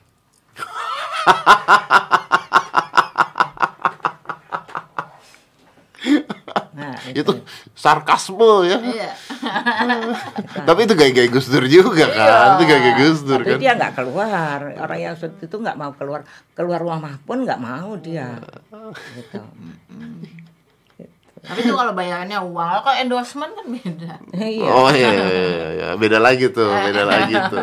Nah 6.73 6.97
itu. 7.13 7.45
Sarkasme 7.77 8.65
ya. 8.65 8.81
Iya. 8.81 9.13
tapi 10.69 10.89
itu 10.89 10.97
gaya-gaya 10.97 11.29
Gus 11.29 11.53
Dur 11.53 11.69
juga 11.69 12.09
kan. 12.09 12.57
Itu 12.57 12.65
gaya-gaya 12.65 12.95
Gus 13.05 13.21
Dur 13.21 13.45
tapi 13.45 13.53
kan. 13.53 13.61
dia 13.61 13.73
nggak 13.77 13.93
keluar. 13.93 14.59
Orang 14.81 14.99
yang 15.05 15.15
seperti 15.21 15.45
itu 15.45 15.57
nggak 15.61 15.77
mau 15.77 15.93
keluar. 15.93 16.25
Keluar 16.57 16.81
rumah 16.81 17.21
pun 17.21 17.45
nggak 17.45 17.61
mau 17.61 18.01
dia. 18.01 18.41
Gitu 19.13 19.45
Tapi 21.45 21.61
itu 21.61 21.77
kalau 21.77 21.93
bayarannya 21.93 22.41
uang, 22.41 22.69
kalau 22.81 22.97
endorsement 22.97 23.53
kan 23.53 23.67
beda. 23.69 24.13
iya 24.41 24.65
Oh 24.65 24.89
iya, 24.89 25.09
iya, 25.13 25.27
iya, 25.29 25.69
iya. 25.77 25.89
beda 26.01 26.17
lagi 26.17 26.49
tuh, 26.49 26.73
beda 26.73 27.05
lagi 27.13 27.37
tuh. 27.53 27.61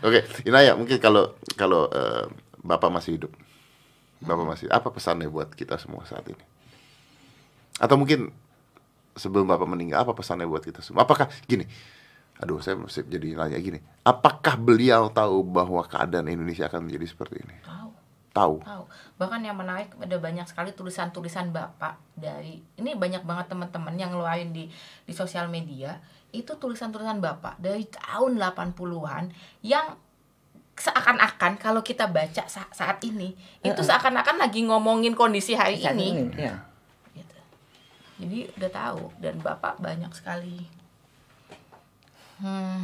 Oke, 0.00 0.24
Inaya 0.48 0.72
mungkin 0.72 0.96
kalau 0.96 1.36
kalau 1.54 1.92
eh, 1.92 2.24
bapak 2.64 2.88
masih 2.88 3.20
hidup, 3.20 3.32
bapak 4.24 4.46
masih 4.48 4.66
apa 4.72 4.88
pesannya 4.88 5.28
buat 5.28 5.52
kita 5.52 5.76
semua 5.76 6.08
saat 6.08 6.24
ini? 6.24 6.44
Atau 7.76 8.00
mungkin 8.00 8.32
sebelum 9.12 9.44
bapak 9.44 9.68
meninggal 9.68 10.08
apa 10.08 10.16
pesannya 10.16 10.48
buat 10.48 10.64
kita 10.64 10.80
semua? 10.80 11.04
Apakah 11.04 11.28
gini? 11.44 11.68
Aduh, 12.40 12.58
saya 12.58 12.74
mesti 12.74 13.06
jadi 13.06 13.38
nanya 13.38 13.60
gini. 13.60 13.78
Apakah 14.02 14.58
beliau 14.58 15.06
tahu 15.12 15.46
bahwa 15.46 15.84
keadaan 15.86 16.26
Indonesia 16.26 16.66
akan 16.66 16.90
menjadi 16.90 17.06
seperti 17.06 17.38
ini? 17.38 17.54
Tahu, 17.62 17.91
Tahu. 18.32 18.64
tahu. 18.64 18.84
Bahkan 19.20 19.44
yang 19.44 19.60
menarik 19.60 19.92
ada 20.00 20.16
banyak 20.16 20.48
sekali 20.48 20.72
tulisan-tulisan 20.72 21.52
Bapak 21.52 22.00
dari 22.16 22.64
ini 22.80 22.96
banyak 22.96 23.28
banget 23.28 23.52
teman-teman 23.52 23.92
yang 24.00 24.16
ngeluarin 24.16 24.56
di 24.56 24.72
di 25.04 25.12
sosial 25.12 25.52
media, 25.52 26.00
itu 26.32 26.56
tulisan-tulisan 26.56 27.20
Bapak 27.20 27.60
dari 27.60 27.84
tahun 27.84 28.40
80-an 28.40 29.28
yang 29.60 30.00
seakan-akan 30.72 31.60
kalau 31.60 31.84
kita 31.84 32.08
baca 32.08 32.48
sa- 32.48 32.72
saat 32.72 32.96
ini 33.04 33.36
itu 33.60 33.80
seakan-akan 33.84 34.40
lagi 34.40 34.64
ngomongin 34.64 35.12
kondisi 35.12 35.52
hari 35.52 35.76
Saat 35.76 36.00
ini. 36.00 36.32
ya. 36.32 36.56
gitu. 37.12 37.38
Jadi 38.24 38.38
udah 38.56 38.70
tahu 38.72 39.12
dan 39.20 39.36
bapak 39.44 39.76
banyak 39.78 40.08
sekali 40.16 40.64
hmm, 42.40 42.82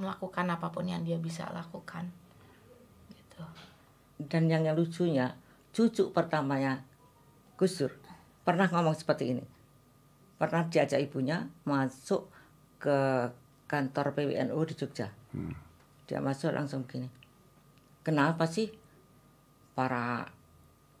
melakukan 0.00 0.46
apa 0.48 0.72
pun 0.72 0.88
yang 0.88 1.04
dia 1.04 1.20
bisa 1.20 1.44
lakukan. 1.52 2.08
Gitu. 3.12 3.44
Dan 4.28 4.50
yang, 4.50 4.66
yang 4.66 4.76
lucunya 4.76 5.32
cucu 5.70 6.10
pertamanya 6.10 6.82
Gus 7.56 7.80
Dur 7.80 7.92
pernah 8.44 8.66
ngomong 8.68 8.96
seperti 8.96 9.36
ini. 9.36 9.44
Pernah 10.40 10.66
diajak 10.72 11.00
ibunya 11.04 11.44
masuk 11.68 12.32
ke 12.80 13.28
kantor 13.68 14.16
PWNU 14.16 14.60
di 14.66 14.74
Jogja. 14.74 15.12
Dia 16.08 16.18
masuk 16.18 16.50
langsung 16.50 16.88
gini 16.88 17.20
kenapa 18.02 18.48
sih 18.48 18.72
para 19.76 20.28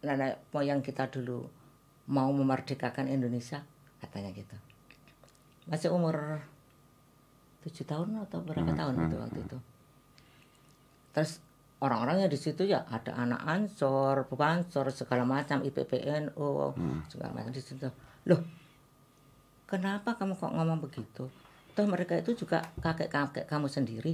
nenek 0.00 0.40
moyang 0.54 0.80
kita 0.80 1.08
dulu 1.08 1.48
mau 2.08 2.30
memerdekakan 2.32 3.08
Indonesia? 3.08 3.64
Katanya 4.00 4.32
gitu. 4.32 4.56
Masih 5.68 5.92
umur 5.92 6.40
tujuh 7.60 7.84
tahun 7.84 8.24
atau 8.24 8.40
berapa 8.40 8.72
tahun 8.72 8.94
itu 9.08 9.16
waktu 9.20 9.40
itu. 9.44 9.58
Terus 11.12 11.32
orang-orangnya 11.80 12.28
di 12.28 12.36
situ 12.36 12.68
ya 12.68 12.84
ada 12.86 13.16
anak 13.16 13.40
ansor, 13.44 14.28
bansor 14.28 14.92
segala 14.92 15.24
macam 15.24 15.64
IPPNU 15.64 16.76
segala 17.08 17.30
macam 17.32 17.52
di 17.52 17.62
situ. 17.64 17.88
Loh, 18.28 18.40
kenapa 19.64 20.14
kamu 20.16 20.36
kok 20.36 20.52
ngomong 20.52 20.80
begitu? 20.84 21.24
Toh 21.72 21.86
mereka 21.88 22.18
itu 22.20 22.36
juga 22.36 22.60
kakek-kakek 22.84 23.48
kamu 23.48 23.66
sendiri. 23.70 24.12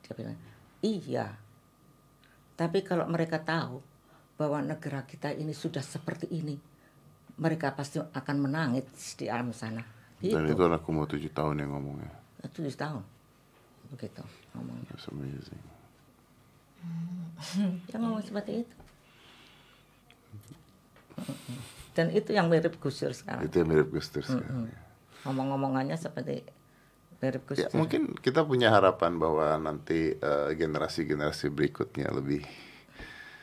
Dia 0.00 0.12
bilang, 0.16 0.38
iya. 0.80 1.36
Tapi 2.56 2.80
kalau 2.80 3.04
mereka 3.10 3.42
tahu 3.42 3.82
bahwa 4.38 4.64
negara 4.64 5.04
kita 5.04 5.34
ini 5.34 5.52
sudah 5.52 5.82
seperti 5.84 6.30
ini, 6.32 6.56
mereka 7.36 7.74
pasti 7.76 7.98
akan 8.00 8.36
menangis 8.38 9.18
di 9.18 9.28
alam 9.28 9.52
sana. 9.52 9.82
Dan 10.22 10.46
Gitu. 10.46 10.54
itu 10.54 10.62
anak 10.62 10.86
umur 10.86 11.10
tujuh 11.10 11.34
tahun 11.34 11.66
yang 11.66 11.74
ngomongnya. 11.74 12.12
Tujuh 12.54 12.70
tahun. 12.78 13.02
Begitu 13.90 14.22
ngomongnya. 14.54 14.86
That's 14.94 15.10
amazing. 15.10 15.71
Dia 17.86 17.96
ngomong 17.98 18.22
seperti 18.22 18.62
itu. 18.62 18.74
Dan 21.92 22.08
itu 22.10 22.32
yang 22.32 22.48
mirip 22.48 22.80
Gus 22.80 22.98
Dur 22.98 23.12
sekarang. 23.12 23.44
Itu 23.44 23.60
yang 23.60 23.68
mirip 23.68 23.92
Gus 23.92 24.08
Dur 24.08 24.24
sekarang. 24.24 24.68
ya. 24.68 24.78
Ngomong-ngomongannya 25.22 25.94
seperti 25.94 26.40
mirip 27.20 27.44
Gus 27.44 27.60
Ya, 27.60 27.68
mungkin 27.72 28.16
kita 28.16 28.42
punya 28.42 28.72
harapan 28.72 29.20
bahwa 29.20 29.60
nanti 29.60 30.16
eh, 30.16 30.48
generasi-generasi 30.52 31.52
berikutnya 31.52 32.08
lebih 32.08 32.42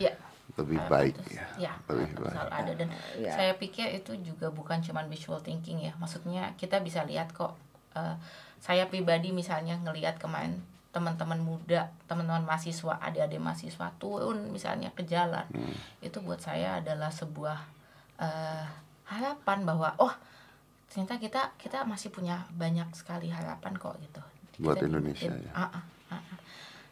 Ya. 0.02 0.16
lebih 0.58 0.82
baik 0.90 1.16
ya. 1.30 1.46
Ya, 1.70 1.74
Lebih 1.88 2.20
baik. 2.20 2.36
ada 2.50 2.72
dan 2.74 2.90
Ya. 3.16 3.32
saya 3.32 3.54
pikir 3.54 3.94
itu 3.94 4.18
juga 4.18 4.50
bukan 4.50 4.82
cuman 4.82 5.06
visual 5.08 5.38
thinking 5.40 5.86
ya. 5.86 5.94
Maksudnya 6.02 6.58
kita 6.58 6.82
bisa 6.82 7.06
lihat 7.06 7.30
kok 7.32 7.54
eh, 7.94 8.16
saya 8.58 8.90
pribadi 8.90 9.30
misalnya 9.30 9.78
ngelihat 9.78 10.18
kemarin 10.18 10.58
teman-teman 10.90 11.38
muda, 11.38 11.94
teman-teman 12.10 12.42
mahasiswa, 12.50 12.98
adik-adik 12.98 13.38
mahasiswa 13.38 13.94
turun 14.02 14.50
misalnya 14.50 14.90
ke 14.98 15.06
jalan. 15.06 15.46
Hmm. 15.54 15.76
Itu 16.02 16.26
buat 16.26 16.42
saya 16.42 16.82
adalah 16.82 17.14
sebuah 17.14 17.58
eh, 18.18 18.66
harapan 19.06 19.66
bahwa 19.66 19.94
oh 20.02 20.14
ternyata 20.90 21.22
kita 21.22 21.42
kita 21.62 21.86
masih 21.86 22.10
punya 22.10 22.50
banyak 22.58 22.90
sekali 22.98 23.30
harapan 23.30 23.78
kok 23.78 24.02
gitu. 24.02 24.22
Buat 24.60 24.82
Kita 24.82 24.90
Indonesia, 24.90 25.30
di- 25.30 25.46
ya. 25.46 25.52
Ah, 25.54 25.62
ah, 25.78 25.84
ah, 26.12 26.22
ah. 26.22 26.40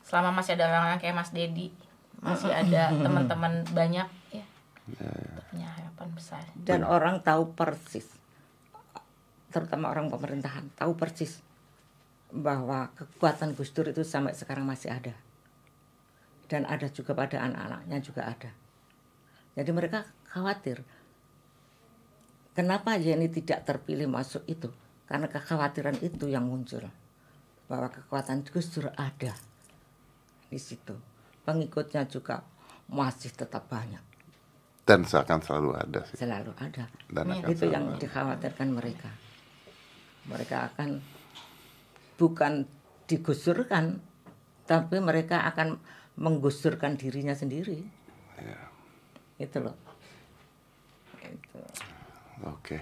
Selama 0.06 0.40
masih 0.40 0.56
ada 0.56 0.70
orang-orang 0.72 1.02
kayak 1.02 1.18
Mas 1.18 1.34
Dedi, 1.34 1.74
masih 2.22 2.54
ada 2.54 2.94
teman-teman 3.06 3.66
banyak 3.74 4.08
ya 4.32 4.46
kita 4.88 5.42
punya 5.52 5.68
harapan 5.68 6.08
besar 6.16 6.44
Dan 6.56 6.88
orang 6.88 7.20
tahu 7.20 7.52
persis, 7.52 8.08
terutama 9.52 9.92
orang 9.92 10.08
pemerintahan, 10.08 10.72
tahu 10.80 10.96
persis 10.96 11.44
bahwa 12.32 12.92
kekuatan 12.96 13.56
Gus 13.56 13.72
Dur 13.72 13.88
itu 13.92 14.04
sampai 14.04 14.36
sekarang 14.36 14.68
masih 14.68 14.92
ada. 14.92 15.16
Dan 16.48 16.64
ada 16.64 16.88
juga 16.92 17.12
pada 17.12 17.44
anak-anaknya 17.44 17.98
juga 18.00 18.28
ada. 18.28 18.52
Jadi 19.56 19.72
mereka 19.72 20.08
khawatir. 20.32 20.84
Kenapa 22.56 22.98
Yeni 22.98 23.30
tidak 23.30 23.68
terpilih 23.68 24.10
masuk 24.10 24.44
itu? 24.48 24.72
Karena 25.08 25.30
kekhawatiran 25.32 26.00
itu 26.04 26.28
yang 26.28 26.48
muncul. 26.48 26.88
Bahwa 27.68 27.92
kekuatan 27.92 28.48
Gus 28.48 28.72
Dur 28.72 28.92
ada 28.96 29.36
di 30.48 30.60
situ. 30.60 30.96
Pengikutnya 31.44 32.08
juga 32.08 32.44
masih 32.92 33.32
tetap 33.36 33.68
banyak. 33.68 34.04
Dan 34.88 35.04
seakan 35.04 35.44
selalu 35.44 35.70
ada 35.76 36.00
sih. 36.08 36.16
Selalu 36.16 36.52
ada. 36.56 36.88
Dan 37.12 37.28
akan 37.28 37.52
itu 37.52 37.66
yang 37.68 37.92
ada. 37.92 38.00
dikhawatirkan 38.00 38.70
mereka. 38.72 39.12
Mereka 40.32 40.72
akan 40.72 41.04
bukan 42.18 42.66
digusturkan, 43.08 44.02
tapi 44.68 44.98
mereka 45.00 45.48
akan 45.48 45.80
menggusturkan 46.18 46.98
dirinya 46.98 47.38
sendiri. 47.38 47.86
Iya. 48.42 48.60
Itu 49.38 49.58
loh. 49.64 49.78
Itu. 51.22 51.62
Oke. 52.44 52.78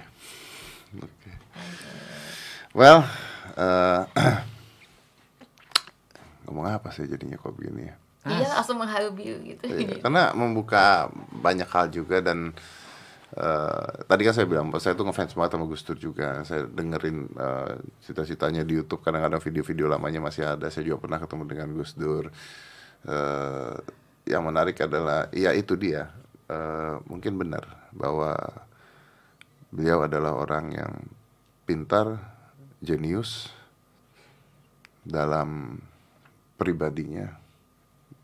Oke. 0.96 1.32
Well, 2.72 3.04
eh, 3.60 4.02
ngomong 6.48 6.66
apa 6.72 6.90
sih 6.96 7.08
jadinya 7.08 7.36
kok 7.36 7.56
begini 7.56 7.92
ya? 7.92 7.96
iya 8.26 8.48
langsung 8.58 8.82
mengharu 8.82 9.14
biru 9.14 9.38
gitu 9.46 9.70
Iya, 9.70 10.02
karena 10.02 10.34
membuka 10.34 11.14
banyak 11.30 11.70
hal 11.70 11.94
juga 11.94 12.26
dan 12.26 12.58
eh, 13.36 13.92
tadi 14.08 14.22
kan 14.24 14.34
saya 14.34 14.48
bilang 14.48 14.72
saya 14.80 14.96
tuh 14.96 15.06
ngefans 15.08 15.36
banget 15.36 15.52
sama 15.56 15.66
Gus 15.68 15.84
Dur 15.84 16.00
juga. 16.00 16.42
Saya 16.48 16.68
dengerin 16.68 17.18
eh, 17.36 17.74
cita-citanya 18.04 18.64
di 18.64 18.80
YouTube 18.80 19.04
kadang-kadang 19.04 19.44
video-video 19.44 19.92
lamanya 19.92 20.24
masih 20.24 20.48
ada. 20.48 20.72
Saya 20.72 20.88
juga 20.88 21.06
pernah 21.08 21.20
ketemu 21.20 21.44
dengan 21.46 21.68
Gus 21.76 21.92
Dur. 21.94 22.32
Eh, 23.06 23.76
yang 24.26 24.44
menarik 24.48 24.80
adalah 24.82 25.30
ya 25.36 25.54
itu 25.54 25.76
dia. 25.78 26.10
Eh, 26.48 26.96
mungkin 27.06 27.36
benar 27.38 27.66
bahwa 27.92 28.36
beliau 29.70 30.08
adalah 30.08 30.38
orang 30.40 30.66
yang 30.72 30.94
pintar 31.68 32.22
jenius 32.80 33.50
dalam 35.06 35.82
pribadinya 36.56 37.46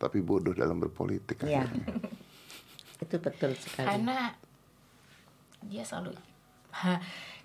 tapi 0.01 0.17
bodoh 0.25 0.57
dalam 0.57 0.81
berpolitik. 0.81 1.45
Iya. 1.45 1.69
itu 3.01 3.17
betul 3.17 3.57
sekali. 3.57 3.85
karena 3.85 4.33
dia 5.65 5.85
selalu 5.85 6.17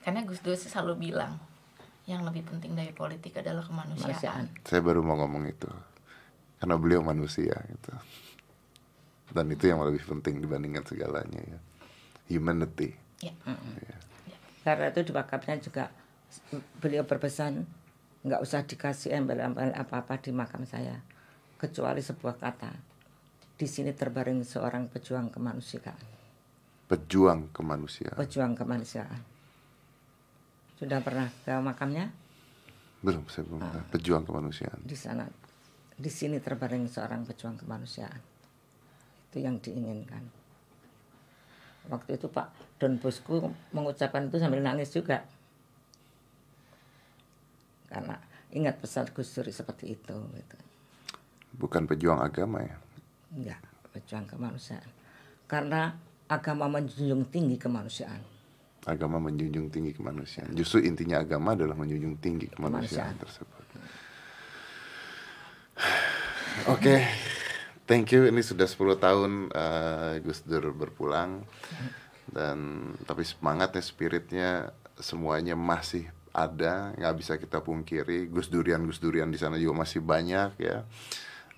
karena 0.05 0.23
Gus 0.23 0.41
Dur 0.41 0.55
sih 0.55 0.71
selalu 0.71 1.11
bilang 1.11 1.37
yang 2.07 2.23
lebih 2.23 2.47
penting 2.47 2.79
dari 2.79 2.95
politik 2.95 3.43
adalah 3.43 3.67
kemanusiaan 3.67 4.07
Kemanusiaan. 4.07 4.47
Saya 4.63 4.79
baru 4.79 5.03
mau 5.03 5.19
ngomong 5.19 5.51
itu. 5.51 5.67
Karena 6.63 6.79
beliau 6.79 7.03
manusia 7.03 7.59
gitu. 7.67 7.93
Dan 9.35 9.51
itu 9.51 9.67
yang 9.67 9.83
lebih 9.83 10.07
penting 10.07 10.39
dibandingkan 10.39 10.87
segalanya 10.87 11.43
ya. 11.43 11.59
Humanity. 12.31 12.95
ya 13.19 13.35
Karena 14.63 14.95
itu 14.95 15.11
di 15.11 15.13
bakapnya 15.15 15.59
juga 15.59 15.91
beliau 16.79 17.03
berpesan 17.03 17.67
nggak 18.27 18.43
usah 18.43 18.67
dikasih 18.67 19.15
embel-embel 19.15 19.71
apa-apa 19.75 20.19
di 20.19 20.35
makam 20.35 20.67
saya 20.67 20.99
kecuali 21.59 22.03
sebuah 22.03 22.35
kata 22.39 22.75
di 23.55 23.67
sini 23.71 23.95
terbaring 23.95 24.43
seorang 24.43 24.91
pejuang 24.91 25.31
kemanusiaan 25.31 26.16
Pejuang 26.87 27.51
kemanusiaan. 27.51 28.15
pejuang 28.15 28.55
kemanusiaan 28.55 29.21
sudah 30.77 31.01
pernah 31.03 31.27
ke 31.43 31.51
makamnya 31.59 32.13
Belum, 33.01 33.23
saya 33.27 33.43
belum. 33.47 33.61
pernah. 33.61 33.85
Pejuang 33.91 34.25
kemanusiaan. 34.25 34.79
di 34.85 34.95
sana 34.95 35.25
di 35.97 36.11
sini 36.13 36.37
terbaring 36.39 36.87
seorang 36.87 37.25
pejuang 37.25 37.57
kemanusiaan 37.57 38.21
itu 39.27 39.39
yang 39.41 39.57
diinginkan 39.59 40.23
waktu 41.89 42.15
itu 42.15 42.29
Pak 42.29 42.79
Don 42.79 43.01
Bosco 43.01 43.51
mengucapkan 43.73 44.29
itu 44.29 44.37
sambil 44.39 44.61
nangis 44.61 44.93
juga 44.93 45.25
karena 47.87 48.19
ingat 48.53 48.79
pesan 48.79 49.09
Gus 49.11 49.31
Dur 49.33 49.47
seperti 49.49 49.95
itu 49.95 50.17
gitu. 50.35 50.57
Bukan 51.57 51.89
pejuang 51.89 52.21
agama 52.21 52.61
ya. 52.61 52.77
enggak 53.33 53.61
pejuang 53.91 54.27
kemanusiaan 54.29 54.87
karena 55.47 55.95
agama 56.27 56.67
menjunjung 56.69 57.29
tinggi 57.31 57.57
kemanusiaan 57.57 58.23
Agama 58.87 59.19
menjunjung 59.19 59.67
tinggi 59.67 59.91
kemanusiaan. 59.91 60.55
Justru 60.55 60.79
intinya 60.87 61.19
agama 61.19 61.59
adalah 61.59 61.75
menjunjung 61.75 62.23
tinggi 62.23 62.47
kemanusiaan 62.47 63.19
Kemanusiaan. 63.19 63.19
tersebut. 63.19 63.65
Oke, 66.75 67.03
thank 67.91 68.15
you. 68.15 68.31
Ini 68.31 68.39
sudah 68.47 68.63
10 68.63 69.03
tahun 69.03 69.31
eh, 69.51 70.23
Gus 70.23 70.47
Dur 70.47 70.71
berpulang 70.71 71.43
dan 72.31 72.91
tapi 73.03 73.27
semangatnya, 73.27 73.83
spiritnya 73.83 74.51
semuanya 75.03 75.59
masih 75.59 76.07
ada, 76.31 76.95
nggak 76.95 77.15
bisa 77.19 77.43
kita 77.43 77.59
pungkiri. 77.67 78.31
Gus 78.31 78.47
Durian, 78.47 78.87
Gus 78.87 79.03
Durian 79.03 79.35
di 79.35 79.39
sana 79.43 79.59
juga 79.59 79.83
masih 79.83 79.99
banyak 79.99 80.63
ya. 80.63 80.87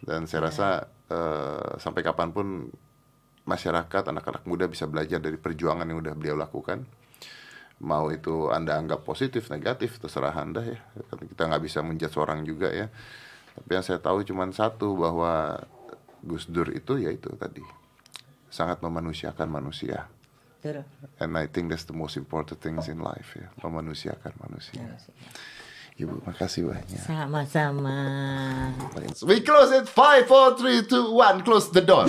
Dan 0.00 0.24
saya 0.24 0.48
rasa 0.48 0.68
eh, 1.12 1.76
sampai 1.76 2.00
kapan 2.00 2.32
pun 2.32 2.72
masyarakat, 3.48 4.12
anak-anak 4.12 4.44
muda 4.44 4.68
bisa 4.68 4.84
belajar 4.84 5.16
dari 5.16 5.40
perjuangan 5.40 5.88
yang 5.88 6.04
udah 6.04 6.12
beliau 6.12 6.36
lakukan. 6.36 6.84
Mau 7.80 8.12
itu 8.12 8.52
anda 8.52 8.76
anggap 8.76 9.06
positif, 9.08 9.48
negatif, 9.48 9.96
terserah 9.96 10.36
anda 10.36 10.60
ya. 10.60 10.78
Kita 11.16 11.48
nggak 11.48 11.62
bisa 11.64 11.80
menjudge 11.80 12.20
orang 12.20 12.44
juga 12.44 12.68
ya. 12.68 12.92
Tapi 13.56 13.70
yang 13.72 13.86
saya 13.86 13.98
tahu 13.98 14.22
cuma 14.28 14.44
satu 14.52 14.92
bahwa 14.98 15.64
Gus 16.20 16.44
Dur 16.50 16.68
itu 16.74 17.00
ya 17.00 17.08
itu 17.08 17.30
tadi 17.38 17.62
sangat 18.50 18.84
memanusiakan 18.84 19.48
manusia. 19.48 20.10
And 21.22 21.38
I 21.38 21.46
think 21.46 21.70
that's 21.70 21.86
the 21.86 21.94
most 21.94 22.18
important 22.18 22.58
things 22.58 22.90
in 22.90 22.98
life 22.98 23.38
ya, 23.38 23.46
memanusiakan 23.62 24.34
manusia. 24.42 24.82
Ibu, 25.98 26.22
makasih 26.26 26.70
banyak. 26.70 27.02
sama-sama 27.02 27.98
We 29.26 29.42
close 29.42 29.74
it. 29.74 29.90
Five, 29.90 30.30
four, 30.30 30.54
three, 30.54 30.86
two, 30.86 31.10
one. 31.10 31.42
Close 31.42 31.70
the 31.74 31.82
door. 31.82 32.06